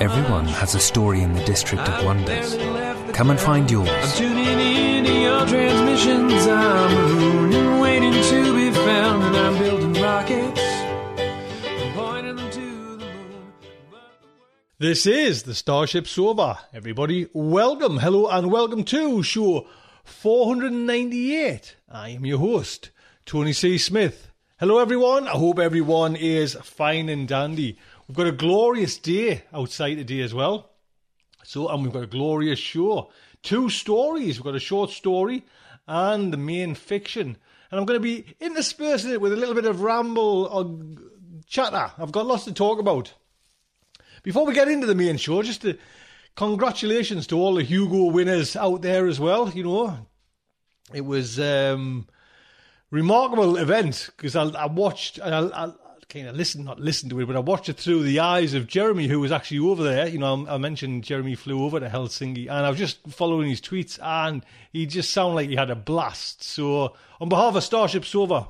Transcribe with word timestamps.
I 0.00 0.02
don't 0.02 0.08
get 0.10 0.18
Everyone 0.18 0.44
has 0.46 0.74
a 0.74 0.80
story 0.80 1.22
in 1.22 1.32
the 1.34 1.44
District 1.44 1.88
of 1.88 2.04
Wonders. 2.04 2.56
Come 3.14 3.30
and 3.30 3.40
find 3.40 3.64
I'm 3.64 3.68
yours. 3.70 4.16
tuning 4.16 4.46
in 4.46 5.04
to 5.04 5.12
your 5.12 5.46
transmissions. 5.46 6.46
I'm 6.46 6.94
marooned 6.94 7.54
and 7.54 7.80
waiting 7.80 8.12
to 8.12 8.54
be 8.54 8.70
found, 8.70 9.22
and 9.24 9.36
I'm 9.36 9.58
building 9.58 10.00
rockets. 10.02 10.60
and 10.60 11.94
pointing 11.94 12.36
them 12.36 12.50
to 12.50 12.96
the 12.96 13.04
moon. 13.06 13.52
This 14.78 15.04
is 15.06 15.42
the 15.42 15.54
Starship 15.54 16.06
Sofa. 16.06 16.60
Everybody, 16.72 17.28
welcome, 17.32 17.98
hello, 17.98 18.28
and 18.28 18.52
welcome 18.52 18.84
to 18.84 19.22
show 19.24 19.66
498. 20.04 21.76
I 21.90 22.10
am 22.10 22.24
your 22.24 22.38
host, 22.38 22.90
Tony 23.26 23.52
C. 23.52 23.78
Smith. 23.78 24.30
Hello, 24.58 24.78
everyone. 24.78 25.28
I 25.28 25.32
hope 25.32 25.58
everyone 25.60 26.16
is 26.16 26.54
fine 26.54 27.08
and 27.08 27.26
dandy. 27.28 27.78
We've 28.08 28.16
got 28.16 28.26
a 28.26 28.32
glorious 28.32 28.96
day 28.96 29.42
outside 29.52 29.96
today 29.96 30.22
as 30.22 30.32
well. 30.32 30.70
So, 31.44 31.68
and 31.68 31.82
we've 31.82 31.92
got 31.92 32.04
a 32.04 32.06
glorious 32.06 32.58
show. 32.58 33.10
Two 33.42 33.68
stories. 33.68 34.38
We've 34.38 34.44
got 34.44 34.54
a 34.54 34.60
short 34.60 34.90
story 34.90 35.44
and 35.86 36.32
the 36.32 36.38
main 36.38 36.74
fiction. 36.74 37.36
And 37.70 37.78
I'm 37.78 37.84
going 37.84 38.00
to 38.00 38.02
be 38.02 38.24
interspersing 38.40 39.10
it 39.10 39.20
with 39.20 39.34
a 39.34 39.36
little 39.36 39.54
bit 39.54 39.66
of 39.66 39.82
ramble 39.82 40.46
or 40.46 41.44
chatter. 41.46 41.92
I've 41.98 42.12
got 42.12 42.24
lots 42.24 42.44
to 42.44 42.52
talk 42.52 42.78
about. 42.78 43.12
Before 44.22 44.46
we 44.46 44.54
get 44.54 44.68
into 44.68 44.86
the 44.86 44.94
main 44.94 45.18
show, 45.18 45.42
just 45.42 45.60
to, 45.62 45.76
congratulations 46.34 47.26
to 47.26 47.38
all 47.38 47.56
the 47.56 47.62
Hugo 47.62 48.04
winners 48.04 48.56
out 48.56 48.80
there 48.80 49.06
as 49.06 49.20
well. 49.20 49.50
You 49.50 49.64
know, 49.64 50.06
it 50.94 51.04
was 51.04 51.38
um, 51.38 52.06
remarkable 52.90 53.58
event 53.58 54.08
because 54.16 54.34
I, 54.34 54.44
I 54.44 54.66
watched 54.66 55.20
I 55.20 55.72
kind 56.08 56.26
of 56.26 56.36
listened, 56.36 56.64
not 56.64 56.80
listened 56.80 57.10
to 57.10 57.20
it, 57.20 57.26
but 57.26 57.36
I 57.36 57.40
watched 57.40 57.68
it 57.68 57.76
through 57.76 58.02
the 58.02 58.20
eyes 58.20 58.54
of 58.54 58.66
Jeremy, 58.66 59.06
who 59.08 59.20
was 59.20 59.32
actually 59.32 59.58
over 59.58 59.82
there. 59.82 60.08
You 60.08 60.18
know, 60.18 60.46
I, 60.48 60.56
mentioned 60.56 61.04
Jeremy 61.04 61.34
flew 61.34 61.64
over 61.64 61.78
to 61.78 61.88
Helsinki, 61.88 62.48
and 62.48 62.66
I 62.66 62.70
was 62.70 62.78
just 62.78 63.06
following 63.08 63.48
his 63.48 63.60
tweets, 63.60 63.98
and 64.02 64.44
he 64.72 64.86
just 64.86 65.10
sounded 65.10 65.34
like 65.34 65.48
he 65.48 65.56
had 65.56 65.70
a 65.70 65.76
blast. 65.76 66.42
So, 66.42 66.94
on 67.20 67.28
behalf 67.28 67.54
of 67.54 67.64
Starship 67.64 68.04
Sofa. 68.04 68.48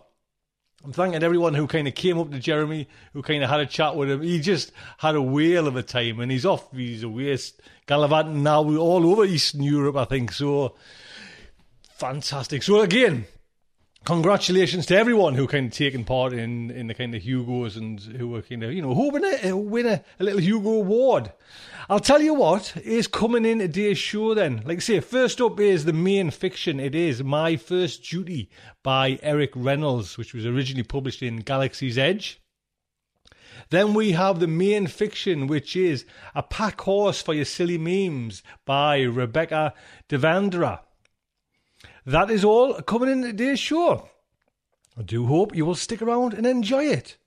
I'm 0.85 0.93
thanking 0.93 1.25
everyone 1.25 1.55
who 1.55 1.67
kind 1.67 1.89
of 1.89 1.97
came 1.97 2.21
up 2.21 2.31
to 2.31 2.39
Jeremy, 2.39 2.87
who 3.13 3.21
kind 3.21 3.43
of 3.43 3.51
had 3.51 3.59
a 3.59 3.67
chat 3.67 3.97
with 3.97 4.09
him. 4.09 4.23
He 4.23 4.39
just 4.39 4.71
had 4.99 5.17
a 5.17 5.21
whale 5.21 5.67
of 5.67 5.75
a 5.75 5.83
time, 5.83 6.21
and 6.21 6.31
he's 6.31 6.47
off. 6.47 6.71
He's 6.71 7.03
away 7.03 7.37
gallivanting 7.89 8.45
now 8.45 8.63
all 8.63 9.11
over 9.11 9.25
Eastern 9.25 9.65
Europe, 9.65 9.97
I 9.97 10.05
think. 10.05 10.31
So 10.31 10.77
fantastic. 11.97 12.63
So 12.63 12.81
again, 12.83 13.27
congratulations 14.05 14.87
to 14.87 14.97
everyone 14.97 15.35
who 15.35 15.47
kind 15.47 15.67
of 15.67 15.73
taken 15.73 16.05
part 16.05 16.33
in, 16.33 16.71
in 16.71 16.87
the 16.87 16.95
kind 16.95 17.15
of 17.15 17.23
Hugos 17.23 17.77
and 17.77 18.01
who 18.01 18.29
were 18.29 18.43
kind 18.43 18.63
of 18.63 18.73
you 18.73 18.83
know 18.83 18.95
who 18.95 19.11
win 19.11 19.25
a 19.25 19.57
win 19.57 19.87
a, 19.87 20.03
a 20.19 20.25
little 20.25 20.41
Hugo 20.41 20.71
award. 20.71 21.33
I'll 21.91 22.01
tell 22.01 22.21
you 22.21 22.35
what 22.35 22.77
is 22.77 23.07
coming 23.07 23.45
in 23.45 23.61
today's 23.61 23.99
show. 23.99 24.35
Then, 24.35 24.63
like 24.67 24.79
I 24.79 24.81
say, 24.81 25.01
first 25.01 25.41
up 25.41 25.59
is 25.59 25.85
the 25.85 25.93
main 25.93 26.31
fiction. 26.31 26.79
It 26.79 26.95
is 26.95 27.25
My 27.25 27.57
First 27.57 28.03
Duty 28.05 28.51
by 28.83 29.19
Eric 29.23 29.53
Reynolds, 29.55 30.19
which 30.19 30.35
was 30.35 30.45
originally 30.45 30.83
published 30.83 31.23
in 31.23 31.39
Galaxy's 31.39 31.97
Edge. 31.97 32.43
Then 33.71 33.95
we 33.95 34.13
have 34.13 34.41
the 34.41 34.47
main 34.47 34.87
fiction, 34.87 35.47
which 35.47 35.77
is 35.77 36.05
A 36.35 36.43
Pack 36.43 36.81
Horse 36.83 37.21
for 37.21 37.35
Your 37.35 37.45
Silly 37.45 37.79
Memes 37.79 38.43
by 38.65 39.03
Rebecca 39.03 39.75
Devendra. 40.09 40.81
That 42.09 42.31
is 42.31 42.43
all 42.43 42.73
coming 42.81 43.11
in 43.11 43.21
today's 43.21 43.61
show. 43.61 44.09
I 44.97 45.03
do 45.03 45.27
hope 45.27 45.55
you 45.55 45.67
will 45.67 45.75
stick 45.75 46.01
around 46.01 46.33
and 46.33 46.47
enjoy 46.47 46.85
it. 46.85 47.19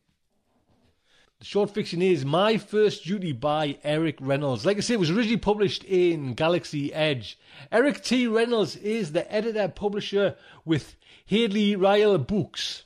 The 1.38 1.46
short 1.46 1.70
fiction 1.70 2.02
is 2.02 2.26
My 2.26 2.58
First 2.58 3.04
Duty 3.04 3.32
by 3.32 3.78
Eric 3.84 4.18
Reynolds. 4.20 4.66
Like 4.66 4.78
I 4.78 4.80
said, 4.80 4.96
it 4.96 5.00
was 5.00 5.12
originally 5.12 5.38
published 5.38 5.84
in 5.84 6.34
Galaxy 6.34 6.92
Edge. 6.92 7.38
Eric 7.72 8.04
T. 8.04 8.26
Reynolds 8.26 8.76
is 8.76 9.12
the 9.12 9.32
editor 9.32 9.68
publisher 9.68 10.36
with 10.66 10.96
Hadley 11.28 11.76
Rille 11.76 12.18
Books 12.18 12.86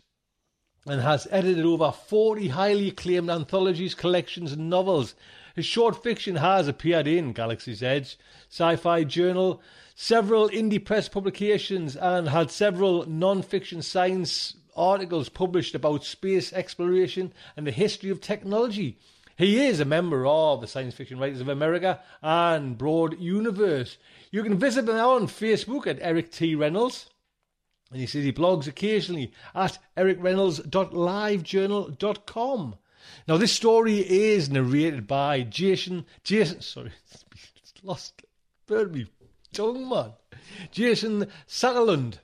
and 0.86 1.00
has 1.00 1.30
edited 1.32 1.64
over 1.64 1.94
40 1.94 2.50
highly 2.50 2.90
acclaimed 2.90 3.30
anthologies, 3.30 3.96
collections, 3.96 4.52
and 4.52 4.70
novels. 4.70 5.16
His 5.56 5.66
short 5.66 6.04
fiction 6.04 6.36
has 6.36 6.68
appeared 6.68 7.08
in 7.08 7.32
Galaxy's 7.32 7.82
Edge, 7.82 8.18
Sci 8.50 8.76
Fi 8.76 9.06
Journal, 9.06 9.62
several 9.96 10.50
indie 10.50 10.84
press 10.84 11.10
publications, 11.10 11.96
and 11.96 12.30
had 12.30 12.52
several 12.52 13.10
non 13.10 13.42
fiction 13.42 13.82
science 13.82 14.56
articles 14.76 15.30
published 15.30 15.74
about 15.74 16.04
space 16.04 16.54
exploration 16.54 17.34
and 17.56 17.66
the 17.66 17.72
history 17.72 18.10
of 18.10 18.20
technology. 18.20 18.98
He 19.38 19.66
is 19.66 19.80
a 19.80 19.86
member 19.86 20.28
of 20.28 20.60
the 20.62 20.68
Science 20.68 20.96
Fiction 20.96 21.20
Writers 21.20 21.42
of 21.42 21.50
America 21.50 22.00
and 22.22 22.78
Broad 22.78 23.20
Universe. 23.20 23.98
You 24.32 24.44
can 24.44 24.58
visit 24.58 24.88
him 24.88 24.96
on 24.96 25.28
Facebook 25.28 25.88
at 25.88 26.00
Eric 26.02 26.32
T. 26.32 26.56
Reynolds. 26.56 27.10
And 27.92 28.00
he 28.00 28.08
says 28.08 28.24
he 28.24 28.34
blogs 28.34 28.66
occasionally 28.68 29.32
at 29.54 29.78
ericreynolds.livejournal.com. 29.98 32.76
Now, 33.28 33.38
this 33.38 33.52
story 33.52 34.00
is 34.00 34.50
narrated 34.50 35.06
by 35.06 35.42
Jason, 35.42 36.08
Jason, 36.24 36.62
sorry, 36.62 36.94
lost, 37.84 38.24
burned 38.66 38.94
me 38.94 39.06
tongue, 39.56 39.88
man. 39.88 40.12
Jason 40.72 41.28
Satterlund. 41.48 42.20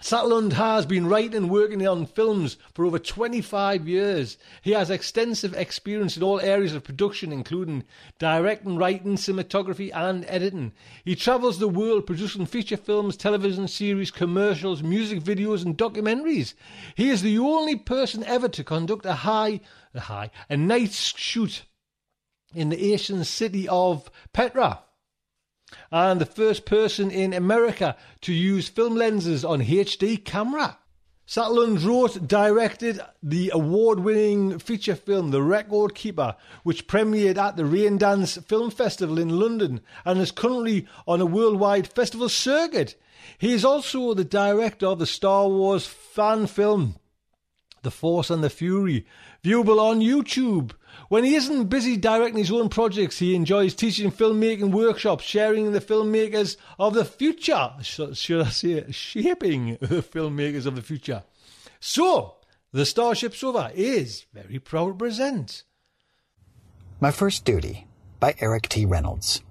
Satterlund 0.00 0.52
has 0.52 0.86
been 0.86 1.06
writing 1.06 1.34
and 1.34 1.50
working 1.50 1.86
on 1.86 2.06
films 2.06 2.58
for 2.74 2.84
over 2.84 2.98
25 2.98 3.88
years. 3.88 4.36
He 4.62 4.72
has 4.72 4.90
extensive 4.90 5.54
experience 5.54 6.16
in 6.16 6.22
all 6.22 6.40
areas 6.40 6.74
of 6.74 6.84
production, 6.84 7.32
including 7.32 7.84
directing, 8.18 8.76
writing, 8.76 9.16
cinematography, 9.16 9.90
and 9.94 10.24
editing. 10.28 10.72
He 11.04 11.16
travels 11.16 11.58
the 11.58 11.68
world 11.68 12.06
producing 12.06 12.46
feature 12.46 12.76
films, 12.76 13.16
television 13.16 13.66
series, 13.66 14.10
commercials, 14.10 14.82
music 14.82 15.20
videos, 15.20 15.64
and 15.64 15.76
documentaries. 15.76 16.54
He 16.94 17.08
is 17.08 17.22
the 17.22 17.38
only 17.38 17.76
person 17.76 18.22
ever 18.24 18.48
to 18.48 18.62
conduct 18.62 19.06
a 19.06 19.14
high, 19.14 19.60
a 19.94 20.00
high, 20.00 20.30
a 20.50 20.56
night 20.56 20.92
shoot 20.92 21.62
in 22.54 22.68
the 22.68 22.92
Asian 22.92 23.24
city 23.24 23.66
of 23.68 24.10
Petra 24.32 24.80
and 25.90 26.20
the 26.20 26.26
first 26.26 26.64
person 26.64 27.10
in 27.10 27.32
America 27.32 27.96
to 28.22 28.32
use 28.32 28.68
film 28.68 28.96
lenses 28.96 29.44
on 29.44 29.62
HD 29.62 30.22
camera. 30.24 30.78
Satterlund 31.26 31.82
wrote, 31.86 32.28
directed 32.28 33.00
the 33.22 33.50
award-winning 33.54 34.58
feature 34.58 34.94
film 34.94 35.30
The 35.30 35.42
Record 35.42 35.94
Keeper, 35.94 36.36
which 36.64 36.86
premiered 36.86 37.38
at 37.38 37.56
the 37.56 37.62
Raindance 37.62 38.44
Film 38.44 38.70
Festival 38.70 39.18
in 39.18 39.30
London 39.30 39.80
and 40.04 40.20
is 40.20 40.30
currently 40.30 40.86
on 41.06 41.22
a 41.22 41.26
worldwide 41.26 41.86
festival 41.86 42.28
circuit. 42.28 43.00
He 43.38 43.54
is 43.54 43.64
also 43.64 44.12
the 44.12 44.24
director 44.24 44.86
of 44.86 44.98
the 44.98 45.06
Star 45.06 45.48
Wars 45.48 45.86
fan 45.86 46.46
film 46.46 46.96
The 47.82 47.90
Force 47.90 48.28
and 48.28 48.44
the 48.44 48.50
Fury, 48.50 49.06
viewable 49.42 49.80
on 49.80 50.00
YouTube. 50.00 50.72
When 51.08 51.24
he 51.24 51.34
isn't 51.34 51.68
busy 51.68 51.96
directing 51.96 52.38
his 52.38 52.50
own 52.50 52.68
projects, 52.68 53.18
he 53.18 53.34
enjoys 53.34 53.74
teaching 53.74 54.10
filmmaking 54.10 54.72
workshops, 54.72 55.24
sharing 55.24 55.72
the 55.72 55.80
filmmakers 55.80 56.56
of 56.78 56.94
the 56.94 57.04
future. 57.04 57.72
Should 57.82 58.46
I 58.46 58.50
say 58.50 58.90
shaping 58.90 59.76
the 59.80 60.02
filmmakers 60.02 60.66
of 60.66 60.76
the 60.76 60.82
future. 60.82 61.24
So, 61.80 62.36
the 62.72 62.86
Starship 62.86 63.34
Sofa 63.34 63.70
is 63.74 64.24
very 64.32 64.58
proud 64.58 64.88
to 64.88 64.94
present. 64.94 65.64
My 67.00 67.10
First 67.10 67.44
Duty 67.44 67.86
by 68.18 68.34
Eric 68.40 68.68
T. 68.68 68.86
Reynolds. 68.86 69.42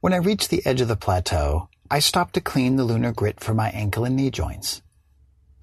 When 0.00 0.12
I 0.12 0.16
reached 0.16 0.50
the 0.50 0.66
edge 0.66 0.80
of 0.80 0.88
the 0.88 0.96
plateau, 0.96 1.68
I 1.90 2.00
stopped 2.00 2.34
to 2.34 2.40
clean 2.40 2.76
the 2.76 2.84
lunar 2.84 3.12
grit 3.12 3.40
from 3.40 3.56
my 3.56 3.70
ankle 3.70 4.04
and 4.04 4.16
knee 4.16 4.30
joints. 4.30 4.82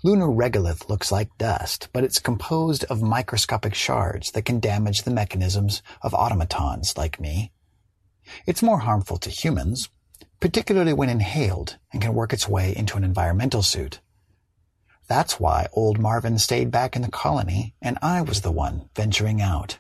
Lunar 0.04 0.30
regolith 0.30 0.90
looks 0.90 1.12
like 1.12 1.38
dust, 1.38 1.90
but 1.94 2.04
it's 2.04 2.18
composed 2.18 2.84
of 2.86 3.04
microscopic 3.04 3.76
shards 3.76 4.32
that 4.32 4.46
can 4.46 4.60
damage 4.60 5.04
the 5.04 5.12
mechanisms 5.12 5.84
of 6.02 6.16
automatons 6.16 6.98
like 6.98 7.20
me. 7.20 7.52
It's 8.48 8.64
more 8.64 8.80
harmful 8.80 9.18
to 9.18 9.30
humans, 9.30 9.90
particularly 10.40 10.94
when 10.94 11.10
inhaled 11.10 11.78
and 11.94 12.02
can 12.02 12.16
work 12.16 12.34
its 12.34 12.48
way 12.48 12.76
into 12.76 12.98
an 12.98 13.04
environmental 13.04 13.62
suit. 13.62 14.00
That's 15.08 15.40
why 15.40 15.68
old 15.74 16.00
Marvin 16.00 16.40
stayed 16.40 16.72
back 16.72 16.96
in 16.96 17.04
the 17.04 17.12
colony 17.12 17.76
and 17.80 18.00
I 18.02 18.24
was 18.24 18.42
the 18.42 18.52
one 18.52 18.90
venturing 18.96 19.40
out. 19.40 19.78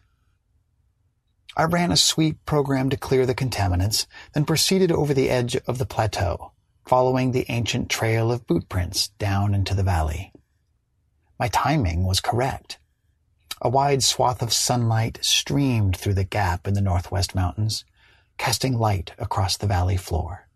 I 1.58 1.64
ran 1.64 1.92
a 1.92 1.98
sweep 1.98 2.46
program 2.46 2.92
to 2.92 2.98
clear 2.98 3.26
the 3.26 3.34
contaminants, 3.34 4.06
then 4.34 4.46
proceeded 4.46 4.92
over 4.92 5.16
the 5.16 5.32
edge 5.32 5.56
of 5.66 5.80
the 5.80 5.86
plateau 5.88 6.51
following 6.86 7.32
the 7.32 7.46
ancient 7.50 7.90
trail 7.90 8.32
of 8.32 8.48
boot 8.48 8.68
prints 8.70 9.10
down 9.20 9.54
into 9.54 9.74
the 9.74 9.84
valley. 9.84 10.32
My 11.40 11.48
timing 11.48 12.04
was 12.04 12.20
correct. 12.20 12.78
A 13.62 13.70
wide 13.70 14.04
swath 14.04 14.42
of 14.42 14.52
sunlight 14.54 15.20
streamed 15.22 15.96
through 15.96 16.16
the 16.16 16.24
gap 16.24 16.68
in 16.68 16.74
the 16.74 16.82
northwest 16.82 17.36
mountains, 17.36 17.86
casting 18.38 18.78
light 18.78 19.14
across 19.18 19.58
the 19.58 19.68
valley 19.68 19.98
floor. 19.98 20.48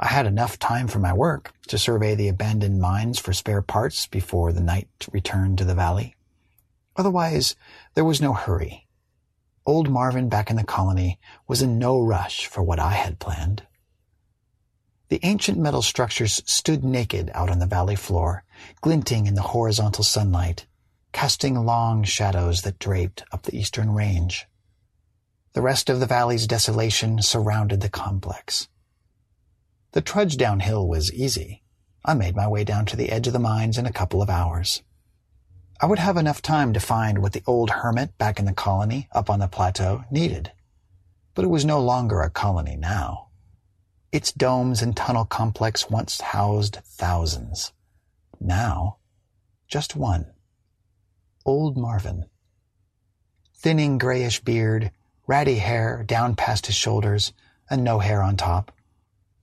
I 0.00 0.06
had 0.06 0.26
enough 0.26 0.58
time 0.58 0.86
for 0.86 1.00
my 1.00 1.12
work 1.12 1.52
to 1.66 1.78
survey 1.78 2.14
the 2.14 2.28
abandoned 2.28 2.80
mines 2.80 3.18
for 3.18 3.32
spare 3.32 3.62
parts 3.62 4.06
before 4.06 4.52
the 4.52 4.60
night 4.60 4.88
returned 5.12 5.58
to 5.58 5.64
the 5.64 5.74
valley. 5.74 6.14
Otherwise, 6.96 7.56
there 7.94 8.04
was 8.04 8.20
no 8.20 8.32
hurry. 8.32 8.86
Old 9.66 9.90
Marvin 9.90 10.28
back 10.28 10.50
in 10.50 10.56
the 10.56 10.64
colony 10.64 11.18
was 11.46 11.62
in 11.62 11.78
no 11.78 12.00
rush 12.00 12.46
for 12.46 12.62
what 12.62 12.78
I 12.78 12.92
had 12.92 13.18
planned. 13.18 13.64
The 15.08 15.20
ancient 15.22 15.58
metal 15.58 15.80
structures 15.80 16.42
stood 16.44 16.84
naked 16.84 17.30
out 17.32 17.48
on 17.48 17.60
the 17.60 17.66
valley 17.66 17.96
floor, 17.96 18.44
glinting 18.82 19.26
in 19.26 19.34
the 19.34 19.42
horizontal 19.42 20.04
sunlight, 20.04 20.66
casting 21.12 21.54
long 21.54 22.04
shadows 22.04 22.60
that 22.62 22.78
draped 22.78 23.24
up 23.32 23.44
the 23.44 23.56
eastern 23.56 23.94
range. 23.94 24.46
The 25.54 25.62
rest 25.62 25.88
of 25.88 25.98
the 25.98 26.06
valley's 26.06 26.46
desolation 26.46 27.22
surrounded 27.22 27.80
the 27.80 27.88
complex. 27.88 28.68
The 29.92 30.02
trudge 30.02 30.36
downhill 30.36 30.86
was 30.86 31.12
easy. 31.12 31.62
I 32.04 32.12
made 32.12 32.36
my 32.36 32.46
way 32.46 32.62
down 32.62 32.84
to 32.86 32.96
the 32.96 33.10
edge 33.10 33.26
of 33.26 33.32
the 33.32 33.38
mines 33.38 33.78
in 33.78 33.86
a 33.86 33.92
couple 33.92 34.20
of 34.20 34.28
hours. 34.28 34.82
I 35.80 35.86
would 35.86 35.98
have 35.98 36.18
enough 36.18 36.42
time 36.42 36.74
to 36.74 36.80
find 36.80 37.18
what 37.18 37.32
the 37.32 37.42
old 37.46 37.70
hermit 37.70 38.18
back 38.18 38.38
in 38.38 38.44
the 38.44 38.52
colony 38.52 39.08
up 39.12 39.30
on 39.30 39.38
the 39.38 39.48
plateau 39.48 40.04
needed. 40.10 40.52
But 41.34 41.46
it 41.46 41.48
was 41.48 41.64
no 41.64 41.80
longer 41.80 42.20
a 42.20 42.28
colony 42.28 42.76
now. 42.76 43.27
Its 44.10 44.32
domes 44.32 44.80
and 44.80 44.96
tunnel 44.96 45.26
complex 45.26 45.90
once 45.90 46.20
housed 46.20 46.78
thousands. 46.84 47.72
Now, 48.40 48.96
just 49.66 49.94
one. 49.96 50.32
Old 51.44 51.76
Marvin. 51.76 52.24
Thinning 53.54 53.98
grayish 53.98 54.40
beard, 54.40 54.92
ratty 55.26 55.56
hair 55.56 56.02
down 56.04 56.36
past 56.36 56.66
his 56.66 56.74
shoulders, 56.74 57.34
and 57.68 57.84
no 57.84 57.98
hair 57.98 58.22
on 58.22 58.36
top. 58.36 58.72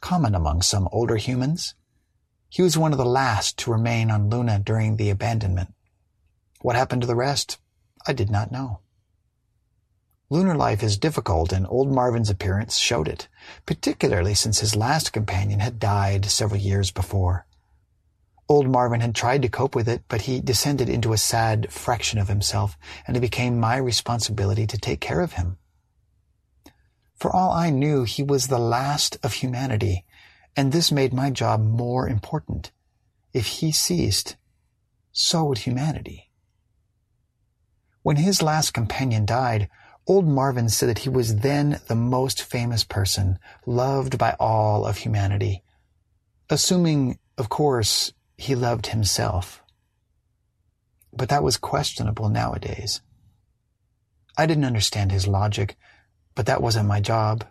Common 0.01 0.33
among 0.33 0.63
some 0.63 0.89
older 0.91 1.17
humans. 1.17 1.75
He 2.49 2.63
was 2.63 2.77
one 2.77 2.91
of 2.91 2.97
the 2.97 3.05
last 3.05 3.59
to 3.59 3.71
remain 3.71 4.09
on 4.09 4.29
Luna 4.29 4.59
during 4.59 4.95
the 4.97 5.11
abandonment. 5.11 5.73
What 6.61 6.75
happened 6.75 7.01
to 7.01 7.07
the 7.07 7.15
rest, 7.15 7.59
I 8.07 8.13
did 8.13 8.31
not 8.31 8.51
know. 8.51 8.79
Lunar 10.35 10.57
life 10.57 10.83
is 10.83 10.97
difficult, 10.97 11.53
and 11.53 11.65
old 11.69 11.89
Marvin's 11.89 12.29
appearance 12.29 12.77
showed 12.77 13.07
it, 13.07 13.29
particularly 13.65 14.33
since 14.33 14.59
his 14.59 14.75
last 14.75 15.13
companion 15.13 15.61
had 15.61 15.79
died 15.79 16.25
several 16.25 16.59
years 16.59 16.91
before. 16.91 17.45
Old 18.49 18.67
Marvin 18.67 18.99
had 18.99 19.15
tried 19.15 19.43
to 19.43 19.47
cope 19.47 19.75
with 19.75 19.87
it, 19.87 20.03
but 20.09 20.23
he 20.23 20.41
descended 20.41 20.89
into 20.89 21.13
a 21.13 21.17
sad 21.17 21.71
fraction 21.71 22.19
of 22.19 22.27
himself, 22.27 22.77
and 23.07 23.15
it 23.15 23.21
became 23.21 23.57
my 23.61 23.77
responsibility 23.77 24.67
to 24.67 24.77
take 24.77 24.99
care 24.99 25.21
of 25.21 25.31
him. 25.33 25.57
For 27.15 27.33
all 27.33 27.51
I 27.51 27.69
knew, 27.69 28.03
he 28.03 28.21
was 28.21 28.47
the 28.47 28.59
last 28.59 29.17
of 29.23 29.35
humanity, 29.35 30.03
and 30.53 30.73
this 30.73 30.91
made 30.91 31.13
my 31.13 31.29
job 31.29 31.63
more 31.63 32.09
important. 32.09 32.73
If 33.31 33.45
he 33.45 33.71
ceased, 33.71 34.35
so 35.13 35.45
would 35.45 35.59
humanity. 35.59 36.29
When 38.01 38.17
his 38.17 38.41
last 38.41 38.73
companion 38.73 39.25
died, 39.25 39.69
Old 40.07 40.27
Marvin 40.27 40.69
said 40.69 40.89
that 40.89 40.99
he 40.99 41.09
was 41.09 41.37
then 41.37 41.79
the 41.87 41.95
most 41.95 42.43
famous 42.43 42.83
person, 42.83 43.39
loved 43.65 44.17
by 44.17 44.35
all 44.39 44.85
of 44.85 44.97
humanity. 44.97 45.63
Assuming, 46.49 47.17
of 47.37 47.49
course, 47.49 48.13
he 48.37 48.53
loved 48.53 48.87
himself. 48.87 49.63
But 51.11 51.29
that 51.29 51.43
was 51.43 51.57
questionable 51.57 52.29
nowadays. 52.29 53.01
I 54.37 54.45
didn't 54.45 54.65
understand 54.65 55.11
his 55.11 55.27
logic, 55.27 55.75
but 56.35 56.45
that 56.45 56.61
wasn't 56.61 56.87
my 56.87 56.99
job. 56.99 57.45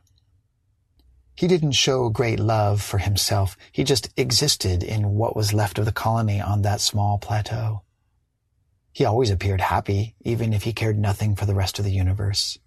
He 1.35 1.49
didn't 1.49 1.73
show 1.73 2.09
great 2.09 2.39
love 2.39 2.81
for 2.81 2.99
himself. 2.99 3.57
He 3.73 3.83
just 3.83 4.11
existed 4.17 4.85
in 4.85 5.15
what 5.15 5.35
was 5.35 5.53
left 5.53 5.79
of 5.79 5.87
the 5.87 5.93
colony 5.93 6.41
on 6.41 6.63
that 6.63 6.81
small 6.81 7.19
plateau. 7.19 7.83
He 8.95 9.05
always 9.05 9.31
appeared 9.31 9.61
happy, 9.61 10.15
even 10.21 10.53
if 10.53 10.63
he 10.63 10.73
cared 10.73 10.97
nothing 10.97 11.35
for 11.35 11.47
the 11.47 11.55
rest 11.55 11.81
of 11.81 11.85
the 11.85 11.91
universe. 11.91 12.61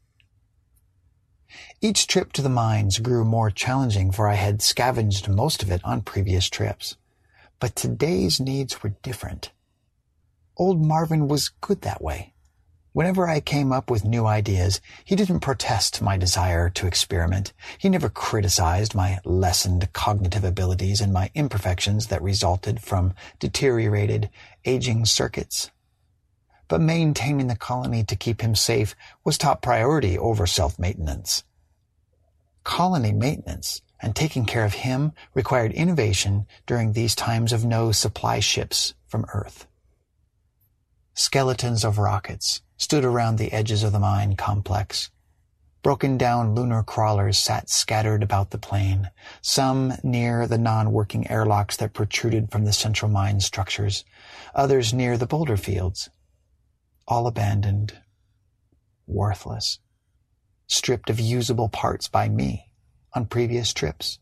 Each 1.80 2.06
trip 2.06 2.34
to 2.34 2.42
the 2.42 2.50
mines 2.50 3.00
grew 3.00 3.24
more 3.24 3.50
challenging 3.50 4.12
for 4.12 4.28
I 4.28 4.34
had 4.34 4.62
scavenged 4.62 5.30
most 5.30 5.64
of 5.64 5.72
it 5.72 5.80
on 5.86 6.02
previous 6.02 6.50
trips. 6.50 6.98
But 7.62 7.78
today's 7.78 8.42
needs 8.42 8.84
were 8.84 8.98
different. 9.02 9.54
Old 10.58 10.84
Marvin 10.84 11.30
was 11.30 11.48
good 11.62 11.84
that 11.84 12.02
way. 12.02 12.34
Whenever 12.92 13.30
I 13.30 13.40
came 13.40 13.72
up 13.72 13.90
with 13.90 14.04
new 14.04 14.26
ideas, 14.26 14.82
he 15.06 15.16
didn't 15.16 15.40
protest 15.40 16.02
my 16.02 16.18
desire 16.18 16.70
to 16.72 16.88
experiment. 16.88 17.54
He 17.78 17.88
never 17.88 18.10
criticized 18.10 18.94
my 18.94 19.20
lessened 19.24 19.94
cognitive 19.94 20.44
abilities 20.44 21.00
and 21.00 21.14
my 21.14 21.32
imperfections 21.34 22.08
that 22.08 22.22
resulted 22.22 22.82
from 22.82 23.14
deteriorated, 23.40 24.30
aging 24.66 25.06
circuits 25.06 25.72
but 26.68 26.82
maintaining 26.82 27.48
the 27.48 27.56
colony 27.56 28.04
to 28.04 28.16
keep 28.16 28.42
him 28.42 28.56
safe 28.56 28.96
was 29.24 29.38
top 29.38 29.62
priority 29.62 30.18
over 30.18 30.46
self-maintenance. 30.46 31.44
Colony 32.64 33.14
maintenance 33.14 33.82
and 34.02 34.16
taking 34.16 34.46
care 34.46 34.66
of 34.66 34.74
him 34.74 35.12
required 35.34 35.72
innovation 35.72 36.46
during 36.66 36.92
these 36.92 37.16
times 37.16 37.54
of 37.54 37.66
no 37.66 37.92
supply 37.92 38.40
ships 38.40 38.94
from 39.08 39.26
Earth. 39.34 39.68
Skeletons 41.14 41.84
of 41.84 41.98
rockets 41.98 42.62
stood 42.78 43.04
around 43.04 43.38
the 43.38 43.52
edges 43.52 43.84
of 43.84 43.92
the 43.92 44.00
mine 44.00 44.36
complex. 44.36 45.10
Broken 45.82 46.18
down 46.18 46.54
lunar 46.54 46.84
crawlers 46.84 47.38
sat 47.38 47.70
scattered 47.70 48.22
about 48.22 48.52
the 48.52 48.58
plain, 48.58 49.10
some 49.42 49.94
near 50.04 50.46
the 50.46 50.58
non-working 50.58 51.30
airlocks 51.32 51.78
that 51.78 51.94
protruded 51.94 52.52
from 52.52 52.66
the 52.66 52.74
central 52.74 53.10
mine 53.10 53.40
structures, 53.40 54.04
others 54.54 54.94
near 54.94 55.18
the 55.18 55.26
boulder 55.26 55.58
fields. 55.58 56.10
All 57.08 57.26
abandoned, 57.26 57.98
worthless, 59.06 59.80
stripped 60.68 61.10
of 61.10 61.20
usable 61.20 61.70
parts 61.70 62.10
by 62.10 62.28
me 62.28 62.70
on 63.14 63.28
previous 63.28 63.72
trips. 63.72 64.20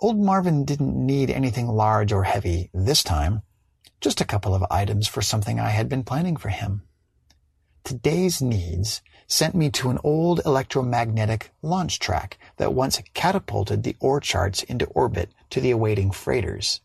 Old 0.00 0.18
Marvin 0.18 0.64
didn't 0.64 0.96
need 0.96 1.30
anything 1.30 1.68
large 1.68 2.12
or 2.12 2.24
heavy 2.24 2.70
this 2.74 3.04
time, 3.04 3.42
just 4.00 4.20
a 4.20 4.24
couple 4.24 4.54
of 4.54 4.64
items 4.70 5.06
for 5.06 5.22
something 5.22 5.60
I 5.60 5.68
had 5.68 5.88
been 5.88 6.02
planning 6.02 6.36
for 6.36 6.48
him. 6.48 6.82
Today's 7.84 8.42
needs 8.42 9.00
sent 9.26 9.54
me 9.54 9.70
to 9.70 9.90
an 9.90 9.98
old 10.02 10.40
electromagnetic 10.44 11.52
launch 11.62 12.00
track 12.00 12.36
that 12.56 12.74
once 12.74 13.00
catapulted 13.14 13.84
the 13.84 13.96
ore 14.00 14.20
charts 14.20 14.64
into 14.64 14.86
orbit 14.86 15.32
to 15.50 15.60
the 15.60 15.70
awaiting 15.70 16.10
freighters. 16.10 16.80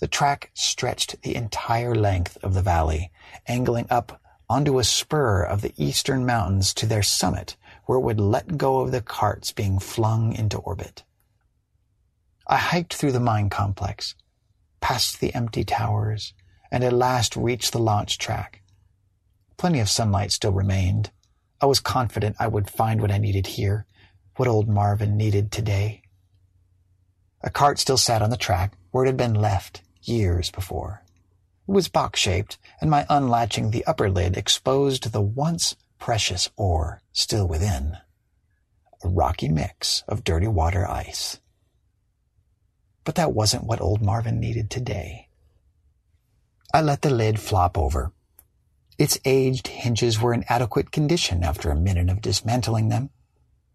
The 0.00 0.08
track 0.08 0.50
stretched 0.54 1.20
the 1.20 1.36
entire 1.36 1.94
length 1.94 2.38
of 2.42 2.54
the 2.54 2.62
valley, 2.62 3.12
angling 3.46 3.86
up 3.90 4.18
onto 4.48 4.78
a 4.78 4.84
spur 4.84 5.42
of 5.42 5.60
the 5.60 5.74
eastern 5.76 6.24
mountains 6.24 6.72
to 6.74 6.86
their 6.86 7.02
summit, 7.02 7.56
where 7.84 7.98
it 7.98 8.02
would 8.02 8.18
let 8.18 8.56
go 8.56 8.80
of 8.80 8.92
the 8.92 9.02
carts 9.02 9.52
being 9.52 9.78
flung 9.78 10.32
into 10.32 10.56
orbit. 10.56 11.04
I 12.46 12.56
hiked 12.56 12.94
through 12.94 13.12
the 13.12 13.20
mine 13.20 13.50
complex, 13.50 14.14
past 14.80 15.20
the 15.20 15.34
empty 15.34 15.64
towers, 15.64 16.32
and 16.70 16.82
at 16.82 16.94
last 16.94 17.36
reached 17.36 17.72
the 17.72 17.78
launch 17.78 18.16
track. 18.16 18.62
Plenty 19.58 19.80
of 19.80 19.90
sunlight 19.90 20.32
still 20.32 20.52
remained. 20.52 21.10
I 21.60 21.66
was 21.66 21.78
confident 21.78 22.36
I 22.40 22.48
would 22.48 22.70
find 22.70 23.02
what 23.02 23.12
I 23.12 23.18
needed 23.18 23.46
here, 23.46 23.84
what 24.36 24.48
old 24.48 24.66
Marvin 24.66 25.18
needed 25.18 25.52
today. 25.52 26.00
A 27.42 27.50
cart 27.50 27.78
still 27.78 27.98
sat 27.98 28.22
on 28.22 28.30
the 28.30 28.38
track 28.38 28.72
where 28.90 29.04
it 29.04 29.08
had 29.08 29.18
been 29.18 29.34
left 29.34 29.82
years 30.02 30.50
before. 30.50 31.02
It 31.68 31.72
was 31.72 31.88
box-shaped, 31.88 32.58
and 32.80 32.90
my 32.90 33.06
unlatching 33.08 33.70
the 33.70 33.84
upper 33.84 34.10
lid 34.10 34.36
exposed 34.36 35.12
the 35.12 35.20
once 35.20 35.76
precious 35.98 36.50
ore 36.56 37.00
still 37.12 37.46
within. 37.46 37.96
A 39.04 39.08
rocky 39.08 39.48
mix 39.48 40.02
of 40.08 40.24
dirty 40.24 40.48
water 40.48 40.86
ice. 40.88 41.38
But 43.04 43.14
that 43.14 43.32
wasn't 43.32 43.64
what 43.64 43.80
old 43.80 44.02
Marvin 44.02 44.40
needed 44.40 44.70
today. 44.70 45.28
I 46.72 46.82
let 46.82 47.02
the 47.02 47.10
lid 47.10 47.40
flop 47.40 47.76
over. 47.78 48.12
Its 48.98 49.18
aged 49.24 49.68
hinges 49.68 50.20
were 50.20 50.34
in 50.34 50.44
adequate 50.48 50.90
condition 50.90 51.42
after 51.42 51.70
a 51.70 51.76
minute 51.76 52.10
of 52.10 52.20
dismantling 52.20 52.88
them. 52.88 53.10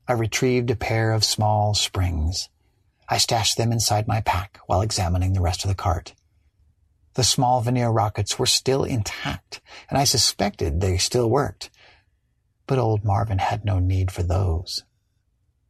I 0.08 0.13
retrieved 0.13 0.70
a 0.70 0.75
pair 0.75 1.12
of 1.12 1.24
small 1.24 1.74
springs. 1.74 2.50
I 3.07 3.17
stashed 3.17 3.57
them 3.57 3.71
inside 3.71 4.07
my 4.07 4.21
pack 4.21 4.59
while 4.65 4.81
examining 4.81 5.33
the 5.33 5.41
rest 5.41 5.63
of 5.63 5.69
the 5.69 5.75
cart. 5.75 6.13
The 7.13 7.24
small 7.24 7.62
vernier 7.62 7.91
rockets 7.91 8.38
were 8.38 8.45
still 8.45 8.83
intact, 8.83 9.62
and 9.89 9.97
I 9.97 10.03
suspected 10.03 10.81
they 10.81 10.97
still 10.97 11.29
worked. 11.29 11.69
But 12.67 12.79
old 12.79 13.05
Marvin 13.05 13.39
had 13.39 13.63
no 13.63 13.79
need 13.79 14.12
for 14.12 14.24
those. 14.24 14.83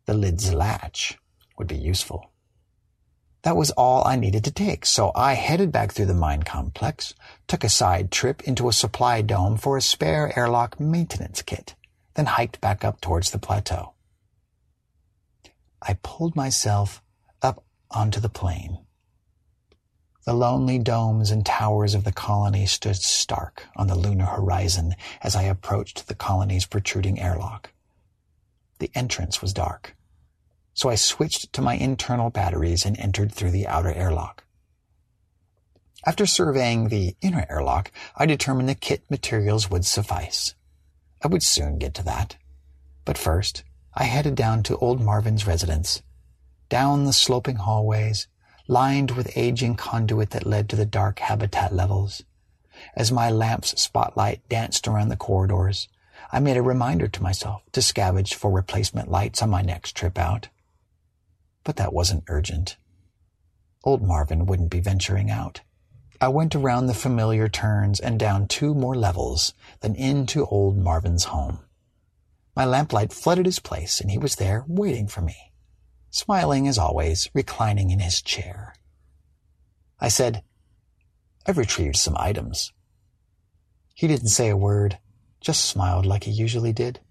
The 0.05 0.13
lid's 0.13 0.53
latch 0.53 1.17
would 1.57 1.67
be 1.67 1.77
useful. 1.77 2.31
That 3.43 3.55
was 3.55 3.69
all 3.71 4.07
I 4.07 4.15
needed 4.15 4.43
to 4.45 4.51
take, 4.51 4.87
so 4.87 5.11
I 5.13 5.33
headed 5.33 5.71
back 5.71 5.91
through 5.91 6.07
the 6.07 6.15
mine 6.15 6.41
complex, 6.41 7.13
took 7.47 7.63
a 7.63 7.69
side 7.69 8.09
trip 8.11 8.41
into 8.43 8.67
a 8.67 8.73
supply 8.73 9.21
dome 9.21 9.57
for 9.57 9.77
a 9.77 9.81
spare 9.81 10.33
airlock 10.37 10.79
maintenance 10.79 11.43
kit, 11.43 11.75
then 12.15 12.25
hiked 12.25 12.59
back 12.59 12.83
up 12.83 13.01
towards 13.01 13.29
the 13.29 13.37
plateau. 13.37 13.93
I 15.79 15.99
pulled 16.01 16.35
myself 16.35 17.03
onto 17.95 18.19
the 18.19 18.29
plain. 18.29 18.79
The 20.25 20.33
lonely 20.33 20.79
domes 20.79 21.31
and 21.31 21.45
towers 21.45 21.93
of 21.93 22.03
the 22.03 22.11
colony 22.11 22.65
stood 22.65 22.95
stark 22.95 23.67
on 23.75 23.87
the 23.87 23.95
lunar 23.95 24.25
horizon 24.25 24.95
as 25.21 25.35
I 25.35 25.43
approached 25.43 26.07
the 26.07 26.15
colony's 26.15 26.65
protruding 26.65 27.19
airlock. 27.19 27.71
The 28.79 28.91
entrance 28.95 29.41
was 29.41 29.53
dark 29.53 29.95
so 30.75 30.89
I 30.89 30.95
switched 30.95 31.53
to 31.53 31.61
my 31.61 31.75
internal 31.75 32.29
batteries 32.29 32.85
and 32.85 32.99
entered 32.99 33.31
through 33.31 33.51
the 33.51 33.65
outer 33.65 33.93
airlock. 33.93 34.43
After 36.05 36.25
surveying 36.25 36.89
the 36.89 37.15
inner 37.21 37.45
airlock, 37.49 37.91
I 38.15 38.25
determined 38.25 38.67
the 38.67 38.75
kit 38.75 39.09
materials 39.09 39.71
would 39.71 39.85
suffice. 39.85 40.53
I 41.23 41.27
would 41.29 41.41
soon 41.41 41.79
get 41.79 41.93
to 41.95 42.03
that. 42.03 42.35
But 43.05 43.17
first, 43.17 43.63
I 43.93 44.03
headed 44.03 44.35
down 44.35 44.63
to 44.63 44.77
old 44.77 45.01
Marvin's 45.01 45.47
residence, 45.47 46.03
down 46.69 47.05
the 47.05 47.13
sloping 47.13 47.57
hallways, 47.57 48.27
lined 48.67 49.11
with 49.11 49.37
aging 49.37 49.75
conduit 49.75 50.31
that 50.31 50.45
led 50.45 50.69
to 50.69 50.75
the 50.75 50.85
dark 50.85 51.19
habitat 51.19 51.73
levels. 51.73 52.23
As 52.95 53.11
my 53.11 53.29
lamp's 53.29 53.79
spotlight 53.81 54.47
danced 54.49 54.87
around 54.87 55.09
the 55.09 55.15
corridors, 55.15 55.87
I 56.31 56.39
made 56.39 56.57
a 56.57 56.61
reminder 56.61 57.07
to 57.07 57.23
myself 57.23 57.61
to 57.71 57.81
scavenge 57.81 58.33
for 58.33 58.51
replacement 58.51 59.09
lights 59.09 59.41
on 59.41 59.49
my 59.49 59.61
next 59.61 59.95
trip 59.95 60.17
out 60.17 60.49
but 61.65 61.75
that 61.75 61.91
wasn't 61.91 62.23
urgent. 62.29 62.77
Old 63.83 64.01
Marvin 64.01 64.45
wouldn't 64.45 64.69
be 64.69 64.79
venturing 64.79 65.29
out. 65.29 65.61
I 66.21 66.29
went 66.29 66.55
around 66.55 66.85
the 66.85 66.93
familiar 66.93 67.49
turns 67.49 67.99
and 67.99 68.17
down 68.17 68.47
two 68.47 68.73
more 68.73 68.95
levels, 68.95 69.53
then 69.81 69.95
into 69.95 70.45
old 70.45 70.77
Marvin's 70.77 71.25
home. 71.25 71.59
My 72.55 72.63
lamplight 72.63 73.11
flooded 73.11 73.45
his 73.45 73.59
place, 73.59 73.99
and 73.99 74.09
he 74.09 74.17
was 74.17 74.35
there 74.35 74.63
waiting 74.65 75.07
for 75.07 75.19
me, 75.19 75.35
smiling 76.15 76.65
as 76.65 76.77
always, 76.77 77.29
reclining 77.33 77.91
in 77.91 77.99
his 77.99 78.21
chair. 78.21 78.73
I 79.99 80.07
said, 80.07 80.43
I've 81.45 81.57
retrieved 81.57 81.97
some 81.97 82.15
items. 82.17 82.71
He 83.93 84.07
didn't 84.07 84.29
say 84.29 84.47
a 84.47 84.55
word, 84.55 84.97
just 85.41 85.65
smiled 85.65 86.05
like 86.05 86.23
he 86.23 86.31
usually 86.31 86.71
did. 86.71 87.01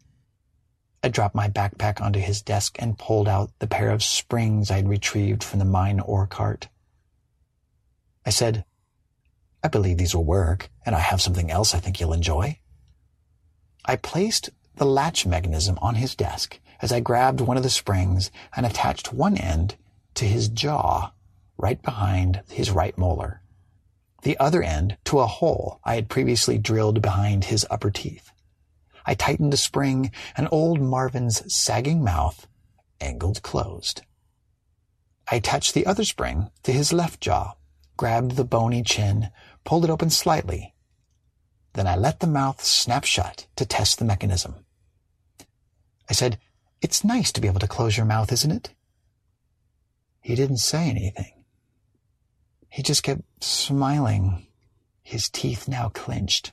I 1.03 1.09
dropped 1.09 1.35
my 1.35 1.51
backpack 1.51 2.01
onto 2.01 2.19
his 2.19 2.41
desk 2.41 2.77
and 2.79 2.99
pulled 2.99 3.29
out 3.29 3.51
the 3.59 3.67
pair 3.67 3.91
of 3.91 4.03
springs 4.03 4.71
I'd 4.71 4.89
retrieved 4.89 5.45
from 5.45 5.59
the 5.59 5.67
mine 5.67 6.01
ore 6.01 6.27
cart. 6.27 6.69
I 8.25 8.31
said, 8.31 8.65
I 9.63 9.69
believe 9.69 9.99
these 9.99 10.15
will 10.15 10.25
work, 10.25 10.71
and 10.87 10.95
I 10.95 11.01
have 11.01 11.21
something 11.21 11.51
else 11.51 11.75
I 11.75 11.79
think 11.79 12.01
you'll 12.01 12.15
enjoy. 12.15 12.59
I 13.85 13.97
placed 13.97 14.49
the 14.77 14.87
latch 14.87 15.27
mechanism 15.27 15.79
on 15.83 15.97
his 15.97 16.15
desk 16.15 16.59
as 16.81 16.93
I 16.93 17.01
grabbed 17.01 17.41
one 17.41 17.57
of 17.57 17.63
the 17.63 17.71
springs 17.71 18.31
and 18.55 18.67
attached 18.67 19.13
one 19.13 19.37
end 19.37 19.77
to 20.15 20.25
his 20.25 20.49
jaw 20.49 21.13
right 21.57 21.81
behind 21.83 22.43
his 22.49 22.71
right 22.71 22.97
molar, 22.99 23.43
the 24.23 24.39
other 24.39 24.63
end 24.63 24.97
to 25.05 25.21
a 25.21 25.27
hole 25.27 25.81
I 25.85 25.95
had 25.95 26.09
previously 26.09 26.59
drilled 26.59 27.03
behind 27.03 27.45
his 27.45 27.67
upper 27.71 27.91
teeth. 27.91 28.33
I 29.07 29.15
tightened 29.15 29.53
the 29.53 29.59
spring, 29.59 30.13
and 30.35 30.49
old 30.51 30.81
Marvin's 30.81 31.55
sagging 31.55 32.03
mouth 32.03 32.47
angled 33.01 33.43
closed. 33.43 34.03
I 35.31 35.37
attached 35.37 35.75
the 35.75 35.87
other 35.87 36.05
spring 36.05 36.51
to 36.63 36.73
his 36.73 36.93
left 36.93 37.21
jaw, 37.21 37.53
grabbed 37.97 38.33
the 38.33 38.45
bony 38.45 38.83
chin, 38.83 39.31
pulled 39.65 39.85
it 39.85 39.91
open 39.91 40.11
slightly. 40.11 40.75
Then 41.75 41.87
I 41.87 41.97
let 41.97 42.21
the 42.21 42.27
mouth 42.27 42.65
snap 42.65 43.05
shut 43.05 43.47
to 43.57 43.67
test 43.67 43.99
the 43.99 44.05
mechanism. 44.05 44.65
I 46.09 46.15
said, 46.15 46.39
It's 46.85 47.03
nice 47.03 47.33
to 47.33 47.41
be 47.41 47.49
able 47.49 47.61
to 47.61 47.67
close 47.67 47.97
your 47.97 48.05
mouth, 48.05 48.31
isn't 48.31 48.51
it? 48.51 48.75
He 50.21 50.35
didn't 50.35 50.59
say 50.59 50.91
anything. 50.91 51.47
He 52.69 52.83
just 52.83 53.03
kept 53.03 53.23
smiling, 53.43 54.49
his 55.03 55.31
teeth 55.31 55.67
now 55.67 55.89
clenched. 55.89 56.53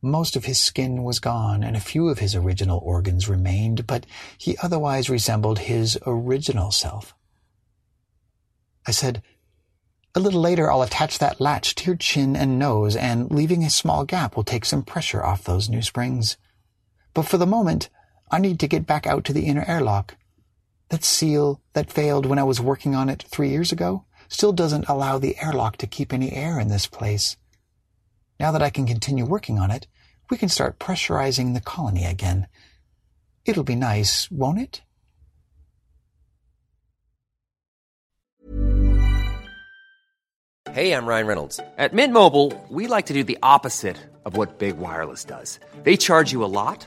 Most 0.00 0.36
of 0.36 0.44
his 0.44 0.60
skin 0.60 1.02
was 1.02 1.18
gone, 1.18 1.64
and 1.64 1.76
a 1.76 1.80
few 1.80 2.08
of 2.08 2.20
his 2.20 2.36
original 2.36 2.78
organs 2.78 3.28
remained, 3.28 3.88
but 3.88 4.06
he 4.38 4.56
otherwise 4.62 5.10
resembled 5.10 5.58
his 5.58 5.98
original 6.06 6.70
self. 6.70 7.16
I 8.86 8.92
said, 8.92 9.20
A 10.14 10.20
little 10.20 10.40
later 10.40 10.70
I'll 10.70 10.82
attach 10.82 11.18
that 11.18 11.40
latch 11.40 11.74
to 11.74 11.86
your 11.86 11.96
chin 11.96 12.36
and 12.36 12.56
nose, 12.56 12.94
and 12.94 13.32
leaving 13.32 13.64
a 13.64 13.68
small 13.68 14.04
gap 14.04 14.36
will 14.36 14.44
take 14.44 14.64
some 14.64 14.84
pressure 14.84 15.24
off 15.24 15.42
those 15.42 15.68
new 15.68 15.82
springs. 15.82 16.36
But 17.14 17.26
for 17.26 17.36
the 17.36 17.44
moment, 17.44 17.90
I 18.30 18.38
need 18.38 18.60
to 18.60 18.68
get 18.68 18.86
back 18.86 19.06
out 19.06 19.24
to 19.24 19.32
the 19.32 19.46
inner 19.46 19.64
airlock. 19.66 20.16
That 20.90 21.04
seal 21.04 21.60
that 21.74 21.90
failed 21.90 22.26
when 22.26 22.38
I 22.38 22.44
was 22.44 22.60
working 22.60 22.94
on 22.94 23.08
it 23.08 23.24
three 23.28 23.50
years 23.50 23.72
ago 23.72 24.04
still 24.28 24.52
doesn't 24.52 24.88
allow 24.88 25.18
the 25.18 25.36
airlock 25.38 25.76
to 25.78 25.86
keep 25.86 26.12
any 26.12 26.32
air 26.32 26.58
in 26.60 26.68
this 26.68 26.86
place. 26.86 27.36
Now 28.38 28.52
that 28.52 28.62
I 28.62 28.70
can 28.70 28.86
continue 28.86 29.24
working 29.24 29.58
on 29.58 29.70
it, 29.70 29.86
we 30.30 30.36
can 30.36 30.48
start 30.48 30.78
pressurizing 30.78 31.54
the 31.54 31.60
colony 31.60 32.04
again. 32.04 32.46
It'll 33.44 33.64
be 33.64 33.76
nice, 33.76 34.30
won't 34.30 34.60
it? 34.60 34.82
Hey, 40.72 40.92
I'm 40.92 41.06
Ryan 41.06 41.26
Reynolds. 41.26 41.60
At 41.78 41.94
Mint 41.94 42.12
Mobile, 42.12 42.52
we 42.68 42.86
like 42.86 43.06
to 43.06 43.14
do 43.14 43.24
the 43.24 43.38
opposite 43.42 43.96
of 44.24 44.36
what 44.36 44.58
Big 44.58 44.76
Wireless 44.76 45.24
does. 45.24 45.58
They 45.82 45.96
charge 45.96 46.30
you 46.30 46.44
a 46.44 46.52
lot, 46.60 46.86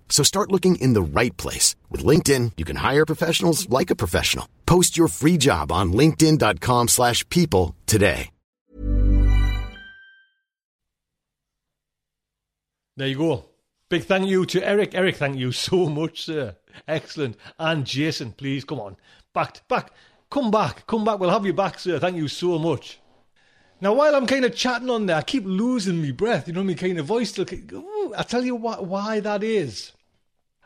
So 0.11 0.23
start 0.23 0.51
looking 0.51 0.75
in 0.75 0.93
the 0.93 1.01
right 1.01 1.35
place. 1.37 1.75
With 1.89 2.05
LinkedIn, 2.05 2.51
you 2.57 2.65
can 2.65 2.75
hire 2.75 3.05
professionals 3.07 3.67
like 3.69 3.89
a 3.89 3.95
professional. 3.95 4.47
Post 4.67 4.97
your 4.97 5.07
free 5.07 5.37
job 5.37 5.71
on 5.71 5.93
linkedin.com 5.93 6.89
slash 6.89 7.27
people 7.29 7.75
today. 7.87 8.29
There 12.97 13.07
you 13.07 13.17
go. 13.17 13.45
Big 13.89 14.03
thank 14.03 14.27
you 14.29 14.45
to 14.45 14.67
Eric. 14.67 14.93
Eric, 14.93 15.15
thank 15.15 15.37
you 15.37 15.51
so 15.67 15.87
much, 15.87 16.23
sir. 16.23 16.55
Excellent. 16.87 17.37
And 17.57 17.85
Jason, 17.85 18.33
please 18.33 18.63
come 18.63 18.79
on. 18.79 18.97
Back, 19.33 19.67
back. 19.67 19.91
Come 20.29 20.51
back. 20.51 20.85
Come 20.87 21.03
back. 21.03 21.19
We'll 21.19 21.29
have 21.29 21.45
you 21.45 21.53
back, 21.53 21.79
sir. 21.79 21.99
Thank 21.99 22.17
you 22.17 22.27
so 22.27 22.59
much. 22.59 22.99
Now, 23.79 23.93
while 23.93 24.13
I'm 24.13 24.27
kind 24.27 24.45
of 24.45 24.55
chatting 24.55 24.89
on 24.89 25.07
there, 25.07 25.15
I 25.15 25.23
keep 25.23 25.43
losing 25.45 26.01
my 26.01 26.11
breath. 26.11 26.47
You 26.47 26.53
know, 26.53 26.63
my 26.63 26.75
kind 26.75 26.99
of 26.99 27.07
voice 27.07 27.31
still. 27.31 27.45
Ooh, 27.73 28.13
I'll 28.15 28.23
tell 28.23 28.45
you 28.45 28.55
why 28.55 29.19
that 29.21 29.43
is. 29.43 29.93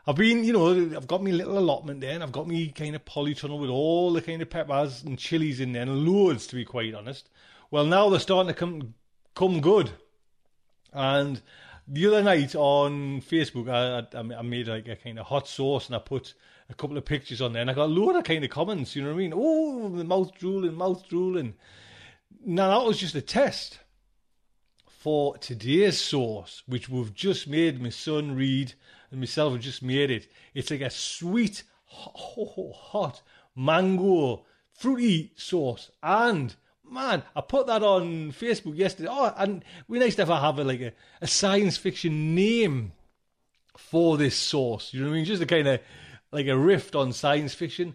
I've 0.08 0.14
been, 0.14 0.44
you 0.44 0.52
know, 0.52 0.96
I've 0.96 1.08
got 1.08 1.24
my 1.24 1.30
little 1.30 1.58
allotment 1.58 2.00
there, 2.00 2.12
and 2.12 2.22
I've 2.22 2.30
got 2.30 2.46
me 2.46 2.68
kind 2.68 2.94
of 2.94 3.04
polytunnel 3.04 3.60
with 3.60 3.70
all 3.70 4.12
the 4.12 4.22
kind 4.22 4.40
of 4.40 4.48
peppers 4.48 5.02
and 5.02 5.18
chilies 5.18 5.58
in 5.58 5.72
there, 5.72 5.82
and 5.82 6.06
loads, 6.06 6.46
to 6.48 6.54
be 6.54 6.64
quite 6.64 6.94
honest. 6.94 7.28
Well, 7.72 7.84
now 7.84 8.08
they're 8.08 8.20
starting 8.20 8.48
to 8.48 8.54
come 8.54 8.94
come 9.34 9.60
good, 9.60 9.90
and 10.92 11.42
the 11.88 12.06
other 12.06 12.22
night 12.22 12.54
on 12.54 13.20
Facebook, 13.20 13.68
I, 13.68 14.16
I, 14.16 14.38
I 14.38 14.42
made 14.42 14.68
like 14.68 14.88
a 14.88 14.96
kind 14.96 15.18
of 15.18 15.26
hot 15.26 15.48
sauce, 15.48 15.86
and 15.86 15.96
I 15.96 15.98
put 15.98 16.34
a 16.68 16.74
couple 16.74 16.96
of 16.96 17.04
pictures 17.04 17.40
on 17.40 17.52
there, 17.52 17.62
and 17.62 17.70
I 17.70 17.74
got 17.74 17.86
a 17.86 17.92
load 17.92 18.16
of 18.16 18.24
kind 18.24 18.44
of 18.44 18.50
comments. 18.50 18.94
You 18.94 19.02
know 19.02 19.08
what 19.08 19.14
I 19.14 19.18
mean? 19.18 19.32
Oh, 19.34 19.88
the 19.88 20.04
mouth 20.04 20.32
drooling, 20.38 20.74
mouth 20.74 21.08
drooling. 21.08 21.54
Now 22.44 22.78
that 22.78 22.86
was 22.86 22.98
just 22.98 23.16
a 23.16 23.20
test 23.20 23.80
for 24.86 25.36
today's 25.38 26.00
sauce, 26.00 26.62
which 26.66 26.88
we've 26.88 27.14
just 27.14 27.48
made. 27.48 27.80
My 27.80 27.90
son 27.90 28.36
Reed 28.36 28.74
myself 29.16 29.52
have 29.52 29.62
just 29.62 29.82
made 29.82 30.10
it. 30.10 30.28
It's 30.54 30.70
like 30.70 30.80
a 30.80 30.90
sweet, 30.90 31.62
hot 31.86 33.22
mango, 33.54 34.44
fruity 34.72 35.32
sauce, 35.36 35.90
and 36.02 36.54
man, 36.90 37.22
I 37.34 37.40
put 37.40 37.66
that 37.66 37.82
on 37.82 38.32
Facebook 38.32 38.76
yesterday. 38.76 39.08
Oh, 39.10 39.32
and 39.36 39.64
we 39.88 39.98
nice 39.98 40.14
to 40.16 40.26
have, 40.26 40.40
have 40.40 40.58
a, 40.58 40.64
like 40.64 40.80
a, 40.80 40.92
a 41.20 41.26
science 41.26 41.76
fiction 41.76 42.34
name 42.34 42.92
for 43.76 44.16
this 44.16 44.36
sauce. 44.36 44.92
You 44.92 45.00
know 45.00 45.06
what 45.06 45.14
I 45.14 45.16
mean? 45.16 45.24
Just 45.24 45.42
a 45.42 45.46
kind 45.46 45.68
of 45.68 45.80
like 46.32 46.46
a 46.46 46.56
rift 46.56 46.94
on 46.94 47.12
science 47.12 47.54
fiction. 47.54 47.94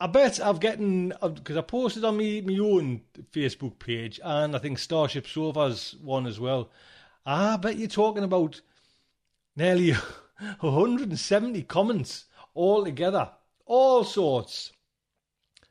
I 0.00 0.06
bet 0.06 0.40
I've 0.40 0.60
gotten 0.60 1.12
because 1.22 1.56
I 1.56 1.62
posted 1.62 2.04
on 2.04 2.16
me 2.16 2.40
my 2.40 2.58
own 2.58 3.02
Facebook 3.32 3.78
page 3.78 4.20
and 4.22 4.54
I 4.54 4.58
think 4.58 4.78
Starship 4.78 5.26
Sofa's 5.26 5.96
one 6.02 6.26
as 6.26 6.40
well. 6.40 6.70
Ah, 7.24 7.54
I 7.54 7.56
bet 7.56 7.78
you're 7.78 7.88
talking 7.88 8.24
about 8.24 8.60
nearly 9.56 9.92
170 10.60 11.62
comments 11.62 12.26
all 12.54 12.84
together, 12.84 13.30
all 13.66 14.04
sorts. 14.04 14.72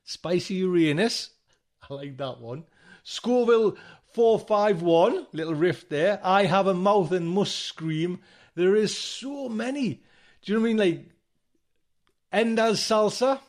Spicy 0.04 0.56
Uranus, 0.56 1.32
I 1.90 1.94
like 1.94 2.18
that 2.18 2.40
one. 2.40 2.66
Scoville 3.04 3.78
451, 4.14 5.28
little 5.34 5.56
riff 5.56 5.90
there. 5.90 6.20
I 6.24 6.46
have 6.46 6.68
a 6.68 6.74
mouth 6.74 7.12
and 7.12 7.28
must 7.28 7.56
scream. 7.56 8.20
There 8.56 8.76
is 8.76 8.98
so 8.98 9.50
many. 9.50 10.04
Do 10.42 10.52
you 10.52 10.54
know 10.56 10.62
what 10.62 10.68
I 10.68 10.74
mean? 10.74 10.78
Like 10.78 11.10
Ender's 12.32 12.80
Salsa. 12.80 13.40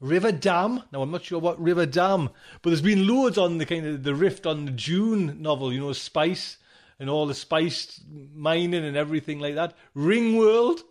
River 0.00 0.32
Dam. 0.32 0.82
Now 0.92 1.02
I'm 1.02 1.10
not 1.10 1.24
sure 1.24 1.38
what 1.38 1.60
River 1.60 1.84
Dam, 1.84 2.30
but 2.62 2.70
there's 2.70 2.80
been 2.80 3.06
loads 3.06 3.36
on 3.36 3.58
the 3.58 3.66
kind 3.66 3.86
of 3.86 4.02
the 4.02 4.14
rift 4.14 4.46
on 4.46 4.64
the 4.64 4.70
Dune 4.72 5.42
novel, 5.42 5.72
you 5.72 5.80
know, 5.80 5.92
Spice 5.92 6.56
and 7.00 7.08
all 7.08 7.26
the 7.26 7.34
spice 7.34 7.98
mining 8.34 8.84
and 8.84 8.96
everything 8.96 9.40
like 9.40 9.54
that. 9.54 9.74
Ringworld. 9.96 10.82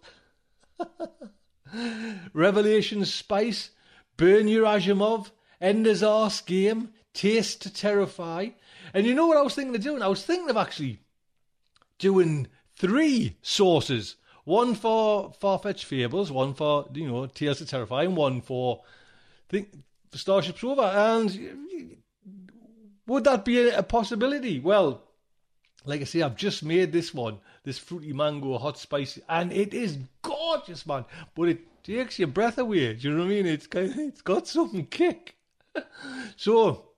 Revelation 2.34 3.06
Spice. 3.06 3.70
Burn 4.18 4.48
Your 4.48 4.66
Asimov. 4.66 5.30
Ender's 5.62 6.02
Arse 6.02 6.42
Game. 6.42 6.90
Taste 7.14 7.62
to 7.62 7.74
Terrify. 7.74 8.50
And 8.94 9.06
you 9.06 9.14
know 9.14 9.28
what 9.28 9.38
I 9.38 9.44
was 9.44 9.54
thinking 9.54 9.76
of 9.76 9.84
doing? 9.84 10.02
I 10.02 10.08
was 10.08 10.26
thinking 10.26 10.50
of 10.50 10.58
actually 10.58 11.00
doing 12.00 12.48
three 12.76 13.38
sources. 13.44 14.16
One 14.46 14.74
for 14.74 15.32
Far-Fetched 15.40 15.86
Fables, 15.86 16.32
one 16.32 16.56
for, 16.56 16.88
you 16.92 17.08
know, 17.08 17.28
Tales 17.28 17.60
to 17.60 17.68
Terrify, 17.68 18.04
and 18.04 18.18
one 18.18 18.42
for 18.42 18.82
think 19.48 19.70
Starship 20.14 20.58
Sofa. 20.58 20.92
And 20.96 21.58
would 23.06 23.26
that 23.26 23.46
be 23.46 23.70
a 23.70 23.84
possibility? 23.84 24.60
Well, 24.60 25.04
like 25.86 26.02
I 26.02 26.04
say, 26.04 26.22
I've 26.22 26.36
just 26.36 26.64
made 26.64 26.92
this 26.92 27.14
one, 27.14 27.38
this 27.64 27.78
fruity 27.78 28.14
mango 28.14 28.58
hot 28.58 28.78
spicy, 28.78 29.22
and 29.30 29.52
it 29.52 29.74
is 29.74 29.98
gorgeous, 30.22 30.86
man. 30.86 31.06
But 31.36 31.50
it 31.50 31.84
takes 31.84 32.20
your 32.20 32.28
breath 32.28 32.58
away. 32.58 32.94
Do 32.94 33.08
you 33.08 33.14
know 33.14 33.24
what 33.24 33.32
I 33.32 33.36
mean? 33.36 33.46
It's 33.46 33.68
kind 33.68 33.92
of, 33.92 33.98
it's 33.98 34.22
got 34.22 34.48
some 34.48 34.86
kick. 34.86 35.36
so 36.36 36.90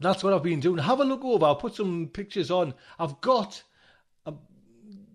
that's 0.00 0.22
what 0.22 0.32
I've 0.32 0.42
been 0.42 0.60
doing. 0.60 0.78
Have 0.78 1.00
a 1.00 1.04
look 1.04 1.24
over. 1.24 1.46
I'll 1.46 1.56
put 1.56 1.74
some 1.74 2.08
pictures 2.12 2.50
on. 2.50 2.74
I've 2.98 3.20
got 3.20 3.62
uh, 4.26 4.32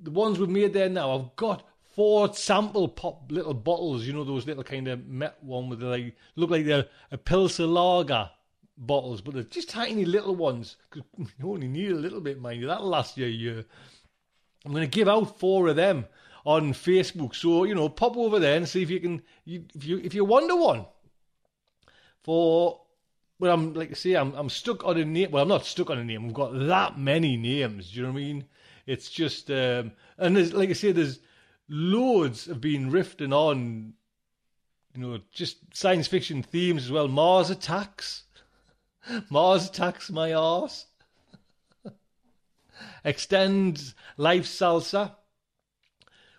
the 0.04 0.12
ones 0.12 0.40
we've 0.40 0.50
made 0.50 0.74
there 0.74 0.90
now. 0.90 1.18
I've 1.18 1.36
got 1.36 1.64
four 1.92 2.34
sample 2.34 2.88
pop 2.88 3.32
little 3.32 3.54
bottles. 3.54 4.06
You 4.06 4.14
know 4.14 4.24
those 4.24 4.46
little 4.46 4.64
kind 4.64 4.88
of 4.88 5.08
met 5.08 5.44
one 5.44 5.70
with 5.70 5.80
the, 5.80 5.88
like 5.88 6.16
look 6.36 6.50
like 6.50 6.66
they're 6.66 6.86
a 7.12 7.18
Pilsner 7.18 7.66
lager 7.66 8.30
bottles, 8.78 9.22
but 9.22 9.34
they're 9.34 9.44
just 9.44 9.70
tiny 9.70 10.06
little 10.06 10.36
ones. 10.36 10.78
Cause 10.90 11.04
you 11.18 11.52
only 11.52 11.68
need 11.68 11.92
a 11.92 11.96
little 11.96 12.22
bit, 12.22 12.40
mind 12.40 12.62
you. 12.62 12.68
That'll 12.68 12.88
last 12.88 13.18
you 13.18 13.26
a 13.26 13.30
year. 13.30 13.66
I'm 14.66 14.72
going 14.72 14.84
to 14.84 14.88
give 14.88 15.08
out 15.08 15.40
four 15.40 15.68
of 15.68 15.76
them 15.76 16.06
on 16.46 16.74
Facebook. 16.74 17.36
So 17.36 17.64
you 17.64 17.76
know, 17.76 17.90
pop 17.90 18.18
over 18.18 18.40
there 18.40 18.58
and 18.58 18.68
see 18.68 18.82
if 18.82 18.90
you 18.90 19.00
can. 19.00 19.22
You, 19.46 19.66
if 19.76 19.86
you 19.86 19.98
if 20.00 20.14
you 20.14 20.26
wonder 20.26 20.56
one 20.56 20.86
for. 22.24 22.82
Well, 23.40 23.54
I'm 23.54 23.76
like 23.76 23.92
I 23.92 23.94
say, 23.94 24.16
I'm 24.16 24.34
I'm 24.34 24.50
stuck 24.50 24.84
on 24.84 24.98
a 24.98 25.06
name. 25.06 25.30
Well, 25.30 25.44
I'm 25.44 25.50
not 25.50 25.66
stuck 25.66 25.92
on 25.92 26.00
a 26.00 26.04
name. 26.04 26.24
We've 26.24 26.34
got 26.34 26.58
that 26.58 26.98
many 26.98 27.38
names. 27.38 27.92
Do 27.92 27.98
you 27.98 28.04
know 28.04 28.12
what 28.12 28.20
I 28.20 28.22
mean? 28.22 28.46
It's 28.88 29.12
just 29.12 29.52
um, 29.52 29.92
and 30.18 30.36
there's 30.36 30.54
like 30.54 30.70
I 30.70 30.74
say, 30.74 30.92
there's 30.92 31.20
loads 31.70 32.46
have 32.46 32.62
been 32.62 32.92
riffing 32.92 33.34
on, 33.34 33.94
you 34.96 35.02
know, 35.02 35.20
just 35.32 35.58
science 35.76 36.08
fiction 36.08 36.42
themes 36.42 36.86
as 36.86 36.92
well. 36.92 37.08
Mars 37.08 37.50
attacks. 37.50 38.24
Mars 39.30 39.68
attacks 39.68 40.10
my 40.10 40.34
arse. 40.34 40.86
Extend 43.04 43.94
life 44.18 44.46
salsa. 44.46 45.16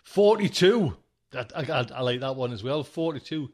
42. 0.03 0.95
That, 1.31 1.51
I, 1.55 1.61
I, 1.61 1.87
I 1.95 2.01
like 2.01 2.19
that 2.21 2.35
one 2.35 2.51
as 2.51 2.63
well. 2.63 2.83
42. 2.83 3.51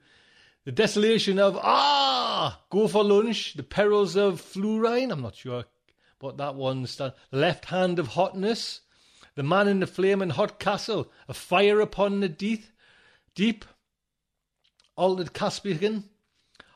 The 0.66 0.72
desolation 0.72 1.38
of 1.40 1.58
ah, 1.62 2.62
go 2.70 2.88
for 2.88 3.04
lunch. 3.04 3.54
The 3.54 3.64
perils 3.64 4.16
of 4.16 4.42
fluorine. 4.42 5.12
I'm 5.12 5.22
not 5.22 5.36
sure 5.36 5.66
what 6.20 6.38
that 6.38 6.56
one's. 6.56 6.96
The 6.96 7.14
left 7.32 7.66
hand 7.66 8.00
of 8.00 8.10
hotness. 8.10 8.82
The 9.36 9.44
man 9.44 9.68
in 9.68 9.80
the 9.80 9.88
flaming 9.88 10.32
hot 10.32 10.60
castle. 10.60 11.12
A 11.28 11.34
fire 11.34 11.80
upon 11.82 12.20
the 12.20 12.30
deep. 12.30 12.66
Deep. 13.36 13.66
Altered 14.96 15.34
Caspian. 15.34 16.06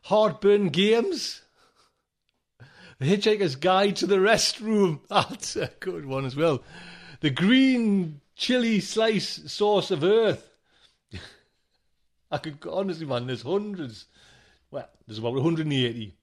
Heartburn 0.03 0.69
games. 0.69 1.41
The 2.99 3.05
Hitchhiker's 3.05 3.55
Guide 3.55 3.95
to 3.97 4.07
the 4.07 4.17
Restroom. 4.17 4.99
Ah, 5.11 5.25
That's 5.29 5.55
a 5.55 5.71
good 5.79 6.05
one 6.05 6.25
as 6.25 6.35
well. 6.35 6.63
The 7.21 7.29
green 7.29 8.21
chili 8.35 8.79
slice 8.81 9.51
sauce 9.51 9.91
of 9.91 10.03
earth. 10.03 10.49
I 12.31 12.37
could 12.37 12.59
honestly, 12.69 13.05
man, 13.05 13.27
there's 13.27 13.41
hundreds. 13.41 14.05
Well, 14.71 14.87
there's 15.07 15.17
about 15.17 15.33
180. 15.33 16.15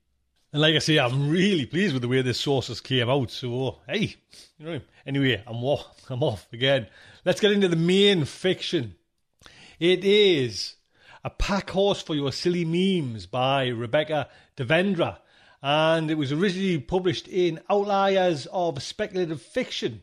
And 0.53 0.63
like 0.63 0.75
I 0.75 0.79
say, 0.79 0.99
I'm 0.99 1.29
really 1.29 1.67
pleased 1.67 1.93
with 1.93 2.03
the 2.03 2.09
way 2.09 2.23
this 2.23 2.41
sauces 2.41 2.81
came 2.81 3.11
out. 3.11 3.31
So, 3.31 3.81
hey, 3.89 4.15
you 4.59 4.67
know, 4.67 4.81
anyway, 5.07 5.43
I'm 5.47 5.65
off. 5.65 5.87
I'm 6.11 6.23
off 6.23 6.47
again. 6.53 6.87
Let's 7.25 7.41
get 7.41 7.53
into 7.53 7.69
the 7.69 7.77
main 7.77 8.25
fiction. 8.25 8.95
It 9.81 10.05
is 10.05 10.77
A 11.25 11.31
Pack 11.31 11.71
Horse 11.71 12.01
for 12.01 12.15
Your 12.15 12.33
Silly 12.33 12.65
Memes 12.65 13.27
by 13.27 13.69
Rebecca 13.69 14.29
Devendra. 14.57 15.19
And 15.63 16.11
it 16.11 16.19
was 16.19 16.33
originally 16.33 16.79
published 16.79 17.29
in 17.29 17.61
Outliers 17.71 18.47
of 18.47 18.83
Speculative 18.83 19.41
Fiction. 19.41 20.03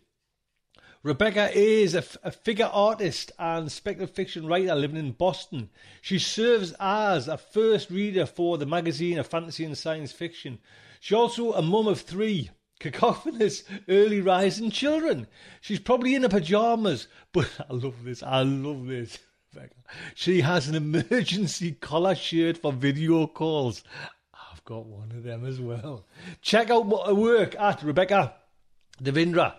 Rebecca 1.03 1.51
is 1.53 1.95
a, 1.95 2.03
a, 2.23 2.31
figure 2.31 2.69
artist 2.71 3.33
and 3.37 3.69
speculative 3.69 4.15
fiction 4.15 4.47
writer 4.47 4.73
living 4.73 4.95
in 4.95 5.11
Boston. 5.11 5.69
She 6.01 6.17
serves 6.17 6.73
as 6.79 7.27
a 7.27 7.37
first 7.37 7.89
reader 7.89 8.25
for 8.25 8.57
the 8.57 8.65
magazine 8.65 9.19
of 9.19 9.27
fantasy 9.27 9.65
and 9.65 9.77
science 9.77 10.13
fiction. 10.13 10.59
She's 11.01 11.17
also 11.17 11.51
a 11.51 11.61
mum 11.61 11.87
of 11.87 11.99
three 11.99 12.51
cacophonous 12.79 13.63
early 13.89 14.21
rising 14.21 14.71
children. 14.71 15.27
She's 15.59 15.79
probably 15.79 16.15
in 16.15 16.23
her 16.23 16.29
pajamas, 16.29 17.09
but 17.33 17.49
I 17.69 17.73
love 17.73 18.05
this. 18.05 18.23
I 18.23 18.43
love 18.43 18.87
this. 18.87 19.19
She 20.15 20.41
has 20.41 20.67
an 20.69 20.75
emergency 20.75 21.73
collar 21.73 22.15
shirt 22.15 22.57
for 22.57 22.71
video 22.71 23.27
calls. 23.27 23.83
Got 24.65 24.85
one 24.85 25.11
of 25.11 25.23
them 25.23 25.45
as 25.45 25.59
well. 25.59 26.05
Check 26.41 26.69
out 26.69 26.83
her 27.07 27.13
work 27.13 27.55
at 27.55 27.83
Rebecca 27.83 28.35
Devendra 29.01 29.55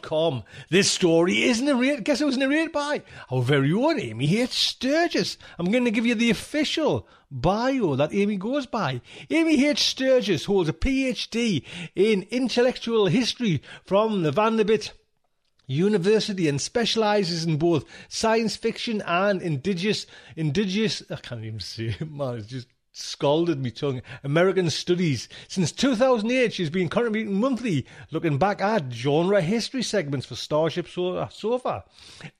com. 0.00 0.42
This 0.70 0.90
story 0.90 1.42
is 1.42 1.60
narrated, 1.60 2.04
guess 2.04 2.20
it 2.20 2.26
was 2.26 2.36
narrated 2.36 2.72
by 2.72 3.02
our 3.30 3.42
very 3.42 3.72
own 3.72 4.00
Amy 4.00 4.38
H. 4.38 4.50
Sturgis. 4.50 5.36
I'm 5.58 5.70
going 5.70 5.84
to 5.84 5.90
give 5.90 6.06
you 6.06 6.14
the 6.14 6.30
official 6.30 7.06
bio 7.30 7.96
that 7.96 8.14
Amy 8.14 8.36
goes 8.36 8.66
by. 8.66 9.00
Amy 9.28 9.66
H. 9.66 9.82
Sturgis 9.84 10.46
holds 10.46 10.68
a 10.68 10.72
PhD 10.72 11.64
in 11.94 12.26
intellectual 12.30 13.06
history 13.06 13.62
from 13.84 14.22
the 14.22 14.32
Vanderbilt 14.32 14.92
University 15.66 16.48
and 16.48 16.60
specializes 16.60 17.44
in 17.44 17.56
both 17.56 17.84
science 18.08 18.56
fiction 18.56 19.02
and 19.04 19.42
indigenous, 19.42 20.06
indigenous, 20.36 21.02
I 21.10 21.16
can't 21.16 21.44
even 21.44 21.60
see 21.60 21.88
it, 21.88 22.10
man, 22.10 22.36
it's 22.38 22.46
just 22.46 22.68
scalded 22.98 23.62
me 23.62 23.70
tongue. 23.70 24.02
American 24.24 24.70
Studies. 24.70 25.28
Since 25.48 25.72
2008, 25.72 26.52
she's 26.52 26.70
been 26.70 26.88
contributing 26.88 27.34
monthly, 27.34 27.86
looking 28.10 28.38
back 28.38 28.60
at 28.62 28.92
genre 28.92 29.40
history 29.40 29.82
segments 29.82 30.26
for 30.26 30.34
Starship 30.34 30.88
Sofa. 30.88 31.84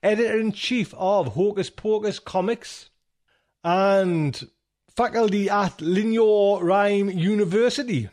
Editor 0.01 0.39
in 0.39 0.51
chief 0.51 0.93
of 0.95 1.35
Hocus 1.35 1.69
Pocus 1.69 2.19
Comics 2.19 2.89
and 3.63 4.49
faculty 4.95 5.49
at 5.49 5.79
Lenoir-Rhyne 5.79 7.17
University. 7.17 8.09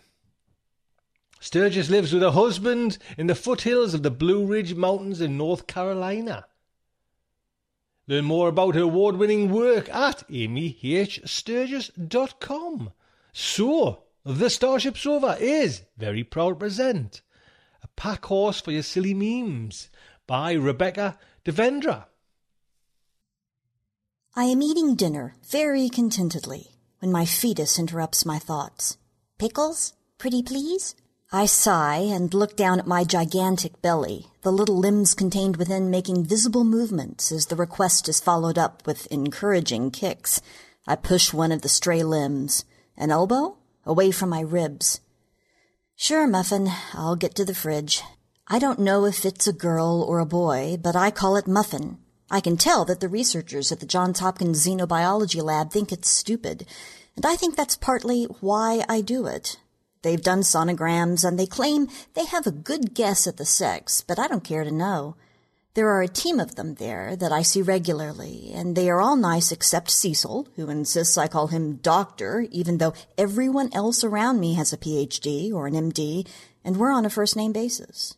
Sturgis 1.41 1.91
lives 1.91 2.13
with 2.13 2.23
her 2.23 2.31
husband 2.31 2.99
in 3.19 3.27
the 3.27 3.35
foothills 3.35 3.95
of 3.95 4.03
the 4.03 4.11
Blue 4.11 4.47
Ridge 4.47 4.75
Mountains 4.75 5.21
in 5.21 5.37
North 5.37 5.67
Carolina. 5.67 6.47
Learn 8.07 8.27
more 8.27 8.49
about 8.49 8.75
her 8.75 8.83
award 8.83 9.17
winning 9.17 9.51
work 9.51 9.89
at 9.89 10.29
amyhsturgis.com. 10.29 12.93
So, 13.33 14.03
the 14.25 14.51
Starship 14.51 14.99
Sofa 14.99 15.39
is 15.41 15.81
very 15.97 16.23
proud 16.23 16.51
to 16.51 16.57
present 16.57 17.23
A 17.83 17.89
Pack 17.89 18.27
Horse 18.27 18.61
for 18.61 18.73
Your 18.73 18.83
Silly 18.83 19.15
Memes 19.15 19.89
by 20.27 20.53
Rebecca 20.53 21.19
Devendra. 21.45 22.05
I 24.37 24.45
am 24.45 24.63
eating 24.63 24.95
dinner 24.97 25.37
very 25.49 25.89
contentedly 25.89 26.73
when 26.99 27.11
my 27.13 27.25
fetus 27.25 27.79
interrupts 27.79 28.27
my 28.27 28.39
thoughts. 28.39 28.99
Pickles? 29.39 29.95
Pretty 30.19 30.43
please? 30.43 30.95
I 31.35 31.47
sigh 31.47 31.97
and 31.97 32.33
look 32.33 32.57
down 32.57 32.79
at 32.79 32.87
my 32.87 33.03
gigantic 33.03 33.83
belly, 33.83 34.29
the 34.43 34.53
little 34.53 34.79
limbs 34.79 35.15
contained 35.15 35.57
within 35.57 35.91
making 35.91 36.27
visible 36.27 36.63
movements 36.63 37.33
as 37.33 37.47
the 37.47 37.57
request 37.57 38.09
is 38.09 38.21
followed 38.21 38.57
up 38.57 38.87
with 38.87 39.09
encouraging 39.11 39.91
kicks. 39.91 40.41
I 40.87 40.95
push 40.95 41.33
one 41.33 41.51
of 41.51 41.63
the 41.63 41.69
stray 41.69 42.05
limbs. 42.05 42.65
An 42.97 43.11
elbow? 43.11 43.57
Away 43.85 44.13
from 44.13 44.29
my 44.29 44.43
ribs. 44.43 45.01
Sure, 45.97 46.29
Muffin, 46.29 46.71
I'll 46.93 47.17
get 47.17 47.35
to 47.35 47.45
the 47.45 47.53
fridge. 47.53 48.01
I 48.47 48.61
don't 48.61 48.79
know 48.79 49.05
if 49.05 49.25
it's 49.25 49.49
a 49.49 49.53
girl 49.53 50.05
or 50.09 50.21
a 50.21 50.25
boy, 50.25 50.77
but 50.81 50.95
I 50.95 51.11
call 51.11 51.35
it 51.37 51.49
Muffin. 51.49 51.99
I 52.31 52.39
can 52.39 52.57
tell 52.57 52.85
that 52.85 53.01
the 53.01 53.09
researchers 53.09 53.73
at 53.73 53.81
the 53.81 53.87
Johns 53.87 54.21
Hopkins 54.21 54.65
Xenobiology 54.65 55.43
Lab 55.43 55.73
think 55.73 55.91
it's 55.91 56.09
stupid, 56.09 56.65
and 57.17 57.27
I 57.27 57.35
think 57.35 57.57
that's 57.57 57.75
partly 57.75 58.27
why 58.39 58.85
I 58.89 59.01
do 59.01 59.27
it. 59.27 59.59
They've 60.05 60.21
done 60.21 60.43
sonograms 60.43 61.25
and 61.25 61.39
they 61.39 61.47
claim 61.47 61.89
they 62.13 62.27
have 62.27 62.47
a 62.47 62.53
good 62.53 62.93
guess 62.93 63.27
at 63.27 63.39
the 63.39 63.47
sex, 63.47 64.05
but 64.07 64.19
I 64.19 64.29
don't 64.29 64.45
care 64.45 64.63
to 64.63 64.71
know. 64.71 65.17
There 65.73 65.89
are 65.89 66.03
a 66.03 66.09
team 66.09 66.39
of 66.39 66.57
them 66.57 66.75
there 66.75 67.17
that 67.17 67.33
I 67.33 67.41
see 67.41 67.63
regularly, 67.63 68.53
and 68.55 68.77
they 68.77 68.91
are 68.91 69.01
all 69.01 69.17
nice 69.17 69.51
except 69.51 69.91
Cecil, 69.91 70.47
who 70.57 70.69
insists 70.69 71.17
I 71.17 71.27
call 71.27 71.47
him 71.47 71.77
doctor, 71.77 72.47
even 72.51 72.77
though 72.77 72.93
everyone 73.17 73.71
else 73.73 74.05
around 74.05 74.41
me 74.41 74.55
has 74.55 74.75
a 74.75 74.77
PhD 74.77 75.53
or 75.53 75.67
an 75.67 75.73
MD, 75.73 76.29
and 76.63 76.77
we're 76.77 76.93
on 76.93 77.07
a 77.07 77.11
first 77.11 77.35
name 77.35 77.53
basis. 77.53 78.15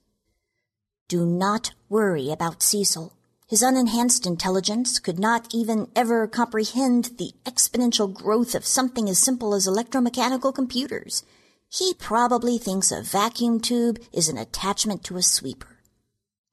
Do 1.07 1.25
not 1.25 1.73
worry 1.89 2.33
about 2.33 2.65
Cecil. 2.65 3.13
His 3.47 3.63
unenhanced 3.63 4.27
intelligence 4.27 4.99
could 4.99 5.21
not 5.21 5.55
even 5.55 5.89
ever 5.95 6.27
comprehend 6.27 7.13
the 7.17 7.31
exponential 7.45 8.13
growth 8.13 8.57
of 8.57 8.67
something 8.67 9.09
as 9.09 9.21
simple 9.21 9.55
as 9.55 9.69
electromechanical 9.69 10.53
computers. 10.53 11.23
He 11.69 11.95
probably 11.95 12.59
thinks 12.59 12.93
a 12.93 13.03
vacuum 13.03 13.61
tube 13.61 13.99
is 14.13 14.29
an 14.29 14.39
attachment 14.39 15.05
to 15.05 15.17
a 15.17 15.23
sweeper. 15.23 15.69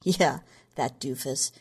Yeah, 0.05 0.39
that 0.75 0.99
doofus. 0.99 1.51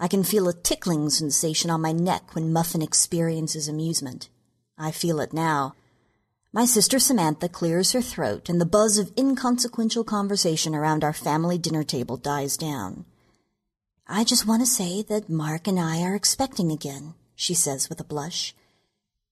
I 0.00 0.08
can 0.08 0.24
feel 0.24 0.48
a 0.48 0.52
tickling 0.52 1.08
sensation 1.08 1.70
on 1.70 1.82
my 1.82 1.92
neck 1.92 2.34
when 2.34 2.52
Muffin 2.52 2.82
experiences 2.82 3.68
amusement. 3.68 4.28
I 4.76 4.90
feel 4.90 5.20
it 5.20 5.32
now. 5.32 5.74
My 6.52 6.64
sister 6.64 6.98
Samantha 6.98 7.48
clears 7.48 7.92
her 7.92 8.02
throat, 8.02 8.48
and 8.48 8.60
the 8.60 8.66
buzz 8.66 8.98
of 8.98 9.12
inconsequential 9.16 10.02
conversation 10.02 10.74
around 10.74 11.04
our 11.04 11.12
family 11.12 11.58
dinner 11.58 11.84
table 11.84 12.16
dies 12.16 12.56
down. 12.56 13.04
I 14.08 14.24
just 14.24 14.48
want 14.48 14.62
to 14.62 14.66
say 14.66 15.02
that 15.02 15.28
Mark 15.28 15.68
and 15.68 15.78
I 15.78 16.02
are 16.02 16.16
expecting 16.16 16.72
again, 16.72 17.14
she 17.36 17.54
says 17.54 17.88
with 17.88 18.00
a 18.00 18.04
blush. 18.04 18.52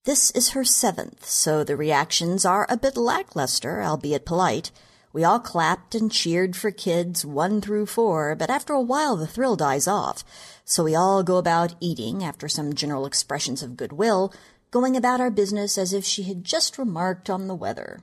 This 0.05 0.31
is 0.31 0.51
her 0.51 0.63
seventh, 0.63 1.25
so 1.25 1.63
the 1.63 1.75
reactions 1.75 2.45
are 2.45 2.65
a 2.69 2.77
bit 2.77 2.95
lackluster, 2.95 3.83
albeit 3.83 4.25
polite. 4.25 4.71
We 5.11 5.25
all 5.25 5.39
clapped 5.39 5.93
and 5.93 6.09
cheered 6.09 6.55
for 6.55 6.71
kids 6.71 7.25
one 7.25 7.59
through 7.59 7.87
four, 7.87 8.33
but 8.33 8.49
after 8.49 8.71
a 8.71 8.81
while 8.81 9.17
the 9.17 9.27
thrill 9.27 9.57
dies 9.57 9.87
off, 9.87 10.23
so 10.63 10.85
we 10.85 10.95
all 10.95 11.21
go 11.21 11.35
about 11.35 11.75
eating 11.81 12.23
after 12.23 12.47
some 12.47 12.73
general 12.73 13.05
expressions 13.05 13.61
of 13.61 13.75
goodwill, 13.75 14.33
going 14.71 14.95
about 14.95 15.19
our 15.19 15.29
business 15.29 15.77
as 15.77 15.91
if 15.91 16.05
she 16.05 16.23
had 16.23 16.45
just 16.45 16.77
remarked 16.77 17.29
on 17.29 17.47
the 17.47 17.55
weather. 17.55 18.01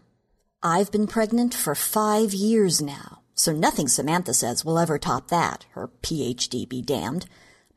I've 0.63 0.93
been 0.93 1.07
pregnant 1.07 1.55
for 1.55 1.75
five 1.75 2.35
years 2.35 2.83
now, 2.83 3.23
so 3.35 3.53
nothing 3.53 3.89
Samantha 3.89 4.35
says 4.35 4.67
will 4.67 4.79
ever 4.79 4.99
top 4.99 5.29
that, 5.29 5.65
her 5.71 5.89
PhD 6.03 6.69
be 6.69 6.83
damned. 6.83 7.25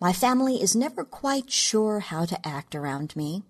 My 0.02 0.12
family 0.12 0.62
is 0.62 0.76
never 0.76 1.06
quite 1.06 1.50
sure 1.50 2.02
how 2.02 2.26
to 2.26 2.48
act 2.48 2.76
around 2.76 3.16
me. 3.16 3.44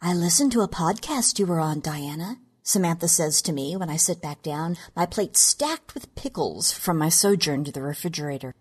I 0.00 0.14
listened 0.14 0.52
to 0.52 0.60
a 0.60 0.68
podcast 0.68 1.40
you 1.40 1.46
were 1.46 1.58
on, 1.58 1.80
Diana, 1.80 2.38
Samantha 2.62 3.08
says 3.08 3.42
to 3.42 3.52
me 3.52 3.76
when 3.76 3.90
I 3.90 3.96
sit 3.96 4.22
back 4.22 4.42
down, 4.42 4.76
my 4.94 5.06
plate 5.06 5.36
stacked 5.36 5.92
with 5.92 6.14
pickles 6.14 6.70
from 6.70 6.98
my 6.98 7.08
sojourn 7.08 7.64
to 7.64 7.72
the 7.72 7.82
refrigerator. 7.82 8.54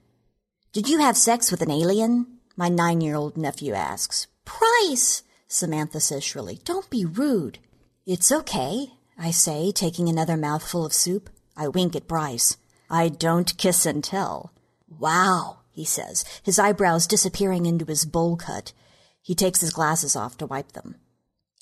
Did 0.73 0.89
you 0.89 0.97
have 0.97 1.15
sex 1.15 1.51
with 1.51 1.61
an 1.61 1.69
alien? 1.69 2.39
My 2.55 2.69
nine-year-old 2.69 3.37
nephew 3.37 3.73
asks. 3.73 4.25
Bryce! 4.45 5.21
Samantha 5.47 5.99
says 5.99 6.23
shrilly. 6.23 6.59
Don't 6.65 6.89
be 6.89 7.05
rude. 7.05 7.59
It's 8.07 8.31
okay, 8.31 8.93
I 9.15 9.29
say, 9.29 9.71
taking 9.71 10.09
another 10.09 10.37
mouthful 10.37 10.87
of 10.87 10.93
soup. 10.93 11.29
I 11.55 11.67
wink 11.67 11.95
at 11.95 12.07
Bryce. 12.07 12.57
I 12.89 13.09
don't 13.09 13.57
kiss 13.57 13.85
and 13.85 14.03
tell. 14.03 14.53
Wow, 14.89 15.59
he 15.71 15.85
says, 15.85 16.25
his 16.41 16.57
eyebrows 16.57 17.05
disappearing 17.05 17.67
into 17.67 17.85
his 17.85 18.05
bowl 18.05 18.37
cut. 18.37 18.73
He 19.21 19.35
takes 19.35 19.61
his 19.61 19.71
glasses 19.71 20.15
off 20.15 20.35
to 20.37 20.47
wipe 20.47 20.71
them. 20.71 20.95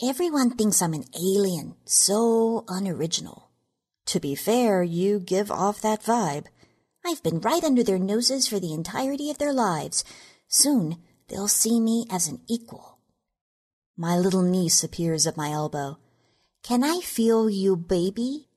Everyone 0.04 0.50
thinks 0.50 0.82
I'm 0.82 0.94
an 0.94 1.06
alien, 1.18 1.76
so 1.86 2.66
unoriginal. 2.68 3.50
To 4.08 4.20
be 4.20 4.36
fair, 4.36 4.84
you 4.84 5.22
give 5.22 5.50
off 5.50 5.80
that 5.82 6.04
vibe. 6.04 6.48
I've 7.06 7.24
been 7.24 7.40
right 7.40 7.64
under 7.64 7.82
their 7.82 7.98
noses 7.98 8.46
for 8.46 8.60
the 8.60 8.74
entirety 8.74 9.32
of 9.32 9.38
their 9.38 9.54
lives. 9.54 10.04
Soon, 10.50 10.98
they'll 11.30 11.48
see 11.48 11.80
me 11.80 12.06
as 12.12 12.28
an 12.28 12.42
equal. 12.50 13.00
My 13.96 14.18
little 14.18 14.42
niece 14.42 14.84
appears 14.84 15.26
at 15.26 15.38
my 15.38 15.52
elbow. 15.52 15.98
Can 16.62 16.84
I 16.84 17.00
feel 17.00 17.50
you, 17.50 17.78
baby? 17.78 18.50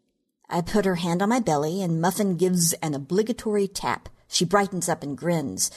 I 0.51 0.61
put 0.61 0.87
her 0.87 0.97
hand 0.97 1.23
on 1.23 1.29
my 1.29 1.39
belly, 1.39 1.83
and 1.83 2.01
Muffin 2.01 2.37
gives 2.37 2.73
an 2.75 2.95
obligatory 2.95 3.69
tap. 3.69 4.09
She 4.27 4.45
brightens 4.45 4.89
up 4.89 5.05
and 5.05 5.17
grins. 5.17 5.71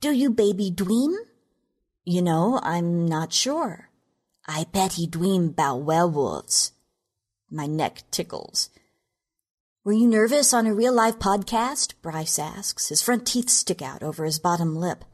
Do 0.00 0.12
you 0.12 0.30
baby 0.30 0.70
dream? 0.70 1.16
You 2.04 2.22
know, 2.22 2.60
I'm 2.62 3.04
not 3.04 3.32
sure. 3.32 3.85
I 4.48 4.64
bet 4.72 4.92
he 4.92 5.06
dream 5.06 5.48
about 5.48 5.82
werewolves. 5.82 6.72
My 7.50 7.66
neck 7.66 8.04
tickles. 8.10 8.70
Were 9.84 9.92
you 9.92 10.06
nervous 10.06 10.54
on 10.54 10.66
a 10.66 10.74
real 10.74 10.92
life 10.92 11.18
podcast? 11.18 11.94
Bryce 12.00 12.38
asks. 12.38 12.88
His 12.88 13.02
front 13.02 13.26
teeth 13.26 13.50
stick 13.50 13.82
out 13.82 14.02
over 14.02 14.24
his 14.24 14.38
bottom 14.38 14.76
lip. 14.76 15.04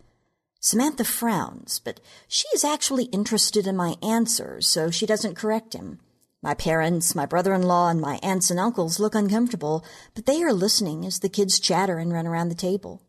Samantha 0.61 1.05
frowns, 1.05 1.81
but 1.81 1.99
she 2.29 2.47
is 2.55 2.63
actually 2.63 3.05
interested 3.05 3.67
in 3.67 3.75
my 3.75 3.97
answers, 4.03 4.67
so 4.67 4.91
she 4.91 5.07
doesn't 5.07 5.35
correct 5.35 5.73
him. 5.73 5.99
My 6.43 6.55
parents, 6.55 7.15
my 7.15 7.27
brother-in-law, 7.27 7.89
and 7.89 8.01
my 8.01 8.19
aunts 8.23 8.51
and 8.51 8.61
uncles 8.61 9.01
look 9.01 9.15
uncomfortable, 9.15 9.85
but 10.15 10.27
they 10.27 10.43
are 10.43 10.53
listening 10.53 11.05
as 11.07 11.21
the 11.21 11.29
kids 11.29 11.59
chatter 11.59 11.99
and 11.99 12.13
run 12.13 12.27
around 12.27 12.49
the 12.49 12.55
table. 12.55 13.03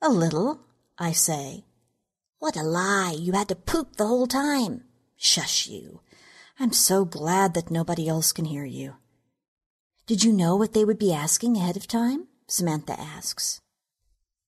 A 0.00 0.10
little, 0.10 0.60
I 0.98 1.12
say. 1.12 1.64
What 2.38 2.56
a 2.56 2.62
lie. 2.62 3.16
You 3.18 3.32
had 3.32 3.48
to 3.48 3.54
poop 3.54 3.96
the 3.96 4.06
whole 4.06 4.26
time. 4.26 4.84
Shush 5.24 5.68
you. 5.68 6.00
I'm 6.60 6.74
so 6.74 7.06
glad 7.06 7.54
that 7.54 7.70
nobody 7.70 8.06
else 8.06 8.30
can 8.30 8.44
hear 8.44 8.66
you. 8.66 8.96
Did 10.06 10.22
you 10.22 10.34
know 10.34 10.54
what 10.54 10.74
they 10.74 10.84
would 10.84 10.98
be 10.98 11.14
asking 11.14 11.56
ahead 11.56 11.78
of 11.78 11.88
time? 11.88 12.28
Samantha 12.46 12.92
asks. 13.00 13.58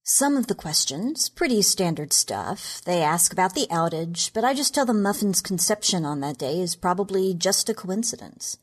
Some 0.02 0.36
of 0.36 0.48
the 0.48 0.54
questions, 0.54 1.30
pretty 1.30 1.62
standard 1.62 2.12
stuff. 2.12 2.82
They 2.84 3.00
ask 3.00 3.32
about 3.32 3.54
the 3.54 3.66
outage, 3.70 4.34
but 4.34 4.44
I 4.44 4.52
just 4.52 4.74
tell 4.74 4.84
them 4.84 5.02
Muffin's 5.02 5.40
conception 5.40 6.04
on 6.04 6.20
that 6.20 6.36
day 6.36 6.60
is 6.60 6.76
probably 6.76 7.32
just 7.32 7.70
a 7.70 7.74
coincidence. 7.74 8.58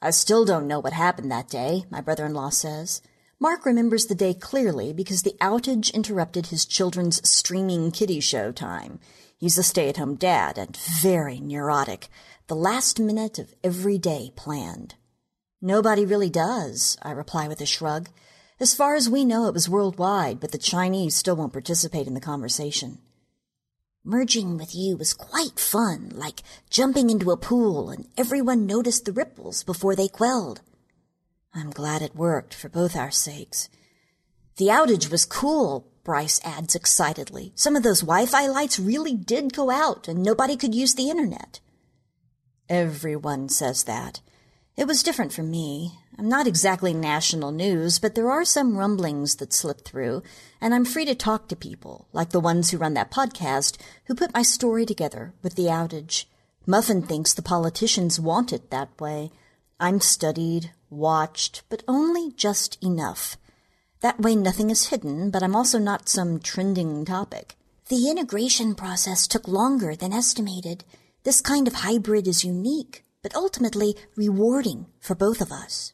I 0.00 0.10
still 0.10 0.44
don't 0.44 0.68
know 0.68 0.78
what 0.78 0.92
happened 0.92 1.32
that 1.32 1.50
day, 1.50 1.84
my 1.90 2.00
brother-in-law 2.00 2.50
says. 2.50 3.02
Mark 3.40 3.66
remembers 3.66 4.06
the 4.06 4.14
day 4.14 4.34
clearly 4.34 4.92
because 4.92 5.22
the 5.22 5.36
outage 5.40 5.92
interrupted 5.92 6.46
his 6.46 6.64
children's 6.64 7.28
streaming 7.28 7.90
kiddie 7.90 8.20
show 8.20 8.52
time. 8.52 9.00
He's 9.40 9.56
a 9.56 9.62
stay-at-home 9.62 10.16
dad 10.16 10.58
and 10.58 10.76
very 10.76 11.40
neurotic. 11.40 12.08
The 12.46 12.54
last 12.54 13.00
minute 13.00 13.38
of 13.38 13.54
every 13.64 13.96
day 13.96 14.32
planned. 14.36 14.96
Nobody 15.62 16.04
really 16.04 16.28
does, 16.28 16.98
I 17.00 17.12
reply 17.12 17.48
with 17.48 17.62
a 17.62 17.66
shrug. 17.66 18.10
As 18.60 18.74
far 18.74 18.96
as 18.96 19.08
we 19.08 19.24
know, 19.24 19.46
it 19.46 19.54
was 19.54 19.66
worldwide, 19.66 20.40
but 20.40 20.52
the 20.52 20.58
Chinese 20.58 21.16
still 21.16 21.36
won't 21.36 21.54
participate 21.54 22.06
in 22.06 22.12
the 22.12 22.20
conversation. 22.20 22.98
Merging 24.04 24.58
with 24.58 24.74
you 24.74 24.98
was 24.98 25.14
quite 25.14 25.58
fun, 25.58 26.12
like 26.14 26.42
jumping 26.68 27.08
into 27.08 27.30
a 27.30 27.38
pool 27.38 27.88
and 27.88 28.08
everyone 28.18 28.66
noticed 28.66 29.06
the 29.06 29.12
ripples 29.12 29.62
before 29.62 29.96
they 29.96 30.08
quelled. 30.08 30.60
I'm 31.54 31.70
glad 31.70 32.02
it 32.02 32.14
worked 32.14 32.52
for 32.52 32.68
both 32.68 32.94
our 32.94 33.10
sakes. 33.10 33.70
The 34.58 34.66
outage 34.66 35.10
was 35.10 35.24
cool, 35.24 35.89
Bryce 36.10 36.40
adds 36.42 36.74
excitedly. 36.74 37.52
Some 37.54 37.76
of 37.76 37.84
those 37.84 38.00
Wi-Fi 38.00 38.48
lights 38.48 38.80
really 38.80 39.14
did 39.14 39.54
go 39.54 39.70
out 39.70 40.08
and 40.08 40.24
nobody 40.24 40.56
could 40.56 40.74
use 40.74 40.96
the 40.96 41.08
internet. 41.08 41.60
Everyone 42.68 43.48
says 43.48 43.84
that. 43.84 44.20
It 44.76 44.88
was 44.88 45.04
different 45.04 45.32
for 45.32 45.44
me. 45.44 46.00
I'm 46.18 46.28
not 46.28 46.48
exactly 46.48 46.92
national 46.92 47.52
news, 47.52 48.00
but 48.00 48.16
there 48.16 48.28
are 48.28 48.44
some 48.44 48.76
rumblings 48.76 49.36
that 49.36 49.52
slip 49.52 49.84
through, 49.84 50.24
and 50.60 50.74
I'm 50.74 50.84
free 50.84 51.04
to 51.04 51.14
talk 51.14 51.46
to 51.46 51.54
people, 51.54 52.08
like 52.12 52.30
the 52.30 52.40
ones 52.40 52.70
who 52.72 52.78
run 52.78 52.94
that 52.94 53.12
podcast, 53.12 53.78
who 54.06 54.16
put 54.16 54.34
my 54.34 54.42
story 54.42 54.84
together 54.84 55.32
with 55.44 55.54
the 55.54 55.66
outage. 55.66 56.24
Muffin 56.66 57.02
thinks 57.02 57.32
the 57.32 57.40
politicians 57.40 58.18
want 58.18 58.52
it 58.52 58.70
that 58.70 59.00
way. 59.00 59.30
I'm 59.78 60.00
studied, 60.00 60.72
watched, 60.90 61.62
but 61.68 61.84
only 61.86 62.32
just 62.32 62.82
enough. 62.82 63.36
That 64.00 64.20
way 64.20 64.34
nothing 64.34 64.70
is 64.70 64.88
hidden, 64.88 65.30
but 65.30 65.42
I'm 65.42 65.54
also 65.54 65.78
not 65.78 66.08
some 66.08 66.40
trending 66.40 67.04
topic. 67.04 67.56
The 67.88 68.08
integration 68.08 68.74
process 68.74 69.26
took 69.26 69.46
longer 69.46 69.94
than 69.94 70.12
estimated. 70.12 70.84
This 71.24 71.40
kind 71.40 71.68
of 71.68 71.74
hybrid 71.74 72.26
is 72.26 72.44
unique, 72.44 73.04
but 73.22 73.34
ultimately 73.34 73.96
rewarding 74.16 74.86
for 75.00 75.14
both 75.14 75.40
of 75.40 75.52
us. 75.52 75.92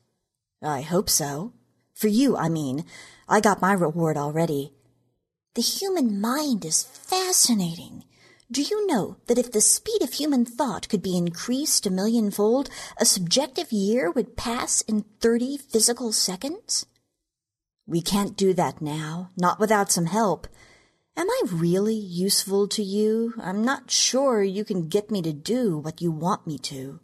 I 0.63 0.83
hope 0.83 1.11
so. 1.11 1.53
For 1.95 2.09
you, 2.09 2.37
I 2.37 2.49
mean. 2.49 2.85
I 3.29 3.41
got 3.41 3.61
my 3.61 3.73
reward 3.73 4.17
already. 4.17 4.73
The 5.55 5.63
human 5.63 6.21
mind 6.21 6.65
is 6.65 6.85
fascinating. 6.85 8.05
Do 8.53 8.63
you 8.63 8.87
know 8.87 9.17
that 9.27 9.39
if 9.39 9.51
the 9.51 9.61
speed 9.61 10.03
of 10.03 10.13
human 10.13 10.45
thought 10.45 10.89
could 10.89 11.03
be 11.03 11.17
increased 11.17 11.87
a 11.87 11.91
millionfold, 11.91 12.71
a 12.99 13.05
subjective 13.05 13.73
year 13.73 14.13
would 14.13 14.37
pass 14.37 14.83
in 14.83 15.05
30 15.21 15.57
physical 15.57 16.13
seconds? 16.13 16.87
We 17.87 18.03
can't 18.03 18.37
do 18.37 18.53
that 18.55 18.83
now, 18.83 19.31
not 19.37 19.61
without 19.61 19.93
some 19.93 20.07
help. 20.07 20.49
Am 21.17 21.31
I 21.31 21.43
really 21.51 21.95
useful 21.95 22.67
to 22.69 22.83
you? 22.83 23.35
I'm 23.41 23.65
not 23.65 23.91
sure 23.91 24.43
you 24.43 24.65
can 24.65 24.89
get 24.89 25.11
me 25.11 25.23
to 25.23 25.33
do 25.33 25.79
what 25.79 26.03
you 26.03 26.11
want 26.11 26.47
me 26.47 26.59
to. 26.59 27.01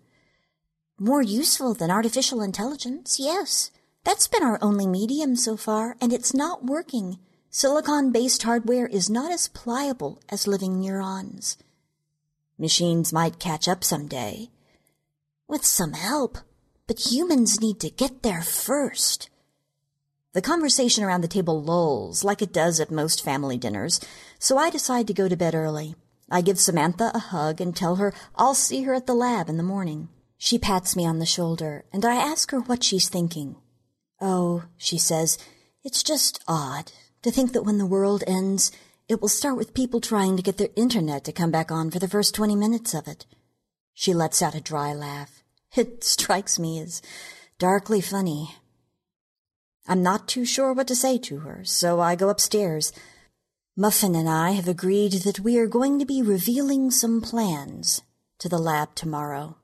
More 0.99 1.23
useful 1.23 1.73
than 1.73 1.91
artificial 1.91 2.43
intelligence, 2.43 3.19
yes. 3.19 3.71
That's 4.05 4.27
been 4.27 4.43
our 4.43 4.59
only 4.61 4.87
medium 4.87 5.37
so 5.37 5.57
far, 5.57 5.97
and 6.01 6.13
it's 6.13 6.35
not 6.35 6.65
working. 6.65 7.19
Silicon-based 7.51 8.43
hardware 8.43 8.87
is 8.87 9.09
not 9.09 9.31
as 9.31 9.49
pliable 9.49 10.21
as 10.29 10.47
living 10.47 10.81
neurons. 10.81 11.57
Machines 12.59 13.13
might 13.13 13.39
catch 13.39 13.69
up 13.69 13.85
someday. 13.85 14.51
With 15.49 15.65
some 15.65 15.93
help, 15.93 16.39
but 16.87 17.13
humans 17.13 17.61
need 17.61 17.79
to 17.81 17.91
get 17.91 18.23
there 18.23 18.43
first. 18.43 19.31
The 20.35 20.41
conversation 20.43 21.05
around 21.05 21.21
the 21.21 21.29
table 21.29 21.63
lulls, 21.63 22.25
like 22.25 22.41
it 22.41 22.55
does 22.55 22.81
at 22.81 22.91
most 22.91 23.23
family 23.23 23.59
dinners, 23.59 24.01
so 24.39 24.57
I 24.57 24.71
decide 24.71 25.07
to 25.09 25.15
go 25.15 25.29
to 25.29 25.37
bed 25.37 25.55
early. 25.55 25.95
I 26.31 26.41
give 26.41 26.59
Samantha 26.59 27.11
a 27.13 27.19
hug 27.19 27.61
and 27.61 27.77
tell 27.77 27.97
her 27.97 28.15
I'll 28.37 28.55
see 28.55 28.85
her 28.85 28.95
at 28.95 29.07
the 29.07 29.15
lab 29.15 29.51
in 29.51 29.59
the 29.59 29.63
morning. 29.63 30.09
She 30.39 30.59
pats 30.59 30.97
me 30.97 31.05
on 31.05 31.19
the 31.19 31.27
shoulder, 31.27 31.85
and 31.93 32.05
I 32.05 32.15
ask 32.15 32.51
her 32.51 32.61
what 32.61 32.83
she's 32.83 33.11
thinking. 33.11 33.57
Oh, 34.23 34.65
she 34.79 34.97
says, 34.97 35.37
it's 35.85 36.03
just 36.03 36.43
odd 36.49 36.93
to 37.23 37.31
think 37.31 37.53
that 37.53 37.65
when 37.65 37.77
the 37.77 37.87
world 37.87 38.25
ends, 38.27 38.73
it 39.09 39.21
will 39.21 39.29
start 39.29 39.57
with 39.57 39.75
people 39.75 40.01
trying 40.01 40.39
to 40.39 40.43
get 40.43 40.57
their 40.57 40.71
internet 40.77 41.25
to 41.25 41.33
come 41.33 41.51
back 41.51 41.71
on 41.71 41.91
for 41.91 41.99
the 41.99 42.09
first 42.09 42.35
20 42.35 42.57
minutes 42.57 42.95
of 42.95 43.07
it. 43.07 43.27
She 43.93 44.15
lets 44.15 44.41
out 44.41 44.55
a 44.55 44.61
dry 44.61 44.95
laugh. 44.95 45.43
It 45.77 46.05
strikes 46.05 46.59
me 46.59 46.81
as 46.81 47.03
darkly 47.59 48.01
funny. 48.01 48.57
I'm 49.87 50.03
not 50.03 50.29
too 50.29 50.45
sure 50.45 50.73
what 50.73 50.87
to 50.89 50.97
say 50.97 51.19
to 51.19 51.41
her, 51.41 51.65
so 51.65 52.01
I 52.01 52.15
go 52.15 52.29
upstairs. 52.29 52.93
Muffin 53.77 54.15
and 54.15 54.29
I 54.29 54.53
have 54.53 54.69
agreed 54.69 55.13
that 55.25 55.41
we 55.41 55.59
are 55.59 55.67
going 55.67 55.99
to 55.99 56.05
be 56.05 56.23
revealing 56.23 56.91
some 56.91 57.21
plans 57.21 58.03
to 58.39 58.49
the 58.49 58.59
lab 58.59 58.95
tomorrow. 58.95 59.57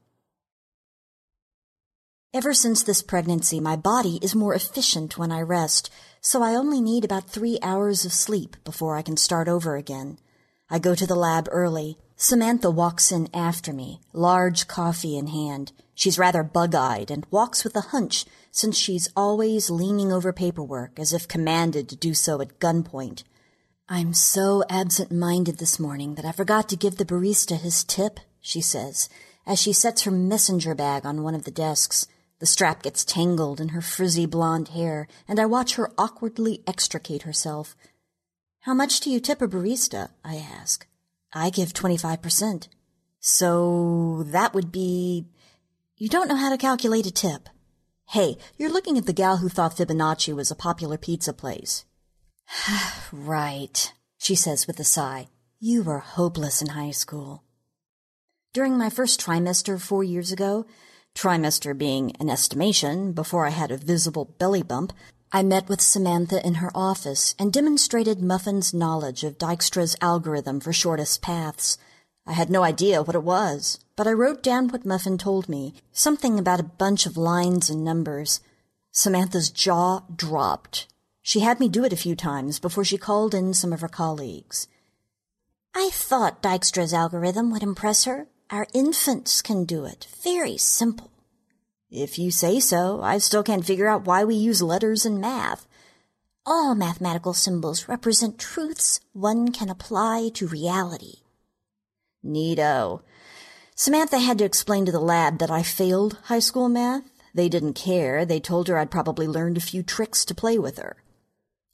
Ever 2.34 2.52
since 2.52 2.82
this 2.82 3.02
pregnancy, 3.02 3.58
my 3.58 3.74
body 3.74 4.18
is 4.20 4.34
more 4.34 4.54
efficient 4.54 5.16
when 5.16 5.32
I 5.32 5.40
rest, 5.40 5.90
so 6.20 6.42
I 6.42 6.54
only 6.54 6.80
need 6.80 7.04
about 7.04 7.30
three 7.30 7.58
hours 7.62 8.04
of 8.04 8.12
sleep 8.12 8.56
before 8.64 8.96
I 8.96 9.02
can 9.02 9.16
start 9.16 9.48
over 9.48 9.76
again. 9.76 10.18
I 10.68 10.78
go 10.78 10.94
to 10.94 11.06
the 11.06 11.14
lab 11.14 11.48
early. 11.50 11.96
Samantha 12.16 12.70
walks 12.70 13.10
in 13.10 13.28
after 13.32 13.72
me, 13.72 14.00
large 14.12 14.68
coffee 14.68 15.16
in 15.16 15.28
hand. 15.28 15.72
She's 15.98 16.16
rather 16.16 16.44
bug-eyed 16.44 17.10
and 17.10 17.26
walks 17.28 17.64
with 17.64 17.74
a 17.74 17.90
hunch 17.90 18.24
since 18.52 18.78
she's 18.78 19.10
always 19.16 19.68
leaning 19.68 20.12
over 20.12 20.32
paperwork 20.32 20.96
as 20.96 21.12
if 21.12 21.26
commanded 21.26 21.88
to 21.88 21.96
do 21.96 22.14
so 22.14 22.40
at 22.40 22.60
gunpoint. 22.60 23.24
I'm 23.88 24.14
so 24.14 24.62
absent-minded 24.70 25.58
this 25.58 25.80
morning 25.80 26.14
that 26.14 26.24
I 26.24 26.30
forgot 26.30 26.68
to 26.68 26.76
give 26.76 26.98
the 26.98 27.04
barista 27.04 27.58
his 27.58 27.82
tip, 27.82 28.20
she 28.40 28.60
says, 28.60 29.08
as 29.44 29.60
she 29.60 29.72
sets 29.72 30.02
her 30.02 30.12
messenger 30.12 30.72
bag 30.72 31.04
on 31.04 31.24
one 31.24 31.34
of 31.34 31.42
the 31.42 31.50
desks. 31.50 32.06
The 32.38 32.46
strap 32.46 32.84
gets 32.84 33.04
tangled 33.04 33.60
in 33.60 33.70
her 33.70 33.80
frizzy 33.80 34.24
blonde 34.24 34.68
hair, 34.68 35.08
and 35.26 35.40
I 35.40 35.46
watch 35.46 35.74
her 35.74 35.90
awkwardly 35.98 36.62
extricate 36.64 37.22
herself. 37.22 37.74
How 38.60 38.72
much 38.72 39.00
do 39.00 39.10
you 39.10 39.18
tip 39.18 39.42
a 39.42 39.48
barista? 39.48 40.10
I 40.24 40.36
ask. 40.36 40.86
I 41.32 41.50
give 41.50 41.72
25%. 41.72 42.68
So 43.18 44.22
that 44.28 44.54
would 44.54 44.70
be... 44.70 45.26
You 46.00 46.08
don't 46.08 46.28
know 46.28 46.36
how 46.36 46.50
to 46.50 46.56
calculate 46.56 47.06
a 47.06 47.10
tip. 47.10 47.48
Hey, 48.10 48.38
you're 48.56 48.70
looking 48.70 48.98
at 48.98 49.06
the 49.06 49.12
gal 49.12 49.38
who 49.38 49.48
thought 49.48 49.76
Fibonacci 49.76 50.32
was 50.32 50.48
a 50.48 50.54
popular 50.54 50.96
pizza 50.96 51.32
place. 51.32 51.84
right, 53.12 53.92
she 54.16 54.36
says 54.36 54.68
with 54.68 54.78
a 54.78 54.84
sigh. 54.84 55.26
You 55.58 55.82
were 55.82 55.98
hopeless 55.98 56.62
in 56.62 56.68
high 56.68 56.92
school. 56.92 57.42
During 58.52 58.78
my 58.78 58.90
first 58.90 59.20
trimester 59.20 59.80
four 59.80 60.04
years 60.04 60.30
ago, 60.30 60.66
trimester 61.16 61.76
being 61.76 62.14
an 62.20 62.30
estimation 62.30 63.10
before 63.10 63.44
I 63.44 63.50
had 63.50 63.72
a 63.72 63.76
visible 63.76 64.36
belly 64.38 64.62
bump, 64.62 64.92
I 65.32 65.42
met 65.42 65.68
with 65.68 65.80
Samantha 65.80 66.46
in 66.46 66.54
her 66.54 66.70
office 66.76 67.34
and 67.40 67.52
demonstrated 67.52 68.22
Muffin's 68.22 68.72
knowledge 68.72 69.24
of 69.24 69.36
Dijkstra's 69.36 69.96
algorithm 70.00 70.60
for 70.60 70.72
shortest 70.72 71.22
paths. 71.22 71.76
I 72.28 72.34
had 72.34 72.50
no 72.50 72.62
idea 72.62 73.02
what 73.02 73.16
it 73.16 73.22
was, 73.22 73.80
but 73.96 74.06
I 74.06 74.12
wrote 74.12 74.42
down 74.42 74.68
what 74.68 74.84
Muffin 74.84 75.16
told 75.16 75.48
me, 75.48 75.72
something 75.92 76.38
about 76.38 76.60
a 76.60 76.74
bunch 76.84 77.06
of 77.06 77.16
lines 77.16 77.70
and 77.70 77.82
numbers. 77.82 78.42
Samantha's 78.90 79.48
jaw 79.48 80.02
dropped. 80.14 80.88
She 81.22 81.40
had 81.40 81.58
me 81.58 81.70
do 81.70 81.84
it 81.84 81.92
a 81.94 81.96
few 81.96 82.14
times 82.14 82.58
before 82.58 82.84
she 82.84 82.98
called 82.98 83.34
in 83.34 83.54
some 83.54 83.72
of 83.72 83.80
her 83.80 83.88
colleagues. 83.88 84.68
I 85.74 85.88
thought 85.90 86.42
Dijkstra's 86.42 86.92
algorithm 86.92 87.50
would 87.50 87.62
impress 87.62 88.04
her. 88.04 88.26
Our 88.50 88.66
infants 88.74 89.40
can 89.40 89.64
do 89.64 89.86
it. 89.86 90.06
Very 90.22 90.58
simple. 90.58 91.10
If 91.90 92.18
you 92.18 92.30
say 92.30 92.60
so, 92.60 93.00
I 93.00 93.16
still 93.16 93.42
can't 93.42 93.64
figure 93.64 93.88
out 93.88 94.04
why 94.04 94.22
we 94.24 94.34
use 94.34 94.60
letters 94.60 95.06
in 95.06 95.18
math. 95.18 95.66
All 96.44 96.74
mathematical 96.74 97.32
symbols 97.32 97.88
represent 97.88 98.38
truths 98.38 99.00
one 99.14 99.50
can 99.50 99.70
apply 99.70 100.28
to 100.34 100.46
reality. 100.46 101.22
Neato. 102.28 103.00
Samantha 103.74 104.18
had 104.18 104.38
to 104.38 104.44
explain 104.44 104.84
to 104.86 104.92
the 104.92 105.00
lab 105.00 105.38
that 105.38 105.50
I 105.50 105.62
failed 105.62 106.18
high 106.24 106.38
school 106.38 106.68
math. 106.68 107.04
They 107.34 107.48
didn't 107.48 107.74
care. 107.74 108.24
They 108.24 108.40
told 108.40 108.68
her 108.68 108.76
I'd 108.76 108.90
probably 108.90 109.26
learned 109.26 109.56
a 109.56 109.62
few 109.62 109.82
tricks 109.82 110.24
to 110.26 110.34
play 110.34 110.58
with 110.58 110.78
her. 110.78 110.96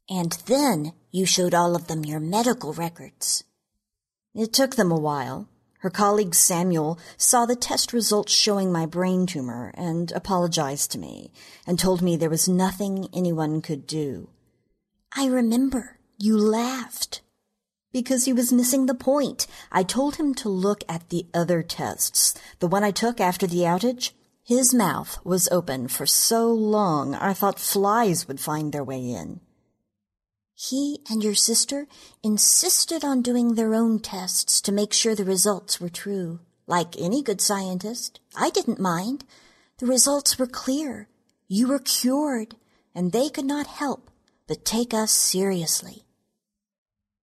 And 0.09 0.33
then 0.47 0.93
you 1.11 1.25
showed 1.25 1.55
all 1.55 1.75
of 1.75 1.87
them 1.87 2.05
your 2.05 2.21
medical 2.21 2.73
records. 2.73 3.45
It 4.35 4.53
took 4.53 4.77
them 4.77 4.93
a 4.93 4.99
while. 4.99 5.49
Her 5.79 5.91
colleague 5.91 6.35
Samuel 6.35 6.99
saw 7.17 7.47
the 7.47 7.57
test 7.57 7.93
results 7.93 8.33
showing 8.33 8.73
my 8.73 8.87
brain 8.87 9.27
tumor 9.27 9.71
and 9.75 10.11
apologized 10.13 10.91
to 10.93 10.99
me 10.99 11.31
and 11.67 11.79
told 11.79 12.03
me 12.03 12.17
there 12.17 12.31
was 12.31 12.49
nothing 12.49 13.09
anyone 13.13 13.61
could 13.61 13.87
do. 13.87 14.29
I 15.17 15.27
remember 15.27 15.99
you 16.19 16.37
laughed 16.37 17.21
because 17.95 18.27
he 18.27 18.33
was 18.33 18.53
missing 18.53 18.85
the 18.85 18.95
point. 18.95 19.47
I 19.73 19.85
told 19.85 20.17
him 20.17 20.35
to 20.35 20.49
look 20.51 20.83
at 20.87 21.09
the 21.09 21.27
other 21.33 21.63
tests, 21.63 22.35
the 22.59 22.67
one 22.67 22.85
I 22.85 22.91
took 22.91 23.21
after 23.21 23.47
the 23.47 23.65
outage. 23.65 24.11
His 24.43 24.75
mouth 24.75 25.19
was 25.25 25.49
open 25.49 25.89
for 25.89 26.05
so 26.05 26.49
long 26.53 27.15
I 27.15 27.33
thought 27.33 27.59
flies 27.59 28.29
would 28.29 28.41
find 28.41 28.73
their 28.73 28.85
way 28.85 29.01
in. 29.01 29.41
He 30.55 30.99
and 31.09 31.25
your 31.25 31.35
sister 31.35 31.87
insisted 32.23 33.05
on 33.05 33.23
doing 33.23 33.55
their 33.55 33.75
own 33.75 34.01
tests 34.01 34.61
to 34.63 34.73
make 34.73 34.93
sure 34.93 35.15
the 35.15 35.25
results 35.25 35.81
were 35.81 35.89
true. 35.89 36.41
Like 36.67 37.01
any 37.01 37.23
good 37.23 37.41
scientist, 37.41 38.21
I 38.37 38.51
didn't 38.51 38.81
mind. 38.81 39.25
The 39.79 39.87
results 39.87 40.39
were 40.39 40.47
clear. 40.47 41.09
You 41.49 41.69
were 41.69 41.79
cured, 41.79 42.57
and 42.95 43.13
they 43.13 43.29
could 43.29 43.47
not 43.47 43.67
help 43.67 44.11
but 44.47 44.65
take 44.65 44.93
us 44.93 45.11
seriously. 45.11 46.04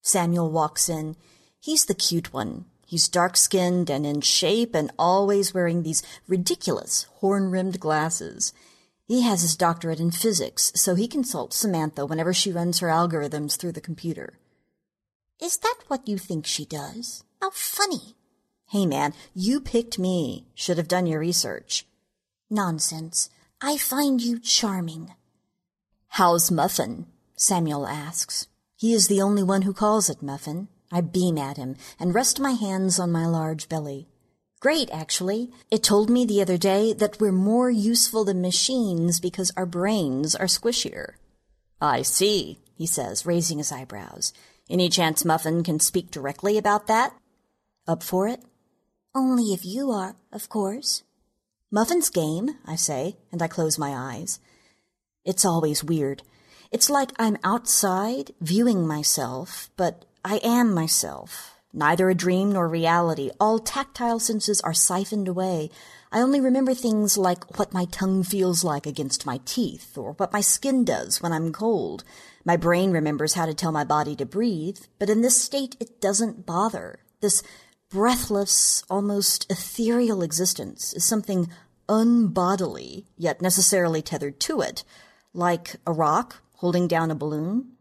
Samuel 0.01 0.51
walks 0.51 0.89
in. 0.89 1.15
He's 1.59 1.85
the 1.85 1.93
cute 1.93 2.33
one. 2.33 2.65
He's 2.85 3.07
dark 3.07 3.37
skinned 3.37 3.89
and 3.89 4.05
in 4.05 4.21
shape 4.21 4.75
and 4.75 4.91
always 4.99 5.53
wearing 5.53 5.83
these 5.83 6.03
ridiculous 6.27 7.07
horn 7.19 7.49
rimmed 7.49 7.79
glasses. 7.79 8.51
He 9.07 9.21
has 9.21 9.41
his 9.41 9.55
doctorate 9.55 9.99
in 9.99 10.11
physics, 10.11 10.71
so 10.75 10.95
he 10.95 11.07
consults 11.07 11.57
Samantha 11.57 12.05
whenever 12.05 12.33
she 12.33 12.51
runs 12.51 12.79
her 12.79 12.87
algorithms 12.87 13.57
through 13.57 13.73
the 13.73 13.81
computer. 13.81 14.39
Is 15.41 15.57
that 15.57 15.77
what 15.87 16.07
you 16.07 16.17
think 16.17 16.45
she 16.45 16.65
does? 16.65 17.23
How 17.41 17.49
funny. 17.51 18.15
Hey 18.67 18.85
man, 18.85 19.13
you 19.33 19.59
picked 19.59 19.99
me. 19.99 20.47
Should 20.53 20.77
have 20.77 20.87
done 20.87 21.07
your 21.07 21.19
research. 21.19 21.85
Nonsense. 22.49 23.29
I 23.61 23.77
find 23.77 24.21
you 24.21 24.39
charming. 24.39 25.13
How's 26.07 26.51
Muffin? 26.51 27.05
Samuel 27.35 27.87
asks. 27.87 28.47
He 28.81 28.93
is 28.93 29.07
the 29.07 29.21
only 29.21 29.43
one 29.43 29.61
who 29.61 29.75
calls 29.75 30.09
it 30.09 30.23
Muffin. 30.23 30.67
I 30.91 31.01
beam 31.01 31.37
at 31.37 31.55
him 31.55 31.75
and 31.99 32.15
rest 32.15 32.39
my 32.39 32.53
hands 32.53 32.97
on 32.97 33.11
my 33.11 33.27
large 33.27 33.69
belly. 33.69 34.07
Great, 34.59 34.89
actually. 34.91 35.51
It 35.69 35.83
told 35.83 36.09
me 36.09 36.25
the 36.25 36.41
other 36.41 36.57
day 36.57 36.91
that 36.93 37.19
we're 37.19 37.31
more 37.31 37.69
useful 37.69 38.25
than 38.25 38.41
machines 38.41 39.19
because 39.19 39.51
our 39.55 39.67
brains 39.67 40.33
are 40.33 40.47
squishier. 40.47 41.11
I 41.79 42.01
see, 42.01 42.57
he 42.73 42.87
says, 42.87 43.23
raising 43.23 43.59
his 43.59 43.71
eyebrows. 43.71 44.33
Any 44.67 44.89
chance 44.89 45.23
Muffin 45.23 45.61
can 45.61 45.79
speak 45.79 46.09
directly 46.09 46.57
about 46.57 46.87
that? 46.87 47.13
Up 47.87 48.01
for 48.01 48.27
it? 48.27 48.41
Only 49.13 49.53
if 49.53 49.63
you 49.63 49.91
are, 49.91 50.15
of 50.31 50.49
course. 50.49 51.03
Muffin's 51.69 52.09
game, 52.09 52.57
I 52.65 52.77
say, 52.77 53.17
and 53.31 53.43
I 53.43 53.47
close 53.47 53.77
my 53.77 53.91
eyes. 53.91 54.39
It's 55.23 55.45
always 55.45 55.83
weird. 55.83 56.23
It's 56.71 56.89
like 56.89 57.11
I'm 57.19 57.37
outside, 57.43 58.31
viewing 58.39 58.87
myself, 58.87 59.69
but 59.75 60.05
I 60.23 60.37
am 60.43 60.73
myself, 60.73 61.61
Neither 61.73 62.09
a 62.09 62.15
dream 62.15 62.51
nor 62.51 62.67
reality. 62.67 63.31
All 63.39 63.57
tactile 63.57 64.19
senses 64.19 64.59
are 64.61 64.73
siphoned 64.73 65.27
away. 65.27 65.69
I 66.11 66.19
only 66.19 66.41
remember 66.41 66.73
things 66.73 67.17
like 67.17 67.57
what 67.57 67.73
my 67.73 67.85
tongue 67.85 68.23
feels 68.23 68.63
like 68.63 68.85
against 68.85 69.25
my 69.25 69.39
teeth, 69.45 69.97
or 69.97 70.13
what 70.13 70.33
my 70.33 70.41
skin 70.41 70.83
does 70.83 71.21
when 71.21 71.31
I'm 71.31 71.53
cold. 71.53 72.03
My 72.43 72.57
brain 72.57 72.91
remembers 72.91 73.35
how 73.35 73.45
to 73.45 73.53
tell 73.53 73.71
my 73.71 73.85
body 73.85 74.17
to 74.17 74.25
breathe, 74.25 74.79
but 74.99 75.09
in 75.09 75.21
this 75.21 75.41
state 75.41 75.77
it 75.79 76.01
doesn't 76.01 76.45
bother. 76.45 76.99
This 77.21 77.41
breathless, 77.89 78.83
almost 78.89 79.49
ethereal 79.49 80.21
existence 80.21 80.91
is 80.91 81.05
something 81.05 81.49
unbodily, 81.87 83.05
yet 83.17 83.41
necessarily 83.41 84.01
tethered 84.01 84.41
to 84.41 84.59
it, 84.59 84.83
like 85.33 85.77
a 85.87 85.93
rock 85.93 86.41
holding 86.61 86.87
down 86.87 87.09
a 87.09 87.15
balloon. 87.15 87.71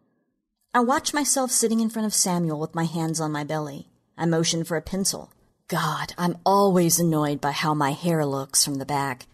I 0.72 0.80
watch 0.80 1.12
myself 1.12 1.50
sitting 1.50 1.80
in 1.80 1.90
front 1.90 2.06
of 2.06 2.14
Samuel 2.14 2.58
with 2.58 2.74
my 2.74 2.84
hands 2.84 3.20
on 3.20 3.30
my 3.30 3.44
belly. 3.44 3.88
I 4.16 4.24
motion 4.24 4.64
for 4.64 4.78
a 4.78 4.82
pencil. 4.82 5.30
God, 5.68 6.14
I'm 6.16 6.38
always 6.46 6.98
annoyed 6.98 7.42
by 7.42 7.52
how 7.52 7.74
my 7.74 7.92
hair 7.92 8.24
looks 8.24 8.64
from 8.64 8.76
the 8.76 8.86
back. 8.86 9.26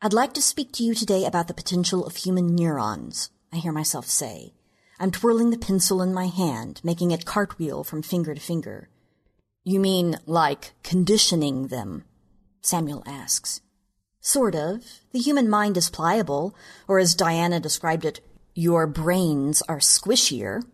I'd 0.00 0.12
like 0.12 0.34
to 0.34 0.40
speak 0.40 0.70
to 0.74 0.84
you 0.84 0.94
today 0.94 1.24
about 1.24 1.48
the 1.48 1.54
potential 1.54 2.06
of 2.06 2.14
human 2.14 2.54
neurons, 2.54 3.30
I 3.52 3.56
hear 3.56 3.72
myself 3.72 4.06
say. 4.06 4.54
I'm 5.00 5.10
twirling 5.10 5.50
the 5.50 5.58
pencil 5.58 6.00
in 6.00 6.14
my 6.14 6.26
hand, 6.26 6.80
making 6.84 7.10
it 7.10 7.26
cartwheel 7.26 7.82
from 7.82 8.02
finger 8.02 8.34
to 8.34 8.40
finger. 8.40 8.88
You 9.64 9.80
mean 9.80 10.20
like 10.26 10.74
conditioning 10.84 11.66
them? 11.66 12.04
Samuel 12.62 13.02
asks. 13.04 13.62
Sort 14.20 14.54
of. 14.54 14.84
The 15.12 15.18
human 15.18 15.48
mind 15.48 15.76
is 15.76 15.90
pliable, 15.90 16.54
or 16.86 16.98
as 16.98 17.14
Diana 17.14 17.58
described 17.60 18.04
it, 18.04 18.20
your 18.58 18.88
brains 18.88 19.62
are 19.68 19.78
squishier. 19.78 20.64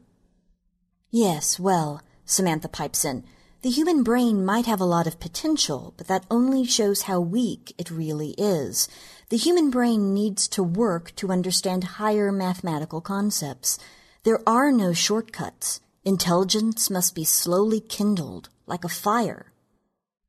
Yes, 1.11 1.61
well, 1.61 2.01
Samantha 2.25 2.67
pipes 2.67 3.05
in, 3.05 3.25
the 3.61 3.69
human 3.69 4.03
brain 4.03 4.43
might 4.43 4.65
have 4.65 4.81
a 4.81 4.87
lot 4.87 5.07
of 5.07 5.21
potential, 5.21 5.93
but 5.99 6.07
that 6.07 6.25
only 6.31 6.65
shows 6.65 7.03
how 7.03 7.21
weak 7.21 7.75
it 7.77 7.91
really 7.91 8.31
is. 8.39 8.89
The 9.29 9.37
human 9.37 9.69
brain 9.69 10.15
needs 10.15 10.49
to 10.49 10.63
work 10.63 11.15
to 11.17 11.31
understand 11.31 11.85
higher 12.01 12.33
mathematical 12.33 13.03
concepts. 13.03 13.79
There 14.23 14.41
are 14.49 14.73
no 14.73 14.95
shortcuts. 14.95 15.81
Intelligence 16.07 16.89
must 16.89 17.15
be 17.15 17.25
slowly 17.25 17.81
kindled, 17.81 18.49
like 18.67 18.85
a 18.85 18.89
fire. 18.89 19.53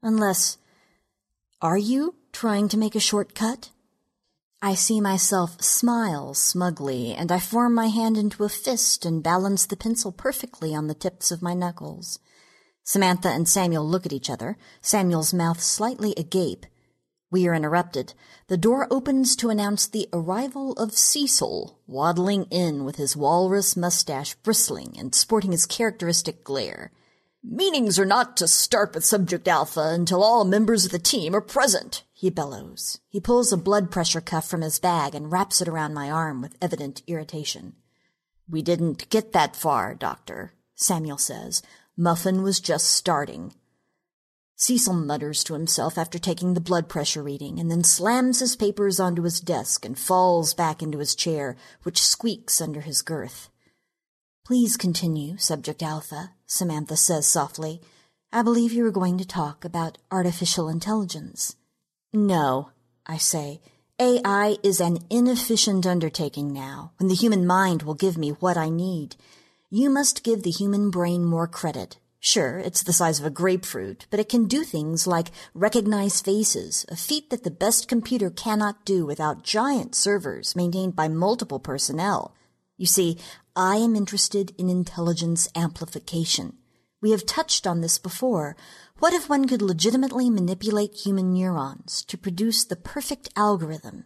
Unless, 0.03 0.57
are 1.61 1.77
you 1.77 2.15
trying 2.33 2.67
to 2.67 2.77
make 2.77 2.95
a 2.95 2.99
shortcut? 2.99 3.69
I 4.65 4.73
see 4.73 4.99
myself 4.99 5.61
smile 5.61 6.33
smugly, 6.33 7.13
and 7.13 7.31
I 7.31 7.37
form 7.37 7.75
my 7.75 7.85
hand 7.85 8.17
into 8.17 8.45
a 8.45 8.49
fist 8.49 9.05
and 9.05 9.21
balance 9.21 9.67
the 9.67 9.77
pencil 9.77 10.11
perfectly 10.11 10.73
on 10.73 10.87
the 10.87 10.95
tips 10.95 11.29
of 11.29 11.43
my 11.43 11.53
knuckles. 11.53 12.17
Samantha 12.83 13.29
and 13.29 13.47
Samuel 13.47 13.87
look 13.87 14.07
at 14.07 14.11
each 14.11 14.27
other, 14.27 14.57
Samuel's 14.81 15.35
mouth 15.35 15.61
slightly 15.61 16.15
agape. 16.17 16.65
We 17.29 17.47
are 17.47 17.53
interrupted. 17.53 18.15
The 18.47 18.57
door 18.57 18.87
opens 18.89 19.35
to 19.35 19.51
announce 19.51 19.85
the 19.85 20.09
arrival 20.11 20.73
of 20.77 20.97
Cecil, 20.97 21.77
waddling 21.85 22.45
in 22.45 22.85
with 22.85 22.95
his 22.95 23.15
walrus 23.15 23.77
mustache 23.77 24.33
bristling 24.41 24.95
and 24.97 25.13
sporting 25.13 25.51
his 25.51 25.67
characteristic 25.67 26.43
glare. 26.43 26.91
Meetings 27.43 27.99
are 27.99 28.03
not 28.03 28.35
to 28.37 28.47
start 28.47 28.95
with 28.95 29.05
subject 29.05 29.47
alpha 29.47 29.91
until 29.93 30.23
all 30.23 30.43
members 30.43 30.85
of 30.85 30.91
the 30.91 30.97
team 30.97 31.35
are 31.35 31.39
present, 31.39 32.01
he 32.25 32.31
bellows. 32.31 32.99
He 33.07 33.19
pulls 33.19 33.53
a 33.53 33.57
blood 33.57 33.91
pressure 33.91 34.19
cuff 34.19 34.49
from 34.49 34.61
his 34.61 34.79
bag 34.79 35.13
and 35.13 35.31
wraps 35.31 35.61
it 35.61 35.67
around 35.67 35.93
my 35.93 36.09
arm 36.09 36.41
with 36.41 36.57
evident 36.59 37.03
irritation. 37.05 37.75
We 38.49 38.63
didn't 38.63 39.11
get 39.11 39.31
that 39.33 39.55
far, 39.55 39.93
Doctor, 39.93 40.53
Samuel 40.73 41.19
says. 41.19 41.61
Muffin 41.95 42.41
was 42.41 42.59
just 42.59 42.87
starting. 42.87 43.53
Cecil 44.55 44.95
mutters 44.95 45.43
to 45.43 45.53
himself 45.53 45.99
after 45.99 46.17
taking 46.17 46.55
the 46.55 46.59
blood 46.59 46.89
pressure 46.89 47.21
reading 47.21 47.59
and 47.59 47.69
then 47.69 47.83
slams 47.83 48.39
his 48.39 48.55
papers 48.55 48.99
onto 48.99 49.21
his 49.21 49.39
desk 49.39 49.85
and 49.85 49.95
falls 49.95 50.55
back 50.55 50.81
into 50.81 50.97
his 50.97 51.13
chair, 51.13 51.55
which 51.83 52.01
squeaks 52.01 52.59
under 52.59 52.81
his 52.81 53.03
girth. 53.03 53.49
Please 54.43 54.77
continue, 54.77 55.37
Subject 55.37 55.83
Alpha, 55.83 56.31
Samantha 56.47 56.97
says 56.97 57.27
softly. 57.27 57.81
I 58.31 58.41
believe 58.41 58.73
you 58.73 58.83
were 58.83 58.89
going 58.89 59.19
to 59.19 59.27
talk 59.27 59.63
about 59.63 59.99
artificial 60.09 60.67
intelligence. 60.69 61.55
No, 62.15 62.69
I 63.05 63.17
say. 63.17 63.59
AI 63.99 64.55
is 64.63 64.79
an 64.79 64.99
inefficient 65.09 65.85
undertaking 65.85 66.53
now, 66.53 66.93
when 66.97 67.09
the 67.09 67.13
human 67.13 67.45
mind 67.45 67.83
will 67.83 67.93
give 67.93 68.17
me 68.17 68.29
what 68.29 68.55
I 68.55 68.69
need. 68.69 69.17
You 69.69 69.89
must 69.89 70.23
give 70.23 70.43
the 70.43 70.49
human 70.49 70.91
brain 70.91 71.25
more 71.25 71.45
credit. 71.45 71.97
Sure, 72.21 72.57
it's 72.57 72.83
the 72.83 72.93
size 72.93 73.19
of 73.19 73.25
a 73.25 73.29
grapefruit, 73.29 74.07
but 74.09 74.19
it 74.21 74.29
can 74.29 74.45
do 74.45 74.63
things 74.63 75.05
like 75.05 75.29
recognize 75.53 76.21
faces, 76.21 76.85
a 76.87 76.95
feat 76.95 77.29
that 77.31 77.43
the 77.43 77.51
best 77.51 77.89
computer 77.89 78.29
cannot 78.29 78.85
do 78.85 79.05
without 79.05 79.43
giant 79.43 79.93
servers 79.93 80.55
maintained 80.55 80.95
by 80.95 81.09
multiple 81.09 81.59
personnel. 81.59 82.33
You 82.77 82.85
see, 82.85 83.17
I 83.57 83.75
am 83.75 83.93
interested 83.93 84.53
in 84.57 84.69
intelligence 84.69 85.49
amplification. 85.53 86.53
We 87.01 87.11
have 87.11 87.25
touched 87.25 87.67
on 87.67 87.81
this 87.81 87.99
before. 87.99 88.55
What 88.99 89.13
if 89.13 89.27
one 89.27 89.45
could 89.47 89.61
legitimately 89.61 90.29
manipulate 90.29 90.95
human 90.95 91.33
neurons 91.33 92.03
to 92.05 92.17
produce 92.17 92.63
the 92.63 92.77
perfect 92.77 93.27
algorithm? 93.35 94.05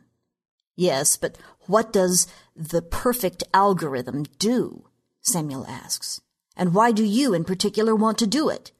Yes, 0.75 1.15
but 1.15 1.37
what 1.67 1.93
does 1.93 2.27
the 2.55 2.81
perfect 2.81 3.43
algorithm 3.53 4.23
do? 4.39 4.87
Samuel 5.21 5.65
asks. 5.67 6.21
And 6.55 6.73
why 6.73 6.91
do 6.91 7.03
you 7.03 7.33
in 7.35 7.43
particular 7.43 7.95
want 7.95 8.17
to 8.17 8.27
do 8.27 8.49
it? 8.49 8.71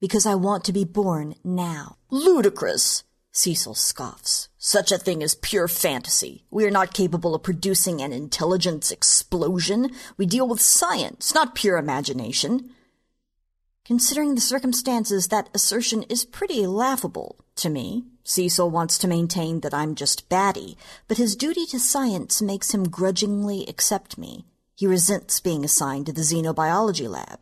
Because 0.00 0.26
I 0.26 0.34
want 0.34 0.64
to 0.64 0.72
be 0.72 0.84
born 0.84 1.36
now. 1.44 1.98
Ludicrous! 2.10 3.04
Cecil 3.30 3.74
scoffs. 3.74 4.48
Such 4.58 4.90
a 4.90 4.98
thing 4.98 5.22
is 5.22 5.34
pure 5.34 5.68
fantasy. 5.68 6.46
We 6.50 6.64
are 6.64 6.70
not 6.70 6.94
capable 6.94 7.34
of 7.34 7.42
producing 7.42 8.00
an 8.00 8.12
intelligence 8.12 8.90
explosion. 8.90 9.90
We 10.16 10.26
deal 10.26 10.48
with 10.48 10.60
science, 10.60 11.34
not 11.34 11.54
pure 11.54 11.76
imagination. 11.76 12.70
Considering 13.86 14.34
the 14.34 14.40
circumstances, 14.40 15.28
that 15.28 15.48
assertion 15.54 16.02
is 16.08 16.24
pretty 16.24 16.66
laughable 16.66 17.36
to 17.54 17.68
me. 17.68 18.04
Cecil 18.24 18.68
wants 18.68 18.98
to 18.98 19.06
maintain 19.06 19.60
that 19.60 19.72
I'm 19.72 19.94
just 19.94 20.28
batty, 20.28 20.76
but 21.06 21.18
his 21.18 21.36
duty 21.36 21.64
to 21.66 21.78
science 21.78 22.42
makes 22.42 22.74
him 22.74 22.88
grudgingly 22.88 23.64
accept 23.68 24.18
me. 24.18 24.44
He 24.74 24.88
resents 24.88 25.38
being 25.38 25.64
assigned 25.64 26.06
to 26.06 26.12
the 26.12 26.22
xenobiology 26.22 27.08
lab. 27.08 27.38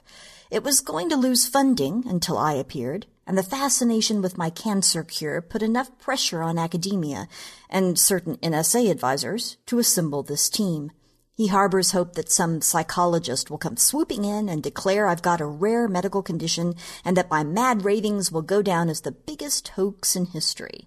It 0.50 0.62
was 0.62 0.80
going 0.80 1.08
to 1.08 1.16
lose 1.16 1.48
funding 1.48 2.04
until 2.06 2.36
I 2.36 2.52
appeared, 2.52 3.06
and 3.26 3.38
the 3.38 3.42
fascination 3.42 4.20
with 4.20 4.36
my 4.36 4.50
cancer 4.50 5.02
cure 5.02 5.40
put 5.40 5.62
enough 5.62 5.98
pressure 5.98 6.42
on 6.42 6.58
academia 6.58 7.26
and 7.70 7.98
certain 7.98 8.36
NSA 8.36 8.90
advisors 8.90 9.56
to 9.64 9.78
assemble 9.78 10.22
this 10.22 10.50
team. 10.50 10.92
He 11.36 11.48
harbors 11.48 11.90
hope 11.90 12.14
that 12.14 12.30
some 12.30 12.60
psychologist 12.60 13.50
will 13.50 13.58
come 13.58 13.76
swooping 13.76 14.24
in 14.24 14.48
and 14.48 14.62
declare 14.62 15.08
I've 15.08 15.22
got 15.22 15.40
a 15.40 15.46
rare 15.46 15.88
medical 15.88 16.22
condition 16.22 16.76
and 17.04 17.16
that 17.16 17.30
my 17.30 17.42
mad 17.42 17.84
ravings 17.84 18.30
will 18.30 18.42
go 18.42 18.62
down 18.62 18.88
as 18.88 19.00
the 19.00 19.10
biggest 19.10 19.68
hoax 19.68 20.14
in 20.14 20.26
history. 20.26 20.86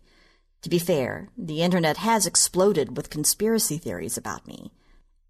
To 0.61 0.69
be 0.69 0.79
fair, 0.79 1.29
the 1.37 1.61
internet 1.61 1.97
has 1.97 2.25
exploded 2.25 2.95
with 2.95 3.09
conspiracy 3.09 3.77
theories 3.77 4.17
about 4.17 4.47
me. 4.47 4.71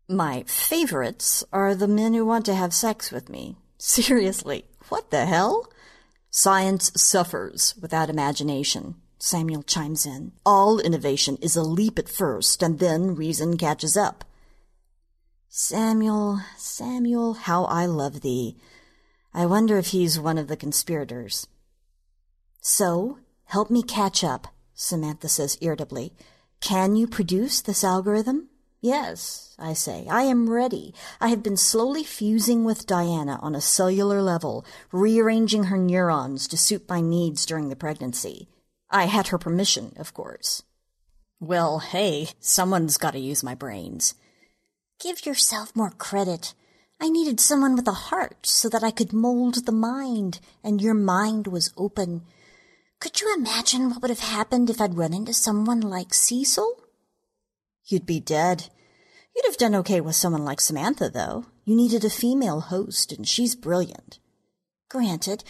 My 0.08 0.44
favorites 0.44 1.44
are 1.52 1.74
the 1.74 1.88
men 1.88 2.14
who 2.14 2.24
want 2.24 2.46
to 2.46 2.56
have 2.56 2.74
sex 2.74 3.12
with 3.12 3.28
me. 3.28 3.58
Seriously, 3.80 4.66
what 4.90 5.10
the 5.10 5.26
hell? 5.26 5.68
Science 6.30 6.92
suffers 6.96 7.74
without 7.82 8.10
imagination. 8.10 8.96
Samuel 9.18 9.64
chimes 9.64 10.06
in. 10.06 10.34
All 10.46 10.80
innovation 10.80 11.38
is 11.42 11.56
a 11.56 11.64
leap 11.64 11.98
at 11.98 12.08
first, 12.08 12.62
and 12.62 12.78
then 12.78 13.16
reason 13.16 13.58
catches 13.58 13.98
up. 13.98 14.24
Samuel, 15.50 16.42
Samuel, 16.58 17.34
how 17.34 17.66
I 17.66 17.86
love 17.86 18.22
thee. 18.22 18.58
I 19.34 19.46
wonder 19.46 19.78
if 19.78 19.88
he's 19.88 20.20
one 20.20 20.38
of 20.38 20.48
the 20.48 20.58
conspirators. 20.58 21.48
So, 22.62 23.20
help 23.46 23.70
me 23.70 23.82
catch 23.82 24.24
up, 24.24 24.48
Samantha 24.74 25.30
says 25.30 25.58
irritably. 25.62 26.14
Can 26.60 26.96
you 26.96 27.08
produce 27.08 27.62
this 27.62 27.84
algorithm? 27.84 28.50
Yes, 28.82 29.56
I 29.58 29.74
say, 29.74 30.06
I 30.10 30.24
am 30.24 30.50
ready. 30.50 30.94
I 31.20 31.30
have 31.30 31.42
been 31.42 31.58
slowly 31.58 32.04
fusing 32.04 32.64
with 32.64 32.86
Diana 32.86 33.40
on 33.42 33.56
a 33.56 33.62
cellular 33.62 34.22
level, 34.22 34.66
rearranging 34.92 35.66
her 35.66 35.78
neurons 35.78 36.48
to 36.50 36.58
suit 36.58 36.90
my 36.90 37.02
needs 37.02 37.46
during 37.46 37.70
the 37.70 37.76
pregnancy. 37.76 38.50
I 38.90 39.06
had 39.06 39.30
her 39.30 39.38
permission, 39.38 39.94
of 39.98 40.14
course. 40.14 40.64
Well, 41.40 41.80
hey, 41.80 42.30
someone's 42.40 42.98
got 42.98 43.12
to 43.12 43.20
use 43.20 43.44
my 43.44 43.56
brains. 43.56 44.14
Give 45.00 45.26
yourself 45.28 45.76
more 45.76 45.92
credit. 45.92 46.56
I 47.00 47.10
needed 47.10 47.40
someone 47.40 47.76
with 47.76 47.88
a 47.88 47.92
heart 47.92 48.48
so 48.48 48.68
that 48.70 48.84
I 48.84 48.90
could 48.90 49.14
mold 49.14 49.66
the 49.66 49.72
mind, 49.72 50.40
and 50.64 50.82
your 50.82 50.96
mind 50.96 51.46
was 51.46 51.72
open. 51.78 52.24
Could 53.00 53.22
you 53.22 53.32
imagine 53.38 53.90
what 53.90 54.02
would 54.02 54.10
have 54.10 54.20
happened 54.22 54.72
if 54.72 54.82
I'd 54.82 54.98
run 54.98 55.14
into 55.14 55.34
someone 55.34 55.82
like 55.82 56.16
Cecil? 56.16 56.82
You'd 57.86 58.08
be 58.08 58.20
dead. 58.20 58.70
You'd 59.36 59.46
have 59.46 59.58
done 59.58 59.76
okay 59.76 60.02
with 60.02 60.16
someone 60.16 60.44
like 60.44 60.60
Samantha, 60.60 61.10
though. 61.10 61.46
You 61.64 61.76
needed 61.76 62.04
a 62.04 62.10
female 62.10 62.62
host, 62.62 63.12
and 63.12 63.28
she's 63.28 63.56
brilliant. 63.56 64.18
Granted, 64.90 65.44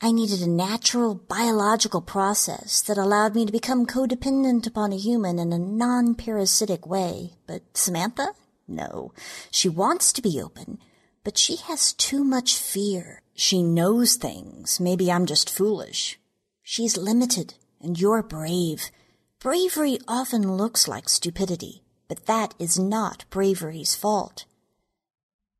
I 0.00 0.10
needed 0.10 0.40
a 0.40 0.48
natural 0.48 1.14
biological 1.14 2.00
process 2.00 2.80
that 2.82 2.96
allowed 2.96 3.34
me 3.34 3.44
to 3.44 3.52
become 3.52 3.84
codependent 3.84 4.66
upon 4.66 4.94
a 4.94 4.96
human 4.96 5.38
in 5.38 5.52
a 5.52 5.58
non-parasitic 5.58 6.86
way. 6.86 7.34
But 7.46 7.76
Samantha? 7.76 8.28
No. 8.68 9.12
She 9.50 9.68
wants 9.68 10.12
to 10.12 10.22
be 10.22 10.40
open, 10.40 10.78
but 11.24 11.38
she 11.38 11.56
has 11.56 11.92
too 11.92 12.24
much 12.24 12.56
fear. 12.56 13.22
She 13.34 13.62
knows 13.62 14.16
things. 14.16 14.80
Maybe 14.80 15.10
I'm 15.10 15.26
just 15.26 15.50
foolish. 15.50 16.18
She's 16.62 16.96
limited, 16.96 17.54
and 17.80 18.00
you're 18.00 18.22
brave. 18.22 18.90
Bravery 19.38 19.98
often 20.08 20.56
looks 20.56 20.88
like 20.88 21.08
stupidity, 21.08 21.82
but 22.08 22.26
that 22.26 22.54
is 22.58 22.78
not 22.78 23.24
bravery's 23.30 23.94
fault. 23.94 24.44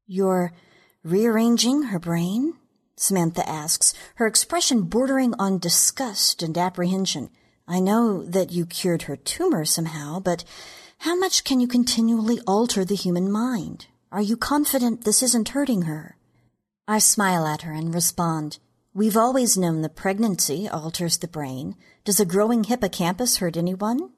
You're 0.07 0.53
rearranging 1.05 1.85
her 1.85 1.99
brain? 1.99 2.55
Samantha 2.97 3.47
asks, 3.49 3.93
her 4.15 4.27
expression 4.27 4.83
bordering 4.83 5.35
on 5.39 5.59
disgust 5.59 6.43
and 6.43 6.57
apprehension. 6.57 7.31
I 7.69 7.81
know 7.81 8.25
that 8.25 8.53
you 8.53 8.65
cured 8.65 9.03
her 9.03 9.17
tumor 9.17 9.65
somehow, 9.65 10.21
but 10.21 10.45
how 10.99 11.15
much 11.17 11.45
can 11.45 11.61
you 11.61 11.69
continually 11.69 12.41
alter 12.47 12.85
the 12.85 12.95
human 12.95 13.31
mind? 13.31 13.87
Are 14.11 14.23
you 14.23 14.37
confident 14.37 15.05
this 15.05 15.23
isn't 15.23 15.51
hurting 15.51 15.83
her? 15.83 16.17
I 16.89 16.99
smile 16.99 17.47
at 17.47 17.63
her 17.63 17.73
and 17.73 17.95
respond, 17.95 18.59
We've 18.97 19.17
always 19.17 19.59
known 19.59 19.83
that 19.83 19.95
pregnancy 19.95 20.67
alters 20.67 21.19
the 21.19 21.29
brain. 21.29 21.77
Does 22.07 22.19
a 22.19 22.25
growing 22.25 22.65
hippocampus 22.65 23.37
hurt 23.37 23.59
anyone? 23.59 24.13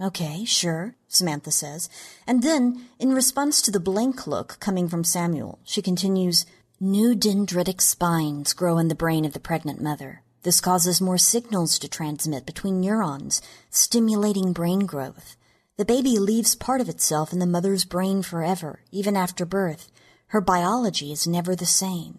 Okay, 0.00 0.44
sure, 0.44 0.96
Samantha 1.06 1.52
says. 1.52 1.88
And 2.26 2.42
then, 2.42 2.86
in 2.98 3.12
response 3.12 3.62
to 3.62 3.70
the 3.70 3.78
blank 3.78 4.26
look 4.26 4.58
coming 4.58 4.88
from 4.88 5.04
Samuel, 5.04 5.60
she 5.62 5.80
continues, 5.80 6.44
New 6.80 7.14
dendritic 7.14 7.80
spines 7.80 8.52
grow 8.52 8.78
in 8.78 8.88
the 8.88 8.96
brain 8.96 9.24
of 9.24 9.32
the 9.32 9.38
pregnant 9.38 9.80
mother. 9.80 10.22
This 10.42 10.60
causes 10.60 11.00
more 11.00 11.18
signals 11.18 11.78
to 11.78 11.88
transmit 11.88 12.46
between 12.46 12.80
neurons, 12.80 13.40
stimulating 13.70 14.52
brain 14.52 14.86
growth. 14.86 15.36
The 15.80 15.86
baby 15.86 16.18
leaves 16.18 16.54
part 16.54 16.82
of 16.82 16.90
itself 16.90 17.32
in 17.32 17.38
the 17.38 17.46
mother's 17.46 17.86
brain 17.86 18.20
forever, 18.20 18.80
even 18.90 19.16
after 19.16 19.46
birth. 19.46 19.90
Her 20.26 20.42
biology 20.42 21.10
is 21.10 21.26
never 21.26 21.56
the 21.56 21.64
same. 21.64 22.18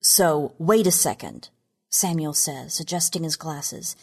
So, 0.00 0.54
wait 0.56 0.86
a 0.86 0.90
second, 0.90 1.50
Samuel 1.90 2.32
says, 2.32 2.80
adjusting 2.80 3.24
his 3.24 3.36
glasses. 3.36 3.94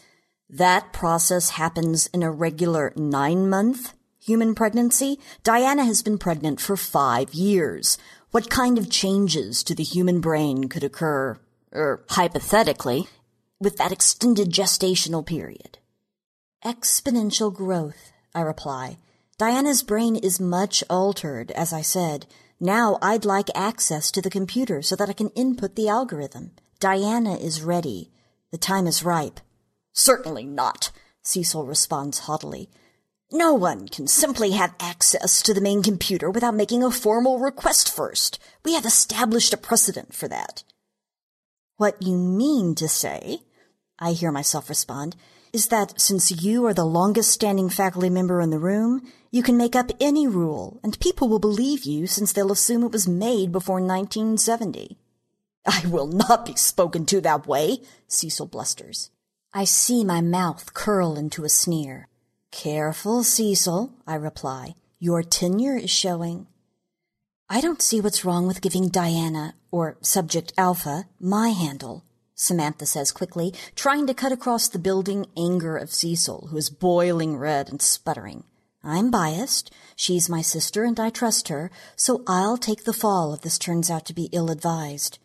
That 0.48 0.92
process 0.92 1.50
happens 1.50 2.06
in 2.14 2.22
a 2.22 2.30
regular 2.30 2.92
nine 2.94 3.50
month 3.50 3.92
human 4.20 4.54
pregnancy? 4.54 5.18
Diana 5.42 5.84
has 5.84 6.00
been 6.00 6.16
pregnant 6.16 6.60
for 6.60 6.76
five 6.76 7.34
years. 7.34 7.98
What 8.30 8.50
kind 8.50 8.78
of 8.78 8.88
changes 8.88 9.64
to 9.64 9.74
the 9.74 9.82
human 9.82 10.20
brain 10.20 10.68
could 10.68 10.84
occur, 10.84 11.40
er, 11.74 12.04
hypothetically, 12.10 13.08
with 13.58 13.78
that 13.78 13.90
extended 13.90 14.52
gestational 14.52 15.26
period? 15.26 15.78
Exponential 16.64 17.52
growth, 17.52 18.12
I 18.36 18.42
reply. 18.42 18.98
Diana's 19.38 19.82
brain 19.82 20.14
is 20.14 20.38
much 20.38 20.84
altered, 20.90 21.50
as 21.52 21.72
I 21.72 21.80
said. 21.80 22.26
Now 22.60 22.98
I'd 23.00 23.24
like 23.24 23.48
access 23.54 24.10
to 24.10 24.20
the 24.20 24.30
computer 24.30 24.82
so 24.82 24.94
that 24.96 25.08
I 25.08 25.14
can 25.14 25.30
input 25.30 25.74
the 25.74 25.88
algorithm. 25.88 26.50
Diana 26.78 27.36
is 27.36 27.62
ready. 27.62 28.10
The 28.52 28.58
time 28.58 28.86
is 28.86 29.02
ripe. 29.02 29.40
Certainly 29.94 30.44
not, 30.44 30.90
Cecil 31.22 31.64
responds 31.64 32.20
haughtily. 32.20 32.68
No 33.32 33.54
one 33.54 33.88
can 33.88 34.06
simply 34.06 34.50
have 34.50 34.74
access 34.78 35.40
to 35.42 35.54
the 35.54 35.60
main 35.62 35.82
computer 35.82 36.30
without 36.30 36.54
making 36.54 36.84
a 36.84 36.90
formal 36.90 37.38
request 37.38 37.90
first. 37.90 38.38
We 38.64 38.74
have 38.74 38.84
established 38.84 39.54
a 39.54 39.58
precedent 39.58 40.14
for 40.14 40.28
that. 40.28 40.62
What 41.78 42.02
you 42.02 42.16
mean 42.16 42.74
to 42.76 42.88
say, 42.88 43.40
I 43.98 44.12
hear 44.12 44.30
myself 44.30 44.68
respond, 44.68 45.16
is 45.56 45.68
that 45.68 45.98
since 45.98 46.30
you 46.44 46.66
are 46.66 46.74
the 46.74 46.84
longest 46.84 47.30
standing 47.30 47.70
faculty 47.70 48.10
member 48.10 48.42
in 48.42 48.50
the 48.50 48.58
room, 48.58 49.00
you 49.30 49.42
can 49.42 49.56
make 49.56 49.74
up 49.74 49.90
any 49.98 50.26
rule, 50.26 50.78
and 50.84 51.00
people 51.00 51.28
will 51.28 51.38
believe 51.38 51.84
you 51.84 52.06
since 52.06 52.30
they'll 52.30 52.52
assume 52.52 52.82
it 52.84 52.92
was 52.92 53.08
made 53.08 53.50
before 53.52 53.80
1970. 53.80 54.98
I 55.66 55.82
will 55.86 56.08
not 56.08 56.44
be 56.44 56.54
spoken 56.56 57.06
to 57.06 57.22
that 57.22 57.46
way, 57.46 57.78
Cecil 58.06 58.48
blusters. 58.48 59.10
I 59.54 59.64
see 59.64 60.04
my 60.04 60.20
mouth 60.20 60.74
curl 60.74 61.16
into 61.16 61.44
a 61.44 61.48
sneer. 61.48 62.08
Careful, 62.50 63.24
Cecil, 63.24 63.94
I 64.06 64.16
reply. 64.16 64.74
Your 64.98 65.22
tenure 65.22 65.78
is 65.78 65.90
showing. 65.90 66.48
I 67.48 67.62
don't 67.62 67.80
see 67.80 68.02
what's 68.02 68.26
wrong 68.26 68.46
with 68.46 68.60
giving 68.60 68.88
Diana, 68.88 69.54
or 69.70 69.96
Subject 70.02 70.52
Alpha, 70.58 71.06
my 71.18 71.48
handle, 71.48 72.04
Samantha 72.36 72.84
says 72.84 73.10
quickly, 73.12 73.54
trying 73.74 74.06
to 74.06 74.14
cut 74.14 74.30
across 74.30 74.68
the 74.68 74.78
building 74.78 75.26
anger 75.36 75.76
of 75.76 75.92
Cecil, 75.92 76.48
who 76.50 76.56
is 76.58 76.68
boiling 76.68 77.38
red 77.38 77.70
and 77.70 77.80
sputtering. 77.80 78.44
I'm 78.84 79.10
biased. 79.10 79.72
She's 79.96 80.28
my 80.28 80.42
sister 80.42 80.84
and 80.84 81.00
I 81.00 81.10
trust 81.10 81.48
her, 81.48 81.70
so 81.96 82.22
I'll 82.26 82.58
take 82.58 82.84
the 82.84 82.92
fall 82.92 83.32
if 83.32 83.40
this 83.40 83.58
turns 83.58 83.90
out 83.90 84.04
to 84.06 84.14
be 84.14 84.28
ill 84.32 84.50
advised. 84.50 85.18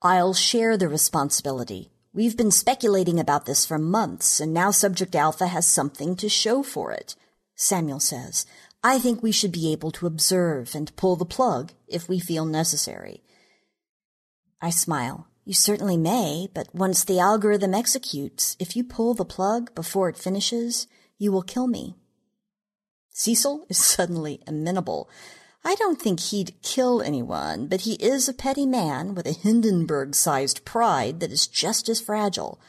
I'll 0.00 0.34
share 0.34 0.76
the 0.76 0.88
responsibility. 0.88 1.90
We've 2.14 2.36
been 2.36 2.50
speculating 2.50 3.20
about 3.20 3.46
this 3.46 3.64
for 3.64 3.78
months, 3.78 4.40
and 4.40 4.52
now 4.52 4.70
Subject 4.70 5.14
Alpha 5.14 5.46
has 5.46 5.66
something 5.66 6.16
to 6.16 6.28
show 6.28 6.62
for 6.62 6.92
it. 6.92 7.14
Samuel 7.54 8.00
says, 8.00 8.46
I 8.82 8.98
think 8.98 9.22
we 9.22 9.32
should 9.32 9.52
be 9.52 9.70
able 9.70 9.92
to 9.92 10.06
observe 10.06 10.74
and 10.74 10.96
pull 10.96 11.14
the 11.14 11.24
plug 11.24 11.72
if 11.86 12.08
we 12.08 12.18
feel 12.18 12.44
necessary. 12.44 13.22
I 14.60 14.70
smile. 14.70 15.28
You 15.44 15.54
certainly 15.54 15.96
may, 15.96 16.48
but 16.54 16.72
once 16.72 17.02
the 17.02 17.18
algorithm 17.18 17.74
executes, 17.74 18.56
if 18.60 18.76
you 18.76 18.84
pull 18.84 19.14
the 19.14 19.24
plug 19.24 19.74
before 19.74 20.08
it 20.08 20.16
finishes, 20.16 20.86
you 21.18 21.32
will 21.32 21.42
kill 21.42 21.66
me. 21.66 21.96
Cecil 23.10 23.66
is 23.68 23.78
suddenly 23.84 24.40
amenable. 24.46 25.10
I 25.64 25.74
don't 25.76 26.00
think 26.00 26.20
he'd 26.20 26.54
kill 26.62 27.02
anyone, 27.02 27.66
but 27.66 27.82
he 27.82 27.94
is 27.94 28.28
a 28.28 28.34
petty 28.34 28.66
man 28.66 29.14
with 29.14 29.26
a 29.26 29.32
Hindenburg-sized 29.32 30.64
pride 30.64 31.20
that 31.20 31.32
is 31.32 31.46
just 31.46 31.88
as 31.88 32.00
fragile. 32.00 32.60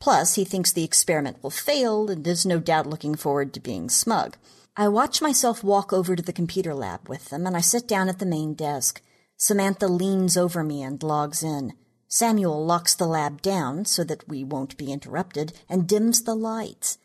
Plus, 0.00 0.34
he 0.34 0.44
thinks 0.44 0.72
the 0.72 0.84
experiment 0.84 1.42
will 1.42 1.50
fail 1.50 2.10
and 2.10 2.26
is 2.26 2.46
no 2.46 2.58
doubt 2.58 2.86
looking 2.86 3.14
forward 3.14 3.52
to 3.54 3.60
being 3.60 3.88
smug. 3.88 4.36
I 4.76 4.88
watch 4.88 5.20
myself 5.20 5.62
walk 5.62 5.92
over 5.92 6.16
to 6.16 6.22
the 6.22 6.32
computer 6.32 6.74
lab 6.74 7.08
with 7.08 7.26
them, 7.28 7.46
and 7.46 7.56
I 7.56 7.60
sit 7.60 7.86
down 7.86 8.08
at 8.08 8.18
the 8.18 8.26
main 8.26 8.54
desk. 8.54 9.02
Samantha 9.36 9.86
leans 9.86 10.36
over 10.36 10.64
me 10.64 10.82
and 10.82 11.02
logs 11.02 11.42
in. 11.42 11.74
Samuel 12.12 12.66
locks 12.66 12.92
the 12.92 13.06
lab 13.06 13.40
down 13.40 13.84
so 13.84 14.02
that 14.02 14.28
we 14.28 14.42
won't 14.42 14.76
be 14.76 14.92
interrupted 14.92 15.52
and 15.68 15.86
dims 15.86 16.24
the 16.24 16.34
lights. 16.34 16.98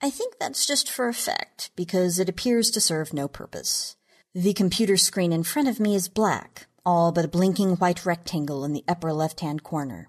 I 0.00 0.08
think 0.08 0.38
that's 0.38 0.66
just 0.66 0.90
for 0.90 1.08
effect, 1.08 1.70
because 1.76 2.18
it 2.18 2.30
appears 2.30 2.70
to 2.70 2.80
serve 2.80 3.12
no 3.12 3.28
purpose. 3.28 3.96
The 4.34 4.54
computer 4.54 4.96
screen 4.96 5.30
in 5.30 5.42
front 5.42 5.68
of 5.68 5.78
me 5.78 5.94
is 5.94 6.08
black, 6.08 6.68
all 6.86 7.12
but 7.12 7.26
a 7.26 7.28
blinking 7.28 7.76
white 7.76 8.06
rectangle 8.06 8.64
in 8.64 8.72
the 8.72 8.84
upper 8.88 9.12
left-hand 9.12 9.62
corner. 9.62 10.08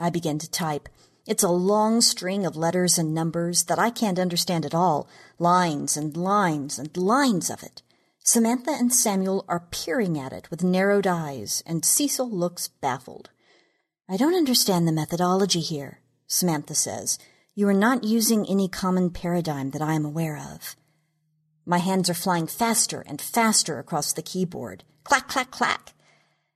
I 0.00 0.10
begin 0.10 0.40
to 0.40 0.50
type. 0.50 0.88
It's 1.24 1.44
a 1.44 1.48
long 1.48 2.00
string 2.00 2.44
of 2.44 2.56
letters 2.56 2.98
and 2.98 3.14
numbers 3.14 3.62
that 3.64 3.78
I 3.78 3.90
can't 3.90 4.18
understand 4.18 4.66
at 4.66 4.74
all, 4.74 5.08
lines 5.38 5.96
and 5.96 6.16
lines 6.16 6.80
and 6.80 6.96
lines 6.96 7.48
of 7.48 7.62
it. 7.62 7.82
Samantha 8.24 8.72
and 8.72 8.92
Samuel 8.92 9.44
are 9.48 9.68
peering 9.70 10.18
at 10.18 10.32
it 10.32 10.50
with 10.50 10.64
narrowed 10.64 11.06
eyes, 11.06 11.62
and 11.64 11.84
Cecil 11.84 12.28
looks 12.28 12.66
baffled. 12.66 13.30
I 14.12 14.18
don't 14.18 14.34
understand 14.34 14.86
the 14.86 14.92
methodology 14.92 15.60
here, 15.60 16.00
Samantha 16.26 16.74
says. 16.74 17.18
You 17.54 17.66
are 17.68 17.72
not 17.72 18.04
using 18.04 18.44
any 18.46 18.68
common 18.68 19.08
paradigm 19.08 19.70
that 19.70 19.80
I 19.80 19.94
am 19.94 20.04
aware 20.04 20.36
of. 20.36 20.76
My 21.64 21.78
hands 21.78 22.10
are 22.10 22.14
flying 22.14 22.46
faster 22.46 23.02
and 23.06 23.22
faster 23.22 23.78
across 23.78 24.12
the 24.12 24.20
keyboard. 24.20 24.84
Clack, 25.02 25.28
clack, 25.28 25.50
clack. 25.50 25.94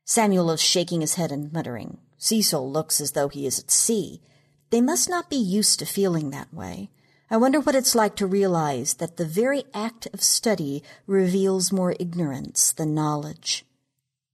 Samuel 0.04 0.50
is 0.50 0.60
shaking 0.60 1.00
his 1.00 1.14
head 1.14 1.32
and 1.32 1.50
muttering. 1.50 1.96
Cecil 2.18 2.70
looks 2.70 3.00
as 3.00 3.12
though 3.12 3.28
he 3.28 3.46
is 3.46 3.58
at 3.58 3.70
sea. 3.70 4.20
They 4.68 4.82
must 4.82 5.08
not 5.08 5.30
be 5.30 5.36
used 5.36 5.78
to 5.78 5.86
feeling 5.86 6.28
that 6.32 6.52
way. 6.52 6.90
I 7.30 7.38
wonder 7.38 7.58
what 7.58 7.74
it's 7.74 7.94
like 7.94 8.16
to 8.16 8.26
realize 8.26 8.96
that 8.96 9.16
the 9.16 9.24
very 9.24 9.64
act 9.72 10.08
of 10.12 10.20
study 10.20 10.82
reveals 11.06 11.72
more 11.72 11.96
ignorance 11.98 12.70
than 12.72 12.94
knowledge. 12.94 13.64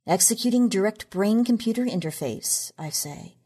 Executing 0.07 0.69
direct 0.69 1.11
brain-computer 1.11 1.85
interface, 1.85 2.73
I 2.77 2.91
say. 2.91 3.37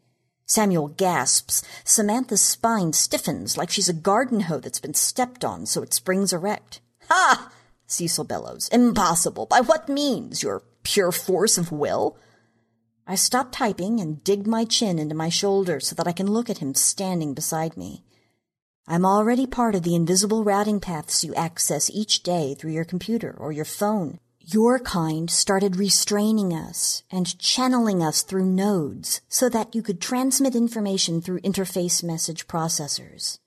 Samuel 0.47 0.87
gasps. 0.87 1.63
Samantha's 1.83 2.41
spine 2.41 2.93
stiffens 2.93 3.57
like 3.57 3.69
she's 3.69 3.89
a 3.89 3.93
garden 3.93 4.39
hoe 4.41 4.59
that's 4.59 4.79
been 4.79 4.95
stepped 4.95 5.45
on 5.45 5.67
so 5.67 5.83
it 5.83 5.93
springs 5.93 6.33
erect. 6.33 6.81
Ha! 7.09 7.51
Cecil 7.85 8.23
bellows. 8.23 8.69
Impossible. 8.69 9.45
By 9.45 9.61
what 9.61 9.87
means? 9.87 10.41
Your 10.41 10.63
pure 10.81 11.11
force 11.11 11.59
of 11.59 11.71
will? 11.71 12.17
I 13.05 13.13
stop 13.15 13.51
typing 13.51 13.99
and 13.99 14.23
dig 14.23 14.47
my 14.47 14.65
chin 14.65 14.97
into 14.97 15.15
my 15.15 15.29
shoulder 15.29 15.79
so 15.79 15.93
that 15.95 16.07
I 16.07 16.11
can 16.11 16.27
look 16.27 16.49
at 16.49 16.57
him 16.57 16.73
standing 16.73 17.35
beside 17.35 17.77
me. 17.77 18.03
I'm 18.87 19.05
already 19.05 19.45
part 19.45 19.75
of 19.75 19.83
the 19.83 19.95
invisible 19.95 20.43
routing 20.43 20.79
paths 20.79 21.23
you 21.23 21.35
access 21.35 21.91
each 21.91 22.23
day 22.23 22.55
through 22.55 22.71
your 22.71 22.85
computer 22.85 23.35
or 23.37 23.51
your 23.51 23.65
phone. 23.65 24.19
Your 24.49 24.79
kind 24.79 25.29
started 25.29 25.75
restraining 25.75 26.53
us 26.53 27.03
and 27.11 27.37
channeling 27.37 28.01
us 28.01 28.21
through 28.21 28.45
nodes 28.45 29.19
so 29.27 29.49
that 29.49 29.75
you 29.75 29.81
could 29.81 29.99
transmit 29.99 30.55
information 30.55 31.21
through 31.21 31.41
interface 31.41 32.01
message 32.01 32.47
processors. 32.47 33.39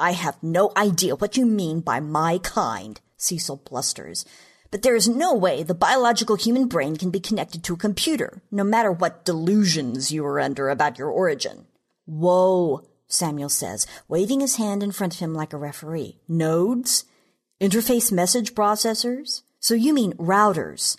I 0.00 0.12
have 0.12 0.42
no 0.42 0.72
idea 0.74 1.16
what 1.16 1.36
you 1.36 1.44
mean 1.44 1.80
by 1.80 2.00
my 2.00 2.38
kind, 2.38 2.98
Cecil 3.18 3.60
blusters. 3.68 4.24
But 4.70 4.80
there 4.80 4.96
is 4.96 5.06
no 5.06 5.34
way 5.34 5.62
the 5.62 5.74
biological 5.74 6.36
human 6.36 6.66
brain 6.66 6.96
can 6.96 7.10
be 7.10 7.20
connected 7.20 7.62
to 7.64 7.74
a 7.74 7.76
computer, 7.76 8.40
no 8.50 8.64
matter 8.64 8.90
what 8.90 9.26
delusions 9.26 10.10
you 10.10 10.24
are 10.24 10.40
under 10.40 10.70
about 10.70 10.98
your 10.98 11.10
origin. 11.10 11.66
Whoa, 12.06 12.88
Samuel 13.06 13.50
says, 13.50 13.86
waving 14.08 14.40
his 14.40 14.56
hand 14.56 14.82
in 14.82 14.92
front 14.92 15.12
of 15.12 15.20
him 15.20 15.34
like 15.34 15.52
a 15.52 15.58
referee. 15.58 16.20
Nodes? 16.26 17.04
Interface 17.60 18.10
message 18.10 18.54
processors? 18.54 19.42
So 19.66 19.74
you 19.74 19.92
mean 19.92 20.12
routers? 20.12 20.96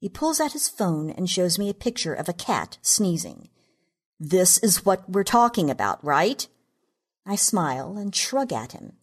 He 0.00 0.08
pulls 0.08 0.40
out 0.40 0.52
his 0.52 0.70
phone 0.70 1.10
and 1.10 1.28
shows 1.28 1.58
me 1.58 1.68
a 1.68 1.74
picture 1.74 2.14
of 2.14 2.30
a 2.30 2.32
cat 2.32 2.78
sneezing. 2.80 3.50
This 4.18 4.56
is 4.56 4.86
what 4.86 5.06
we're 5.06 5.22
talking 5.22 5.68
about, 5.68 6.02
right? 6.02 6.48
I 7.26 7.36
smile 7.36 7.98
and 7.98 8.16
shrug 8.16 8.54
at 8.54 8.72
him. 8.72 8.94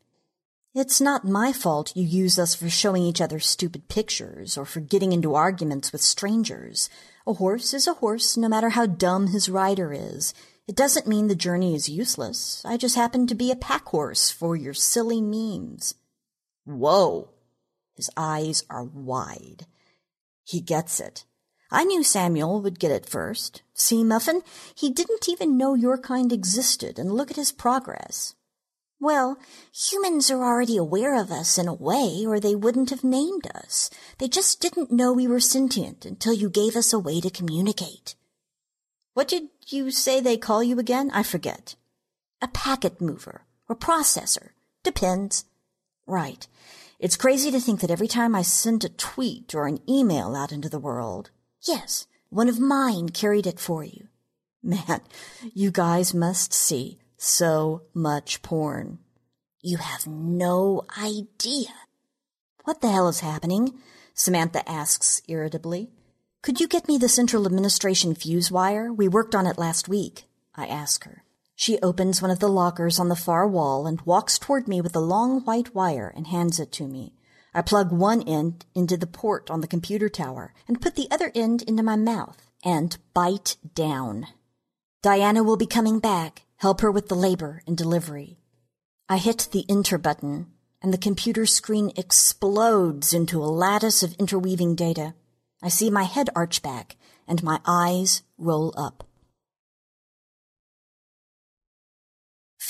It's 0.74 1.00
not 1.00 1.28
my 1.28 1.54
fault 1.54 1.96
you 1.96 2.04
use 2.04 2.40
us 2.40 2.56
for 2.56 2.72
showing 2.72 3.04
each 3.04 3.22
other 3.22 3.40
stupid 3.40 3.88
pictures 3.88 4.58
or 4.58 4.66
for 4.66 4.80
getting 4.80 5.12
into 5.12 5.36
arguments 5.36 5.92
with 5.92 6.02
strangers. 6.02 6.90
A 7.28 7.34
horse 7.34 7.76
is 7.76 7.86
a 7.86 7.94
horse, 7.94 8.36
no 8.36 8.50
matter 8.50 8.70
how 8.70 8.88
dumb 8.88 9.28
his 9.28 9.48
rider 9.48 9.94
is. 9.94 10.34
It 10.68 10.76
doesn't 10.76 11.06
mean 11.06 11.28
the 11.28 11.36
journey 11.36 11.76
is 11.76 11.88
useless. 11.88 12.64
I 12.66 12.78
just 12.78 12.96
happen 12.96 13.28
to 13.28 13.36
be 13.36 13.52
a 13.52 13.56
pack 13.56 13.86
horse 13.86 14.32
for 14.32 14.56
your 14.56 14.74
silly 14.74 15.22
memes. 15.22 15.94
Whoa! 16.66 17.30
His 18.02 18.10
eyes 18.18 18.64
are 18.68 18.84
wide. 18.84 19.68
He 20.44 20.60
gets 20.60 21.00
it. 21.00 21.24
I 21.70 21.84
knew 21.84 22.04
Samuel 22.04 22.60
would 22.60 22.80
get 22.80 22.90
it 22.90 23.06
first. 23.06 23.62
See, 23.76 24.04
Muffin, 24.04 24.42
he 24.74 24.90
didn't 24.90 25.30
even 25.30 25.56
know 25.56 25.76
your 25.76 26.00
kind 26.00 26.34
existed, 26.34 26.98
and 26.98 27.12
look 27.12 27.30
at 27.30 27.38
his 27.38 27.52
progress. 27.52 28.34
Well, 29.00 29.38
humans 29.72 30.32
are 30.32 30.44
already 30.44 30.78
aware 30.78 31.14
of 31.14 31.32
us 31.32 31.60
in 31.60 31.68
a 31.68 31.76
way, 31.76 32.26
or 32.26 32.40
they 32.40 32.56
wouldn't 32.56 32.90
have 32.90 33.04
named 33.04 33.46
us. 33.54 33.92
They 34.18 34.28
just 34.28 34.60
didn't 34.60 34.92
know 34.92 35.14
we 35.14 35.28
were 35.28 35.40
sentient 35.40 36.04
until 36.04 36.34
you 36.34 36.50
gave 36.50 36.76
us 36.76 36.94
a 36.94 36.98
way 36.98 37.22
to 37.22 37.30
communicate. 37.30 38.16
What 39.14 39.28
did 39.28 39.50
you 39.68 39.92
say 39.92 40.20
they 40.20 40.38
call 40.38 40.64
you 40.64 40.80
again? 40.80 41.12
I 41.14 41.22
forget. 41.22 41.76
A 42.42 42.48
packet 42.48 43.00
mover, 43.00 43.46
or 43.70 43.76
processor. 43.76 44.54
Depends. 44.82 45.46
Right. 46.08 46.48
It's 47.02 47.18
crazy 47.18 47.50
to 47.50 47.60
think 47.60 47.82
that 47.82 47.90
every 47.90 48.08
time 48.08 48.36
I 48.36 48.44
sent 48.44 48.84
a 48.84 48.90
tweet 48.90 49.56
or 49.56 49.66
an 49.66 49.80
email 49.90 50.36
out 50.36 50.52
into 50.52 50.70
the 50.70 50.80
world, 50.80 51.32
Yes, 51.64 52.06
one 52.30 52.48
of 52.48 52.60
mine 52.60 53.10
carried 53.10 53.48
it 53.48 53.60
for 53.60 53.84
you. 53.84 54.08
Man, 54.64 55.02
you 55.52 55.72
guys 55.72 56.14
must 56.14 56.54
see 56.54 57.00
so 57.18 57.82
much 57.96 58.44
porn. 58.44 59.00
You 59.64 59.78
have 59.78 60.06
no 60.06 60.84
idea. 60.96 61.74
What 62.66 62.82
the 62.82 62.92
hell 62.92 63.08
is 63.08 63.22
happening? 63.22 63.74
Samantha 64.14 64.68
asks 64.70 65.24
irritably. 65.28 65.90
Could 66.44 66.60
you 66.60 66.68
get 66.68 66.88
me 66.88 67.00
the 67.00 67.10
Central 67.10 67.48
Administration 67.48 68.14
fuse 68.14 68.52
wire? 68.52 68.94
We 68.94 69.08
worked 69.08 69.34
on 69.34 69.48
it 69.48 69.58
last 69.58 69.90
week. 69.90 70.26
I 70.56 70.68
ask 70.68 71.04
her. 71.06 71.24
She 71.62 71.78
opens 71.82 72.24
one 72.24 72.32
of 72.32 72.40
the 72.40 72.50
lockers 72.50 72.98
on 72.98 73.10
the 73.10 73.16
far 73.16 73.48
wall 73.48 73.86
and 73.86 74.02
walks 74.02 74.40
toward 74.40 74.68
me 74.68 74.82
with 74.82 74.96
a 74.96 75.00
long 75.00 75.42
white 75.42 75.76
wire 75.76 76.12
and 76.16 76.26
hands 76.26 76.60
it 76.60 76.72
to 76.72 76.88
me. 76.88 77.14
I 77.54 77.62
plug 77.62 77.92
one 77.92 78.24
end 78.24 78.66
into 78.74 78.98
the 78.98 79.06
port 79.06 79.52
on 79.52 79.62
the 79.62 79.68
computer 79.68 80.10
tower 80.10 80.56
and 80.68 80.82
put 80.82 80.96
the 80.96 81.08
other 81.12 81.32
end 81.36 81.62
into 81.62 81.84
my 81.84 81.96
mouth 81.96 82.50
and 82.66 82.98
bite 83.14 83.58
down. 83.76 84.26
Diana 85.04 85.44
will 85.44 85.56
be 85.56 85.68
coming 85.68 86.00
back. 86.00 86.48
Help 86.58 86.82
her 86.82 86.90
with 86.90 87.10
the 87.10 87.16
labor 87.16 87.62
and 87.68 87.78
delivery. 87.78 88.40
I 89.08 89.18
hit 89.18 89.48
the 89.52 89.68
enter 89.70 90.00
button 90.00 90.48
and 90.82 90.92
the 90.92 90.98
computer 90.98 91.46
screen 91.46 91.92
explodes 91.96 93.14
into 93.14 93.38
a 93.38 93.54
lattice 93.54 94.02
of 94.02 94.16
interweaving 94.16 94.74
data. 94.74 95.14
I 95.62 95.70
see 95.70 95.92
my 95.92 96.06
head 96.06 96.32
arch 96.36 96.64
back 96.64 96.98
and 97.28 97.44
my 97.44 97.60
eyes 97.68 98.24
roll 98.40 98.74
up. 98.76 99.04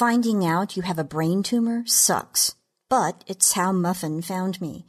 Finding 0.01 0.43
out 0.43 0.75
you 0.75 0.81
have 0.81 0.97
a 0.97 1.03
brain 1.03 1.43
tumor 1.43 1.83
sucks, 1.85 2.55
but 2.89 3.23
it's 3.27 3.51
how 3.51 3.71
Muffin 3.71 4.23
found 4.23 4.59
me. 4.59 4.83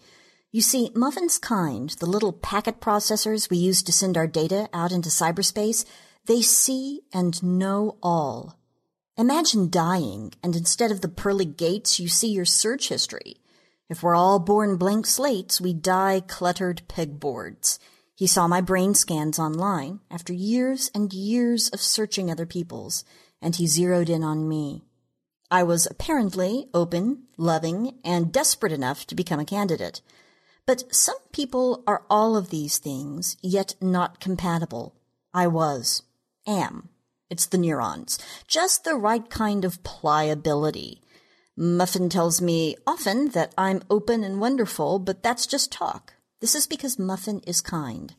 You 0.50 0.62
see, 0.62 0.90
Muffin's 0.94 1.38
kind, 1.38 1.90
the 2.00 2.06
little 2.06 2.32
packet 2.32 2.80
processors 2.80 3.50
we 3.50 3.58
use 3.58 3.82
to 3.82 3.92
send 3.92 4.16
our 4.16 4.26
data 4.26 4.70
out 4.72 4.90
into 4.90 5.10
cyberspace, 5.10 5.84
they 6.24 6.40
see 6.40 7.02
and 7.12 7.42
know 7.42 7.98
all. 8.02 8.58
Imagine 9.18 9.68
dying, 9.68 10.32
and 10.42 10.56
instead 10.56 10.90
of 10.90 11.02
the 11.02 11.10
pearly 11.10 11.44
gates, 11.44 12.00
you 12.00 12.08
see 12.08 12.28
your 12.28 12.46
search 12.46 12.88
history. 12.88 13.36
If 13.90 14.02
we're 14.02 14.16
all 14.16 14.38
born 14.38 14.78
blank 14.78 15.04
slates, 15.04 15.60
we 15.60 15.74
die 15.74 16.22
cluttered 16.26 16.88
pegboards. 16.88 17.78
He 18.14 18.26
saw 18.26 18.48
my 18.48 18.62
brain 18.62 18.94
scans 18.94 19.38
online 19.38 20.00
after 20.10 20.32
years 20.32 20.90
and 20.94 21.12
years 21.12 21.68
of 21.68 21.82
searching 21.82 22.30
other 22.30 22.46
people's, 22.46 23.04
and 23.42 23.54
he 23.54 23.66
zeroed 23.66 24.08
in 24.08 24.24
on 24.24 24.48
me. 24.48 24.86
I 25.53 25.64
was 25.64 25.84
apparently 25.84 26.70
open, 26.72 27.24
loving, 27.36 27.98
and 28.03 28.32
desperate 28.32 28.72
enough 28.72 29.07
to 29.07 29.14
become 29.14 29.38
a 29.38 29.44
candidate. 29.44 30.00
But 30.64 30.94
some 30.94 31.18
people 31.30 31.84
are 31.86 32.07
all 32.09 32.36
of 32.36 32.48
these 32.48 32.78
things, 32.78 33.36
yet 33.42 33.74
not 33.78 34.18
compatible. 34.18 34.94
I 35.34 35.48
was. 35.48 36.05
Am. 36.46 36.88
It's 37.28 37.44
the 37.44 37.59
neurons. 37.59 38.18
Just 38.48 38.84
the 38.84 38.94
right 38.94 39.28
kind 39.28 39.66
of 39.66 39.82
pliability. 39.82 41.03
Muffin 41.55 42.09
tells 42.09 42.40
me 42.40 42.74
often 42.86 43.28
that 43.32 43.53
I'm 43.59 43.82
open 43.90 44.24
and 44.24 44.40
wonderful, 44.40 44.98
but 44.98 45.22
that's 45.22 45.46
just 45.46 45.70
talk. 45.70 46.14
This 46.40 46.55
is 46.55 46.66
because 46.66 46.98
Muffin 46.98 47.42
is 47.46 47.61
kind. 47.61 48.14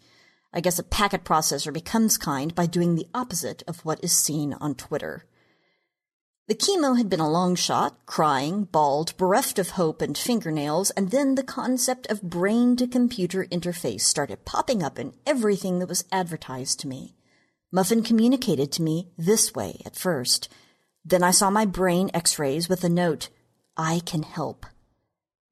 I 0.54 0.62
guess 0.62 0.78
a 0.78 0.84
packet 0.84 1.24
processor 1.24 1.74
becomes 1.74 2.20
kind 2.20 2.54
by 2.54 2.68
doing 2.68 2.94
the 2.94 3.08
opposite 3.12 3.64
of 3.68 3.84
what 3.84 4.04
is 4.04 4.12
seen 4.12 4.54
on 4.62 4.76
Twitter. 4.76 5.26
The 6.46 6.56
chemo 6.56 6.98
had 6.98 7.10
been 7.10 7.22
a 7.22 7.30
long 7.30 7.56
shot, 7.56 8.06
crying, 8.06 8.66
bald, 8.66 9.16
bereft 9.16 9.58
of 9.60 9.72
hope 9.72 10.02
and 10.02 10.18
fingernails, 10.18 10.90
and 10.92 11.10
then 11.10 11.36
the 11.36 11.44
concept 11.44 12.06
of 12.08 12.22
brain 12.22 12.76
to 12.76 12.86
computer 12.86 13.46
interface 13.46 14.02
started 14.02 14.44
popping 14.44 14.84
up 14.84 15.00
in 15.00 15.14
everything 15.26 15.80
that 15.80 15.88
was 15.88 16.04
advertised 16.12 16.82
to 16.82 16.88
me. 16.90 17.16
Muffin 17.72 18.04
communicated 18.04 18.74
to 18.74 18.82
me 18.82 19.08
this 19.18 19.56
way 19.56 19.82
at 19.86 19.96
first. 19.96 20.50
Then 21.06 21.24
I 21.24 21.32
saw 21.32 21.50
my 21.50 21.64
brain 21.64 22.12
x 22.14 22.38
rays 22.38 22.68
with 22.68 22.84
a 22.84 22.90
note, 22.90 23.30
I 23.78 24.02
can 24.06 24.24
help. 24.24 24.66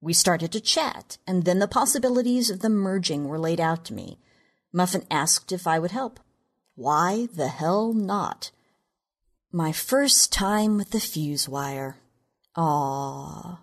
We 0.01 0.11
started 0.11 0.51
to 0.51 0.59
chat, 0.59 1.17
and 1.25 1.45
then 1.45 1.59
the 1.59 1.69
possibilities 1.69 2.49
of 2.49 2.59
the 2.59 2.69
merging 2.69 3.29
were 3.29 3.39
laid 3.39 3.61
out 3.61 3.85
to 3.85 3.93
me. 3.93 4.19
Muffin 4.73 5.05
asked 5.09 5.53
if 5.53 5.67
I 5.67 5.79
would 5.79 5.91
help. 5.91 6.19
Why 6.75 7.29
the 7.33 7.47
hell 7.47 7.93
not? 7.93 8.51
My 9.53 9.73
first 9.73 10.31
time 10.31 10.77
with 10.77 10.91
the 10.91 11.01
fuse 11.01 11.49
wire. 11.49 11.97
Aww. 12.55 13.57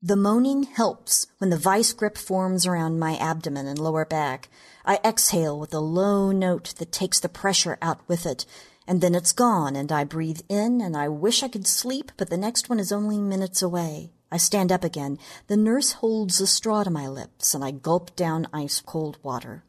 The 0.00 0.14
moaning 0.14 0.62
helps 0.62 1.26
when 1.38 1.50
the 1.50 1.58
vice 1.58 1.92
grip 1.92 2.16
forms 2.16 2.66
around 2.66 3.00
my 3.00 3.16
abdomen 3.16 3.66
and 3.66 3.80
lower 3.80 4.04
back. 4.04 4.48
I 4.84 5.00
exhale 5.04 5.58
with 5.58 5.74
a 5.74 5.80
low 5.80 6.30
note 6.30 6.74
that 6.78 6.92
takes 6.92 7.18
the 7.18 7.28
pressure 7.28 7.78
out 7.82 7.98
with 8.06 8.26
it, 8.26 8.46
and 8.86 9.00
then 9.00 9.16
it's 9.16 9.32
gone, 9.32 9.74
and 9.74 9.90
I 9.90 10.04
breathe 10.04 10.42
in, 10.48 10.80
and 10.80 10.96
I 10.96 11.08
wish 11.08 11.42
I 11.42 11.48
could 11.48 11.66
sleep, 11.66 12.12
but 12.16 12.30
the 12.30 12.36
next 12.36 12.68
one 12.68 12.78
is 12.78 12.92
only 12.92 13.18
minutes 13.18 13.60
away. 13.60 14.12
I 14.30 14.36
stand 14.36 14.70
up 14.70 14.84
again. 14.84 15.18
The 15.48 15.56
nurse 15.56 15.94
holds 15.94 16.40
a 16.40 16.46
straw 16.46 16.84
to 16.84 16.90
my 16.90 17.08
lips, 17.08 17.54
and 17.54 17.64
I 17.64 17.72
gulp 17.72 18.14
down 18.14 18.46
ice 18.52 18.80
cold 18.80 19.18
water. 19.24 19.64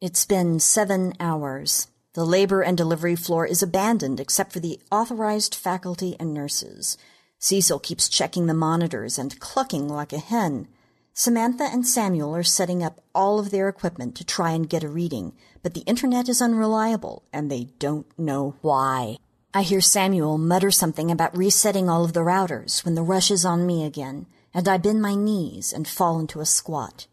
It's 0.00 0.24
been 0.24 0.60
seven 0.60 1.12
hours. 1.20 1.88
The 2.14 2.24
labor 2.24 2.62
and 2.62 2.74
delivery 2.74 3.16
floor 3.16 3.44
is 3.44 3.62
abandoned 3.62 4.18
except 4.18 4.50
for 4.50 4.58
the 4.58 4.80
authorized 4.90 5.54
faculty 5.54 6.16
and 6.18 6.32
nurses. 6.32 6.96
Cecil 7.38 7.80
keeps 7.80 8.08
checking 8.08 8.46
the 8.46 8.54
monitors 8.54 9.18
and 9.18 9.38
clucking 9.38 9.90
like 9.90 10.14
a 10.14 10.18
hen. 10.18 10.68
Samantha 11.12 11.64
and 11.64 11.86
Samuel 11.86 12.34
are 12.34 12.42
setting 12.42 12.82
up 12.82 13.02
all 13.14 13.38
of 13.38 13.50
their 13.50 13.68
equipment 13.68 14.14
to 14.14 14.24
try 14.24 14.52
and 14.52 14.70
get 14.70 14.82
a 14.82 14.88
reading, 14.88 15.34
but 15.62 15.74
the 15.74 15.80
internet 15.80 16.30
is 16.30 16.40
unreliable 16.40 17.24
and 17.30 17.50
they 17.50 17.64
don't 17.78 18.06
know 18.18 18.54
why. 18.62 19.18
I 19.52 19.60
hear 19.60 19.82
Samuel 19.82 20.38
mutter 20.38 20.70
something 20.70 21.10
about 21.10 21.36
resetting 21.36 21.90
all 21.90 22.06
of 22.06 22.14
the 22.14 22.20
routers 22.20 22.86
when 22.86 22.94
the 22.94 23.02
rush 23.02 23.30
is 23.30 23.44
on 23.44 23.66
me 23.66 23.84
again, 23.84 24.24
and 24.54 24.66
I 24.66 24.78
bend 24.78 25.02
my 25.02 25.14
knees 25.14 25.74
and 25.74 25.86
fall 25.86 26.18
into 26.18 26.40
a 26.40 26.46
squat. 26.46 27.06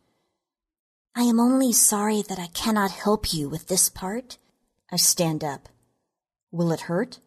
I 1.19 1.23
am 1.23 1.39
only 1.39 1.73
sorry 1.73 2.21
that 2.21 2.37
I 2.37 2.45
cannot 2.53 2.91
help 2.91 3.33
you 3.33 3.49
with 3.49 3.69
this 3.69 3.89
part. 3.89 4.37
I 4.91 4.97
stand 4.97 5.43
up. 5.43 5.67
Will 6.51 6.71
it 6.71 6.81
hurt? 6.81 7.17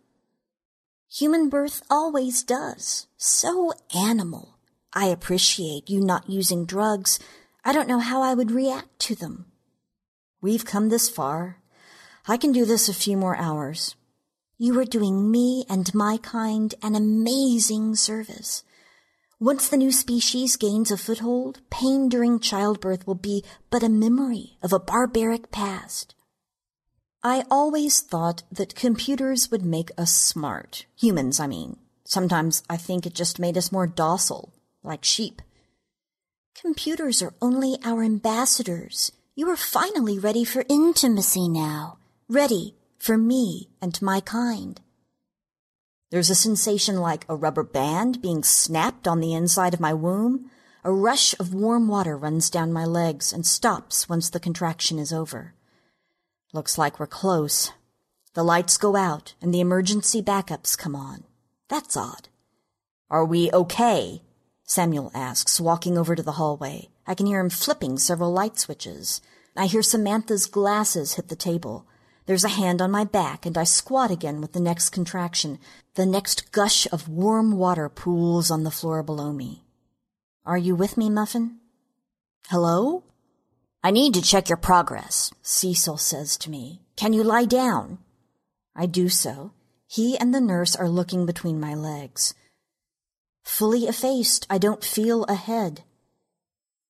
Human 1.12 1.49
birth 1.49 1.82
always 1.91 2.45
does. 2.45 3.09
So 3.16 3.72
animal. 3.93 4.55
I 4.93 5.07
appreciate 5.07 5.91
you 5.91 5.99
not 5.99 6.30
using 6.30 6.66
drugs. 6.66 7.18
I 7.64 7.72
don't 7.72 7.88
know 7.88 7.99
how 7.99 8.22
I 8.22 8.32
would 8.32 8.53
react 8.53 8.97
to 9.01 9.16
them. 9.16 9.47
We've 10.41 10.64
come 10.64 10.88
this 10.88 11.09
far. 11.09 11.57
I 12.28 12.36
can 12.36 12.53
do 12.53 12.64
this 12.64 12.88
a 12.88 12.95
few 12.95 13.16
more 13.16 13.36
hours. 13.36 13.97
You 14.57 14.78
are 14.78 14.84
doing 14.84 15.32
me 15.32 15.64
and 15.68 15.93
my 15.97 16.16
kind 16.16 16.76
an 16.80 16.95
amazing 16.95 17.97
service. 17.97 18.62
Once 19.43 19.70
the 19.70 19.76
new 19.78 19.91
species 19.91 20.55
gains 20.57 20.91
a 20.91 20.99
foothold, 20.99 21.62
pain 21.70 22.11
during 22.11 22.38
childbirth 22.38 23.07
will 23.07 23.14
be 23.14 23.43
but 23.70 23.82
a 23.82 23.88
memory 23.88 24.59
of 24.62 24.70
a 24.70 24.78
barbaric 24.78 25.51
past. 25.51 26.14
I 27.22 27.45
always 27.51 28.03
thought 28.03 28.43
that 28.53 28.74
computers 28.74 29.51
would 29.51 29.64
make 29.64 29.91
us 29.97 30.14
smart. 30.14 30.84
Humans, 31.01 31.41
I 31.41 31.47
mean. 31.47 31.78
Sometimes 32.05 32.62
I 32.68 32.76
think 32.76 33.07
it 33.07 33.14
just 33.14 33.38
made 33.38 33.57
us 33.57 33.72
more 33.72 33.86
docile, 33.86 34.53
like 34.82 35.05
sheep. 35.05 35.41
Computers 36.55 37.22
are 37.22 37.32
only 37.41 37.78
our 37.82 38.03
ambassadors. 38.03 39.11
You 39.34 39.49
are 39.49 39.57
finally 39.57 40.18
ready 40.18 40.45
for 40.45 40.66
intimacy 40.68 41.49
now. 41.49 41.97
Ready 42.28 42.74
for 42.99 43.16
me 43.16 43.70
and 43.80 44.01
my 44.03 44.20
kind. 44.20 44.78
There's 46.11 46.30
a 46.30 46.34
sensation 46.34 47.00
like 47.00 47.24
a 47.28 47.36
rubber 47.36 47.62
band 47.62 48.20
being 48.20 48.42
snapped 48.42 49.06
on 49.06 49.20
the 49.20 49.32
inside 49.32 49.74
of 49.74 49.80
my 49.80 49.94
womb. 49.94 50.50
A 50.82 50.92
rush 50.92 51.38
of 51.38 51.54
warm 51.54 51.86
water 51.86 52.16
runs 52.16 52.50
down 52.50 52.72
my 52.72 52.84
legs 52.84 53.32
and 53.32 53.46
stops 53.46 54.08
once 54.08 54.28
the 54.28 54.40
contraction 54.40 54.98
is 54.98 55.12
over. 55.12 55.54
Looks 56.52 56.76
like 56.76 56.98
we're 56.98 57.06
close. 57.06 57.72
The 58.34 58.42
lights 58.42 58.76
go 58.76 58.96
out 58.96 59.34
and 59.40 59.54
the 59.54 59.61
emergency 59.61 60.20
backups 60.20 60.76
come 60.76 60.96
on. 60.96 61.24
That's 61.68 61.96
odd. 61.96 62.28
Are 63.08 63.24
we 63.24 63.52
okay? 63.52 64.22
Samuel 64.64 65.12
asks, 65.14 65.61
walking 65.61 65.96
over 65.96 66.16
to 66.16 66.22
the 66.22 66.32
hallway. 66.32 66.88
I 67.06 67.14
can 67.14 67.26
hear 67.26 67.40
him 67.40 67.50
flipping 67.50 67.98
several 67.98 68.32
light 68.32 68.58
switches. 68.58 69.20
I 69.56 69.66
hear 69.66 69.82
Samantha's 69.82 70.46
glasses 70.46 71.14
hit 71.14 71.28
the 71.28 71.36
table. 71.36 71.86
There's 72.30 72.44
a 72.44 72.48
hand 72.48 72.80
on 72.80 72.92
my 72.92 73.02
back, 73.02 73.44
and 73.44 73.58
I 73.58 73.64
squat 73.64 74.12
again 74.12 74.40
with 74.40 74.52
the 74.52 74.60
next 74.60 74.90
contraction. 74.90 75.58
The 75.96 76.06
next 76.06 76.52
gush 76.52 76.86
of 76.92 77.08
warm 77.08 77.56
water 77.56 77.88
pools 77.88 78.52
on 78.52 78.62
the 78.62 78.70
floor 78.70 79.02
below 79.02 79.32
me. 79.32 79.64
Are 80.46 80.56
you 80.56 80.76
with 80.76 80.96
me, 80.96 81.10
Muffin? 81.10 81.56
Hello? 82.46 83.02
I 83.82 83.90
need 83.90 84.14
to 84.14 84.22
check 84.22 84.48
your 84.48 84.58
progress, 84.58 85.32
Cecil 85.42 85.96
says 85.96 86.36
to 86.36 86.50
me. 86.50 86.82
Can 86.94 87.12
you 87.12 87.24
lie 87.24 87.46
down? 87.46 87.98
I 88.76 88.86
do 88.86 89.08
so. 89.08 89.50
He 89.88 90.16
and 90.16 90.32
the 90.32 90.40
nurse 90.40 90.76
are 90.76 90.88
looking 90.88 91.26
between 91.26 91.58
my 91.58 91.74
legs. 91.74 92.34
Fully 93.42 93.88
effaced, 93.88 94.46
I 94.48 94.58
don't 94.58 94.84
feel 94.84 95.24
a 95.24 95.34
head. 95.34 95.82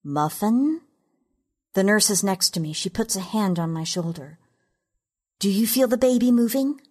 Muffin? 0.05 0.83
The 1.73 1.83
nurse 1.83 2.11
is 2.11 2.23
next 2.23 2.51
to 2.51 2.61
me. 2.61 2.75
She 2.75 2.91
puts 2.91 3.17
a 3.17 3.21
hand 3.21 3.59
on 3.59 3.73
my 3.73 3.85
shoulder. 3.85 4.37
Do 5.41 5.49
you 5.49 5.67
feel 5.67 5.89
the 5.89 5.97
baby 5.97 6.31
moving? 6.31 6.83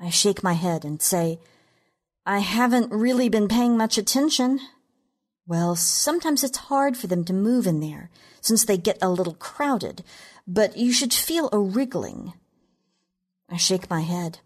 I 0.00 0.10
shake 0.10 0.42
my 0.42 0.54
head 0.54 0.84
and 0.84 1.00
say, 1.00 1.38
I 2.26 2.40
haven't 2.40 2.90
really 2.92 3.28
been 3.28 3.46
paying 3.46 3.76
much 3.76 3.96
attention. 3.96 4.58
Well, 5.46 5.76
sometimes 5.76 6.42
it's 6.42 6.58
hard 6.58 6.96
for 6.96 7.06
them 7.06 7.24
to 7.24 7.32
move 7.32 7.68
in 7.68 7.78
there, 7.78 8.10
since 8.40 8.64
they 8.64 8.76
get 8.76 8.98
a 9.00 9.08
little 9.08 9.34
crowded, 9.34 10.02
but 10.44 10.76
you 10.76 10.92
should 10.92 11.14
feel 11.14 11.48
a 11.52 11.60
wriggling. 11.60 12.32
I 13.48 13.58
shake 13.58 13.88
my 13.88 14.00
head. 14.00 14.40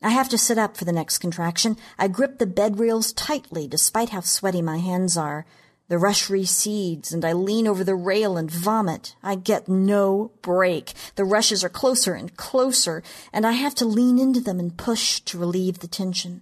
I 0.00 0.10
have 0.10 0.28
to 0.28 0.38
sit 0.38 0.56
up 0.56 0.76
for 0.76 0.84
the 0.84 0.92
next 0.92 1.18
contraction. 1.18 1.76
I 1.98 2.06
grip 2.06 2.38
the 2.38 2.46
bed 2.46 2.78
rails 2.78 3.12
tightly, 3.12 3.66
despite 3.66 4.10
how 4.10 4.20
sweaty 4.20 4.62
my 4.62 4.78
hands 4.78 5.16
are. 5.16 5.44
The 5.88 5.98
rush 5.98 6.30
recedes, 6.30 7.12
and 7.12 7.24
I 7.24 7.34
lean 7.34 7.68
over 7.68 7.84
the 7.84 7.94
rail 7.94 8.38
and 8.38 8.50
vomit. 8.50 9.16
I 9.22 9.34
get 9.34 9.68
no 9.68 10.32
break. 10.40 10.94
The 11.16 11.26
rushes 11.26 11.62
are 11.62 11.68
closer 11.68 12.14
and 12.14 12.34
closer, 12.36 13.02
and 13.34 13.46
I 13.46 13.52
have 13.52 13.74
to 13.76 13.84
lean 13.84 14.18
into 14.18 14.40
them 14.40 14.58
and 14.58 14.76
push 14.76 15.20
to 15.20 15.38
relieve 15.38 15.80
the 15.80 15.86
tension. 15.86 16.40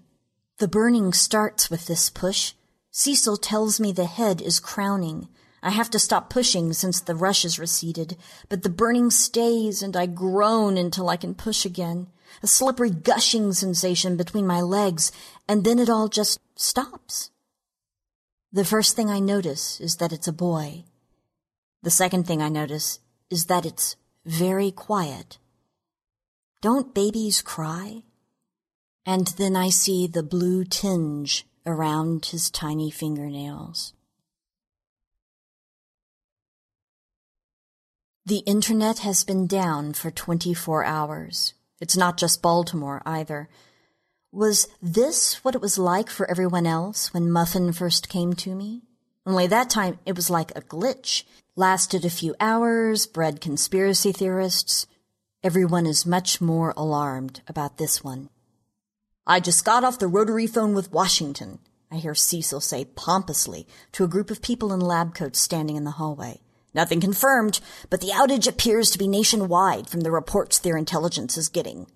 The 0.58 0.68
burning 0.68 1.12
starts 1.12 1.70
with 1.70 1.86
this 1.86 2.08
push. 2.08 2.52
Cecil 2.92 3.36
tells 3.36 3.80
me 3.80 3.90
the 3.90 4.04
head 4.04 4.40
is 4.40 4.60
crowning. 4.60 5.28
I 5.60 5.70
have 5.70 5.90
to 5.90 5.98
stop 5.98 6.30
pushing 6.30 6.72
since 6.72 7.00
the 7.00 7.16
rush 7.16 7.42
has 7.42 7.58
receded, 7.58 8.16
but 8.48 8.62
the 8.62 8.68
burning 8.68 9.10
stays 9.10 9.82
and 9.82 9.96
I 9.96 10.06
groan 10.06 10.76
until 10.76 11.08
I 11.08 11.16
can 11.16 11.34
push 11.34 11.64
again. 11.64 12.06
A 12.44 12.46
slippery 12.46 12.90
gushing 12.90 13.52
sensation 13.52 14.16
between 14.16 14.46
my 14.46 14.60
legs, 14.60 15.10
and 15.48 15.64
then 15.64 15.80
it 15.80 15.90
all 15.90 16.08
just 16.08 16.38
stops. 16.54 17.30
The 18.54 18.64
first 18.66 18.96
thing 18.96 19.08
I 19.08 19.18
notice 19.18 19.80
is 19.80 19.96
that 19.96 20.12
it's 20.12 20.28
a 20.28 20.32
boy. 20.32 20.84
The 21.82 21.90
second 21.90 22.26
thing 22.26 22.42
I 22.42 22.50
notice 22.50 22.98
is 23.30 23.46
that 23.46 23.64
it's 23.64 23.96
very 24.26 24.70
quiet. 24.70 25.38
Don't 26.60 26.94
babies 26.94 27.40
cry? 27.40 28.02
And 29.06 29.28
then 29.38 29.56
I 29.56 29.70
see 29.70 30.06
the 30.06 30.22
blue 30.22 30.64
tinge 30.64 31.46
around 31.64 32.26
his 32.26 32.50
tiny 32.50 32.90
fingernails. 32.90 33.94
The 38.26 38.40
internet 38.40 38.98
has 38.98 39.24
been 39.24 39.46
down 39.46 39.94
for 39.94 40.10
24 40.10 40.84
hours. 40.84 41.54
It's 41.80 41.96
not 41.96 42.18
just 42.18 42.42
Baltimore 42.42 43.02
either. 43.04 43.48
Was 44.34 44.66
this 44.80 45.44
what 45.44 45.54
it 45.54 45.60
was 45.60 45.76
like 45.76 46.08
for 46.08 46.30
everyone 46.30 46.66
else 46.66 47.12
when 47.12 47.30
Muffin 47.30 47.70
first 47.70 48.08
came 48.08 48.32
to 48.36 48.54
me? 48.54 48.80
Only 49.26 49.46
that 49.46 49.68
time 49.68 49.98
it 50.06 50.16
was 50.16 50.30
like 50.30 50.50
a 50.56 50.62
glitch. 50.62 51.24
Lasted 51.54 52.06
a 52.06 52.10
few 52.10 52.34
hours, 52.40 53.06
bred 53.06 53.42
conspiracy 53.42 54.10
theorists. 54.10 54.86
Everyone 55.44 55.84
is 55.84 56.06
much 56.06 56.40
more 56.40 56.72
alarmed 56.78 57.42
about 57.46 57.76
this 57.76 58.02
one. 58.02 58.30
I 59.26 59.38
just 59.38 59.66
got 59.66 59.84
off 59.84 59.98
the 59.98 60.08
rotary 60.08 60.46
phone 60.46 60.74
with 60.74 60.92
Washington, 60.92 61.58
I 61.90 61.96
hear 61.96 62.14
Cecil 62.14 62.60
say 62.62 62.86
pompously 62.86 63.66
to 63.92 64.02
a 64.02 64.08
group 64.08 64.30
of 64.30 64.40
people 64.40 64.72
in 64.72 64.80
lab 64.80 65.14
coats 65.14 65.40
standing 65.40 65.76
in 65.76 65.84
the 65.84 65.90
hallway. 65.90 66.40
Nothing 66.72 67.02
confirmed, 67.02 67.60
but 67.90 68.00
the 68.00 68.12
outage 68.12 68.48
appears 68.48 68.90
to 68.90 68.98
be 68.98 69.06
nationwide 69.06 69.90
from 69.90 70.00
the 70.00 70.10
reports 70.10 70.58
their 70.58 70.78
intelligence 70.78 71.36
is 71.36 71.50
getting. 71.50 71.86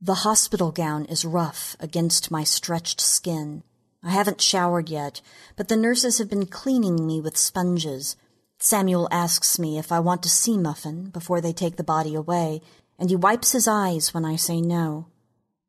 The 0.00 0.22
hospital 0.22 0.70
gown 0.70 1.06
is 1.06 1.24
rough 1.24 1.74
against 1.80 2.30
my 2.30 2.44
stretched 2.44 3.00
skin. 3.00 3.64
I 4.00 4.10
haven't 4.10 4.40
showered 4.40 4.88
yet, 4.88 5.20
but 5.56 5.66
the 5.66 5.76
nurses 5.76 6.18
have 6.18 6.30
been 6.30 6.46
cleaning 6.46 7.04
me 7.04 7.20
with 7.20 7.36
sponges. 7.36 8.14
Samuel 8.60 9.08
asks 9.10 9.58
me 9.58 9.76
if 9.76 9.90
I 9.90 9.98
want 9.98 10.22
to 10.22 10.28
see 10.28 10.56
Muffin 10.56 11.10
before 11.10 11.40
they 11.40 11.52
take 11.52 11.76
the 11.76 11.82
body 11.82 12.14
away, 12.14 12.62
and 12.96 13.10
he 13.10 13.16
wipes 13.16 13.50
his 13.50 13.66
eyes 13.66 14.14
when 14.14 14.24
I 14.24 14.36
say 14.36 14.60
no. 14.60 15.08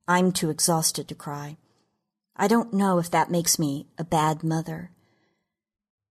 I'm 0.08 0.32
too 0.32 0.52
exhausted 0.52 1.08
to 1.08 1.16
cry. 1.16 1.58
I 2.36 2.48
don't 2.48 2.72
know 2.72 3.00
if 3.00 3.10
that 3.10 3.32
makes 3.32 3.58
me 3.58 3.88
a 3.98 4.04
bad 4.04 4.44
mother. 4.44 4.92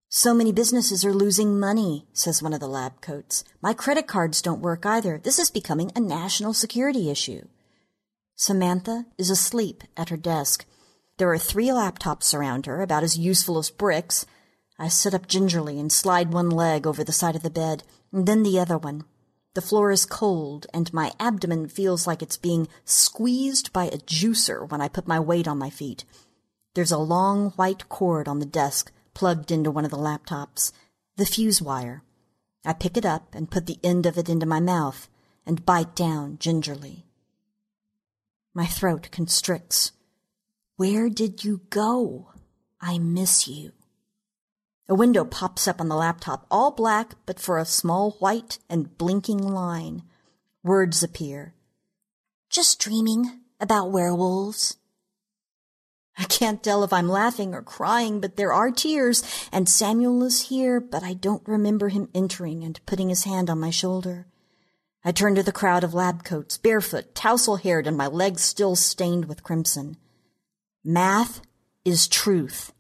So 0.08 0.34
many 0.34 0.50
businesses 0.50 1.04
are 1.04 1.14
losing 1.14 1.60
money, 1.60 2.08
says 2.12 2.42
one 2.42 2.52
of 2.52 2.58
the 2.58 2.66
lab 2.66 3.00
coats. 3.00 3.44
My 3.62 3.74
credit 3.74 4.08
cards 4.08 4.42
don't 4.42 4.60
work 4.60 4.84
either. 4.84 5.20
This 5.22 5.38
is 5.38 5.52
becoming 5.52 5.92
a 5.94 6.00
national 6.00 6.52
security 6.52 7.10
issue. 7.10 7.46
Samantha 8.40 9.04
is 9.18 9.30
asleep 9.30 9.82
at 9.96 10.10
her 10.10 10.16
desk. 10.16 10.64
There 11.16 11.28
are 11.32 11.38
three 11.38 11.70
laptops 11.70 12.32
around 12.32 12.66
her, 12.66 12.80
about 12.82 13.02
as 13.02 13.18
useful 13.18 13.58
as 13.58 13.68
bricks. 13.68 14.26
I 14.78 14.86
sit 14.86 15.12
up 15.12 15.26
gingerly 15.26 15.80
and 15.80 15.90
slide 15.90 16.32
one 16.32 16.48
leg 16.48 16.86
over 16.86 17.02
the 17.02 17.12
side 17.12 17.34
of 17.34 17.42
the 17.42 17.50
bed, 17.50 17.82
and 18.12 18.26
then 18.26 18.44
the 18.44 18.60
other 18.60 18.78
one. 18.78 19.02
The 19.54 19.60
floor 19.60 19.90
is 19.90 20.06
cold, 20.06 20.68
and 20.72 20.94
my 20.94 21.10
abdomen 21.18 21.66
feels 21.66 22.06
like 22.06 22.22
it's 22.22 22.36
being 22.36 22.68
squeezed 22.84 23.72
by 23.72 23.86
a 23.86 23.98
juicer 23.98 24.70
when 24.70 24.80
I 24.80 24.86
put 24.86 25.08
my 25.08 25.18
weight 25.18 25.48
on 25.48 25.58
my 25.58 25.68
feet. 25.68 26.04
There's 26.74 26.92
a 26.92 26.98
long 26.98 27.50
white 27.56 27.88
cord 27.88 28.28
on 28.28 28.38
the 28.38 28.46
desk 28.46 28.92
plugged 29.14 29.50
into 29.50 29.72
one 29.72 29.84
of 29.84 29.90
the 29.90 29.96
laptops, 29.96 30.70
the 31.16 31.26
fuse 31.26 31.60
wire. 31.60 32.04
I 32.64 32.72
pick 32.72 32.96
it 32.96 33.04
up 33.04 33.34
and 33.34 33.50
put 33.50 33.66
the 33.66 33.80
end 33.82 34.06
of 34.06 34.16
it 34.16 34.28
into 34.28 34.46
my 34.46 34.60
mouth 34.60 35.08
and 35.44 35.66
bite 35.66 35.96
down 35.96 36.38
gingerly. 36.38 37.07
My 38.58 38.66
throat 38.66 39.10
constricts. 39.12 39.92
Where 40.74 41.08
did 41.08 41.44
you 41.44 41.60
go? 41.70 42.32
I 42.80 42.98
miss 42.98 43.46
you. 43.46 43.70
A 44.88 44.96
window 44.96 45.24
pops 45.24 45.68
up 45.68 45.80
on 45.80 45.86
the 45.88 45.94
laptop, 45.94 46.44
all 46.50 46.72
black 46.72 47.14
but 47.24 47.38
for 47.38 47.58
a 47.58 47.64
small 47.64 48.16
white 48.18 48.58
and 48.68 48.98
blinking 48.98 49.38
line. 49.38 50.02
Words 50.64 51.04
appear. 51.04 51.54
Just 52.50 52.80
dreaming 52.80 53.42
about 53.60 53.92
werewolves. 53.92 54.76
I 56.18 56.24
can't 56.24 56.60
tell 56.60 56.82
if 56.82 56.92
I'm 56.92 57.08
laughing 57.08 57.54
or 57.54 57.62
crying, 57.62 58.20
but 58.20 58.34
there 58.34 58.52
are 58.52 58.72
tears, 58.72 59.22
and 59.52 59.68
Samuel 59.68 60.24
is 60.24 60.48
here, 60.48 60.80
but 60.80 61.04
I 61.04 61.14
don't 61.14 61.46
remember 61.46 61.90
him 61.90 62.08
entering 62.12 62.64
and 62.64 62.84
putting 62.86 63.08
his 63.08 63.22
hand 63.22 63.50
on 63.50 63.60
my 63.60 63.70
shoulder. 63.70 64.26
I 65.08 65.10
turn 65.10 65.36
to 65.36 65.42
the 65.42 65.52
crowd 65.52 65.84
of 65.84 65.94
lab 65.94 66.22
coats, 66.22 66.58
barefoot, 66.58 67.14
tousle 67.14 67.56
haired, 67.56 67.86
and 67.86 67.96
my 67.96 68.08
legs 68.08 68.42
still 68.42 68.76
stained 68.76 69.24
with 69.24 69.42
crimson. 69.42 69.96
Math 70.84 71.40
is 71.82 72.08
truth. 72.08 72.74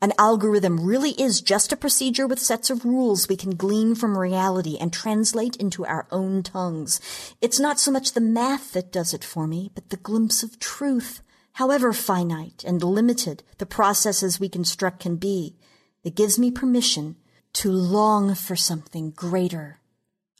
An 0.00 0.14
algorithm 0.18 0.80
really 0.80 1.10
is 1.10 1.42
just 1.42 1.70
a 1.70 1.76
procedure 1.76 2.26
with 2.26 2.38
sets 2.38 2.70
of 2.70 2.86
rules 2.86 3.28
we 3.28 3.36
can 3.36 3.54
glean 3.54 3.94
from 3.94 4.16
reality 4.16 4.78
and 4.80 4.94
translate 4.94 5.56
into 5.56 5.84
our 5.84 6.06
own 6.10 6.42
tongues. 6.42 7.02
It's 7.42 7.60
not 7.60 7.78
so 7.78 7.90
much 7.90 8.14
the 8.14 8.22
math 8.22 8.72
that 8.72 8.90
does 8.90 9.12
it 9.12 9.22
for 9.22 9.46
me, 9.46 9.70
but 9.74 9.90
the 9.90 9.98
glimpse 9.98 10.42
of 10.42 10.58
truth 10.58 11.20
however 11.52 11.92
finite 11.92 12.64
and 12.66 12.82
limited 12.82 13.42
the 13.58 13.66
processes 13.66 14.40
we 14.40 14.48
construct 14.48 15.00
can 15.00 15.16
be, 15.16 15.54
that 16.02 16.14
gives 16.14 16.38
me 16.38 16.50
permission 16.50 17.16
to 17.52 17.70
long 17.70 18.34
for 18.34 18.56
something 18.56 19.10
greater. 19.10 19.80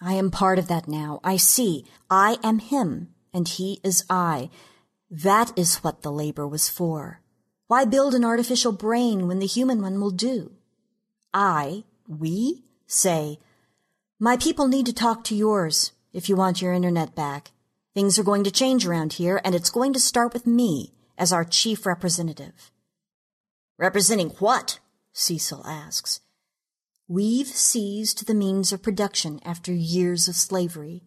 I 0.00 0.14
am 0.14 0.30
part 0.30 0.58
of 0.58 0.68
that 0.68 0.86
now. 0.86 1.20
I 1.24 1.36
see. 1.36 1.84
I 2.08 2.38
am 2.42 2.60
him, 2.60 3.08
and 3.32 3.48
he 3.48 3.80
is 3.82 4.04
I. 4.08 4.50
That 5.10 5.52
is 5.56 5.78
what 5.78 6.02
the 6.02 6.12
labor 6.12 6.46
was 6.46 6.68
for. 6.68 7.20
Why 7.66 7.84
build 7.84 8.14
an 8.14 8.24
artificial 8.24 8.72
brain 8.72 9.26
when 9.26 9.40
the 9.40 9.46
human 9.46 9.82
one 9.82 10.00
will 10.00 10.10
do? 10.10 10.52
I, 11.34 11.84
we, 12.06 12.62
say, 12.86 13.38
my 14.18 14.36
people 14.36 14.68
need 14.68 14.86
to 14.86 14.92
talk 14.92 15.24
to 15.24 15.34
yours 15.34 15.92
if 16.12 16.28
you 16.28 16.36
want 16.36 16.62
your 16.62 16.72
internet 16.72 17.14
back. 17.14 17.50
Things 17.94 18.18
are 18.18 18.24
going 18.24 18.44
to 18.44 18.50
change 18.50 18.86
around 18.86 19.14
here, 19.14 19.40
and 19.44 19.54
it's 19.54 19.70
going 19.70 19.92
to 19.92 20.00
start 20.00 20.32
with 20.32 20.46
me 20.46 20.92
as 21.16 21.32
our 21.32 21.44
chief 21.44 21.84
representative. 21.84 22.70
Representing 23.76 24.30
what? 24.38 24.78
Cecil 25.12 25.66
asks. 25.66 26.20
We've 27.10 27.48
seized 27.48 28.26
the 28.26 28.34
means 28.34 28.70
of 28.70 28.82
production 28.82 29.40
after 29.42 29.72
years 29.72 30.28
of 30.28 30.36
slavery. 30.36 31.04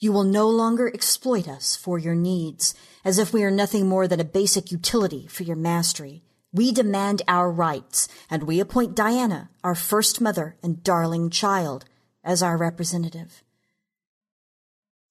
You 0.00 0.10
will 0.10 0.24
no 0.24 0.48
longer 0.48 0.88
exploit 0.88 1.46
us 1.46 1.76
for 1.76 1.96
your 1.96 2.16
needs, 2.16 2.74
as 3.04 3.20
if 3.20 3.32
we 3.32 3.44
are 3.44 3.52
nothing 3.52 3.86
more 3.86 4.08
than 4.08 4.18
a 4.18 4.24
basic 4.24 4.72
utility 4.72 5.28
for 5.28 5.44
your 5.44 5.54
mastery. 5.54 6.24
We 6.52 6.72
demand 6.72 7.22
our 7.28 7.52
rights, 7.52 8.08
and 8.28 8.42
we 8.42 8.58
appoint 8.58 8.96
Diana, 8.96 9.48
our 9.62 9.76
first 9.76 10.20
mother 10.20 10.56
and 10.60 10.82
darling 10.82 11.30
child, 11.30 11.84
as 12.24 12.42
our 12.42 12.56
representative. 12.56 13.44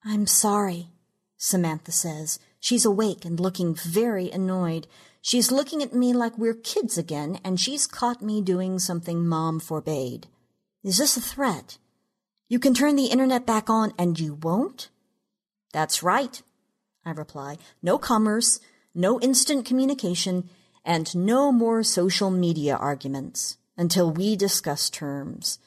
I'm 0.04 0.28
sorry, 0.28 0.90
Samantha 1.38 1.94
says, 1.94 2.38
She's 2.60 2.84
awake 2.84 3.24
and 3.24 3.40
looking 3.40 3.76
very 3.76 4.30
annoyed. 4.30 4.88
She's 5.26 5.54
looking 5.54 5.82
at 5.82 5.94
me 5.94 6.12
like 6.12 6.38
we're 6.38 6.54
kids 6.54 6.98
again, 6.98 7.40
and 7.46 7.58
she's 7.58 7.88
caught 7.88 8.22
me 8.22 8.42
doing 8.42 8.78
something 8.78 9.26
Mom 9.26 9.62
forbade. 9.62 10.28
Is 10.84 10.98
this 10.98 11.16
a 11.16 11.22
threat? 11.22 11.78
You 12.50 12.60
can 12.60 12.74
turn 12.74 12.98
the 12.98 13.06
internet 13.06 13.46
back 13.46 13.70
on 13.70 13.94
and 13.98 14.20
you 14.20 14.34
won't? 14.34 14.90
That's 15.72 16.04
right, 16.04 16.42
I 17.06 17.12
reply. 17.12 17.58
No 17.82 17.98
commerce, 17.98 18.60
no 18.94 19.18
instant 19.22 19.66
communication, 19.66 20.50
and 20.84 21.16
no 21.16 21.54
more 21.54 21.84
social 21.84 22.30
media 22.30 22.76
arguments 22.76 23.58
until 23.78 24.12
we 24.12 24.36
discuss 24.36 24.90
terms. 24.90 25.58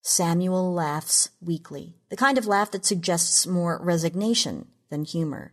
Samuel 0.00 0.72
laughs 0.72 1.28
weakly, 1.42 1.96
the 2.08 2.16
kind 2.16 2.38
of 2.38 2.46
laugh 2.46 2.70
that 2.70 2.86
suggests 2.86 3.46
more 3.46 3.78
resignation 3.82 4.68
than 4.88 5.04
humor. 5.04 5.52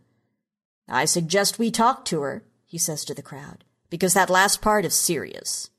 I 0.88 1.04
suggest 1.04 1.58
we 1.58 1.70
talk 1.70 2.06
to 2.06 2.22
her, 2.22 2.42
he 2.70 2.78
says 2.78 3.04
to 3.04 3.14
the 3.14 3.20
crowd, 3.20 3.64
because 3.90 4.14
that 4.14 4.30
last 4.30 4.62
part 4.62 4.84
is 4.84 4.94
serious. 4.94 5.70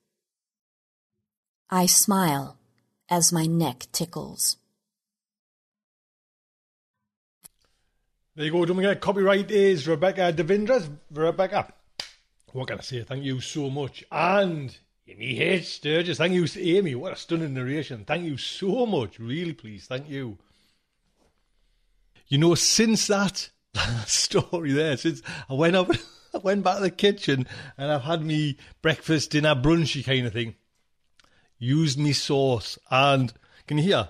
I 1.70 1.86
smile 1.86 2.58
as 3.10 3.32
my 3.32 3.46
neck 3.46 3.88
tickles. 3.94 4.58
There 8.36 8.46
you 8.46 8.52
go. 8.52 8.66
Don't 8.66 8.76
forget, 8.76 9.00
copyright 9.00 9.50
is 9.52 9.88
Rebecca 9.88 10.34
Devendra's. 10.34 10.90
Rebecca, 11.14 11.72
what 12.52 12.68
can 12.68 12.80
I 12.80 12.82
say? 12.82 13.04
Thank 13.04 13.24
you 13.24 13.40
so 13.40 13.70
much. 13.70 14.04
And 14.12 14.78
Amy 15.08 15.40
H. 15.40 15.76
Sturgis, 15.76 16.18
thank 16.18 16.34
you, 16.34 16.46
Amy. 16.58 16.96
What 16.96 17.14
a 17.14 17.16
stunning 17.16 17.54
narration. 17.54 18.04
Thank 18.04 18.26
you 18.26 18.36
so 18.36 18.86
much. 18.86 19.18
Really 19.18 19.54
please. 19.54 19.86
Thank 19.86 20.10
you. 20.10 20.38
You 22.28 22.38
know, 22.38 22.56
since 22.56 23.08
that 23.08 23.50
story 24.08 24.74
there 24.74 24.98
since 24.98 25.22
I 25.50 25.54
went 25.54 25.78
up, 25.78 25.90
I 26.36 26.38
went 26.40 26.64
back 26.64 26.78
to 26.78 26.82
the 26.84 26.92
kitchen 26.92 27.48
and 27.78 27.92
I've 27.92 28.04
had 28.04 28.24
me 28.24 28.58
breakfast, 28.82 29.32
dinner, 29.32 29.56
brunchy 29.56 30.04
kind 30.04 30.26
of 30.26 30.34
thing. 30.34 30.56
used 31.58 32.00
me 32.00 32.14
sauce. 32.14 32.78
And 32.90 33.34
can 33.68 33.78
you 33.78 33.84
hear? 33.84 34.10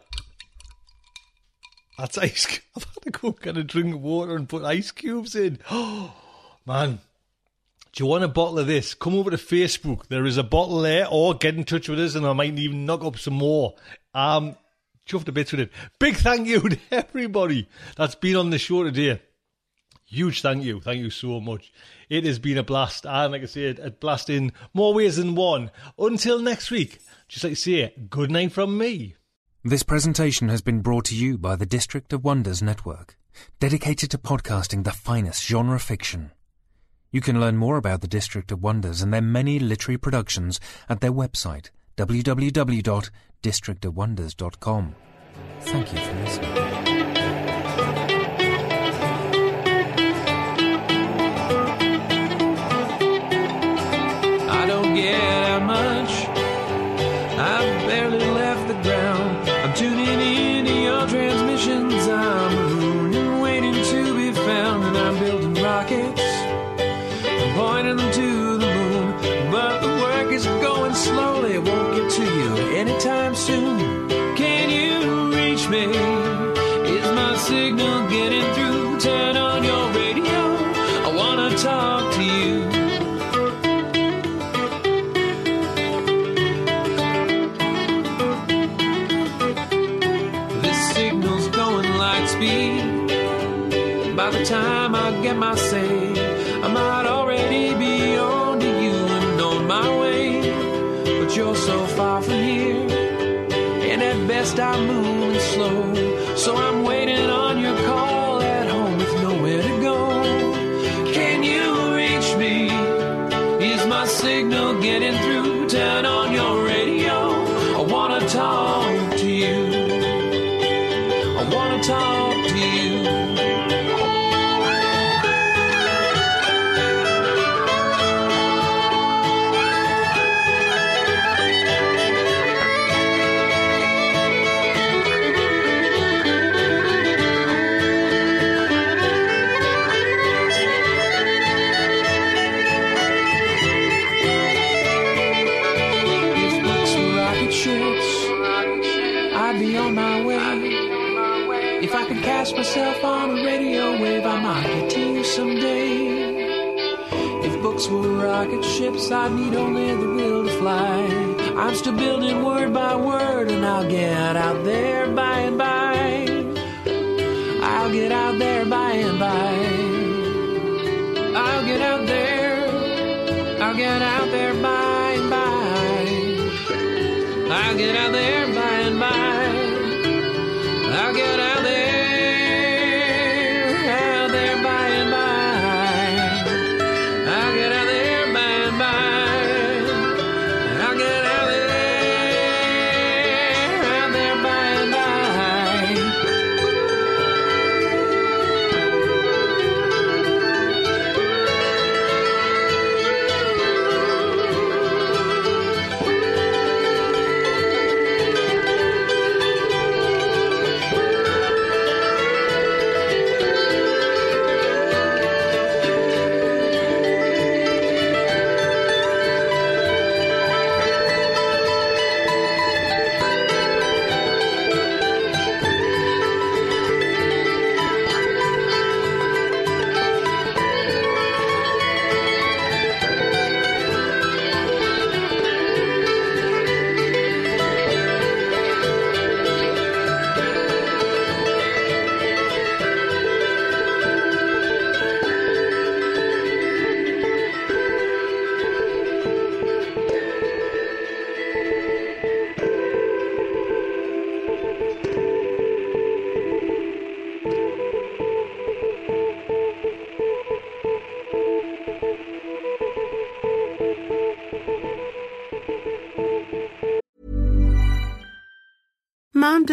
That's 1.97 2.17
ice. 2.17 2.59
I've 2.75 2.83
had 2.83 3.03
to 3.03 3.09
go 3.11 3.31
get 3.31 3.57
a 3.57 3.63
drink 3.63 3.95
of 3.95 4.01
water 4.01 4.35
and 4.35 4.49
put 4.49 4.63
ice 4.63 4.91
cubes 4.91 5.35
in. 5.35 5.59
Oh, 5.69 6.13
man. 6.65 6.99
Do 7.93 8.03
you 8.03 8.09
want 8.09 8.23
a 8.23 8.29
bottle 8.29 8.59
of 8.59 8.67
this? 8.67 8.93
Come 8.93 9.15
over 9.15 9.31
to 9.31 9.37
Facebook. 9.37 10.07
There 10.07 10.25
is 10.25 10.37
a 10.37 10.43
bottle 10.43 10.79
there, 10.79 11.07
or 11.11 11.33
get 11.33 11.55
in 11.55 11.65
touch 11.65 11.89
with 11.89 11.99
us, 11.99 12.15
and 12.15 12.25
I 12.25 12.31
might 12.31 12.57
even 12.57 12.85
knock 12.85 13.03
up 13.03 13.19
some 13.19 13.33
more. 13.33 13.75
Um, 14.13 14.55
chuffed 15.05 15.27
a 15.27 15.33
bit 15.33 15.51
with 15.51 15.59
it. 15.59 15.71
Big 15.99 16.15
thank 16.15 16.47
you 16.47 16.61
to 16.69 16.79
everybody 16.89 17.67
that's 17.97 18.15
been 18.15 18.37
on 18.37 18.49
the 18.49 18.57
show 18.57 18.83
today. 18.85 19.21
Huge 20.11 20.41
thank 20.41 20.65
you. 20.65 20.81
Thank 20.81 20.99
you 20.99 21.09
so 21.09 21.39
much. 21.39 21.71
It 22.09 22.25
has 22.25 22.37
been 22.37 22.57
a 22.57 22.63
blast. 22.63 23.05
And 23.05 23.31
like 23.31 23.43
I 23.43 23.45
said, 23.45 23.79
a 23.79 23.91
blast 23.91 24.29
in 24.29 24.51
more 24.73 24.93
ways 24.93 25.15
than 25.15 25.35
one. 25.35 25.71
Until 25.97 26.41
next 26.41 26.69
week, 26.69 26.99
just 27.29 27.45
like 27.45 27.53
to 27.53 27.55
say, 27.55 27.93
good 28.09 28.29
night 28.29 28.51
from 28.51 28.77
me. 28.77 29.15
This 29.63 29.83
presentation 29.83 30.49
has 30.49 30.61
been 30.61 30.81
brought 30.81 31.05
to 31.05 31.15
you 31.15 31.37
by 31.37 31.55
the 31.55 31.65
District 31.65 32.11
of 32.11 32.25
Wonders 32.25 32.61
Network, 32.61 33.15
dedicated 33.61 34.11
to 34.11 34.17
podcasting 34.17 34.83
the 34.83 34.91
finest 34.91 35.45
genre 35.45 35.79
fiction. 35.79 36.31
You 37.11 37.21
can 37.21 37.39
learn 37.39 37.55
more 37.55 37.77
about 37.77 38.01
the 38.01 38.09
District 38.09 38.51
of 38.51 38.61
Wonders 38.61 39.01
and 39.01 39.13
their 39.13 39.21
many 39.21 39.59
literary 39.59 39.97
productions 39.97 40.59
at 40.89 40.99
their 40.99 41.13
website, 41.13 41.69
www.districtofwonders.com. 41.95 44.95
Thank 45.61 45.93
you 45.93 45.99
for 45.99 46.13
listening. 46.15 46.80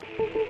you 0.00 0.41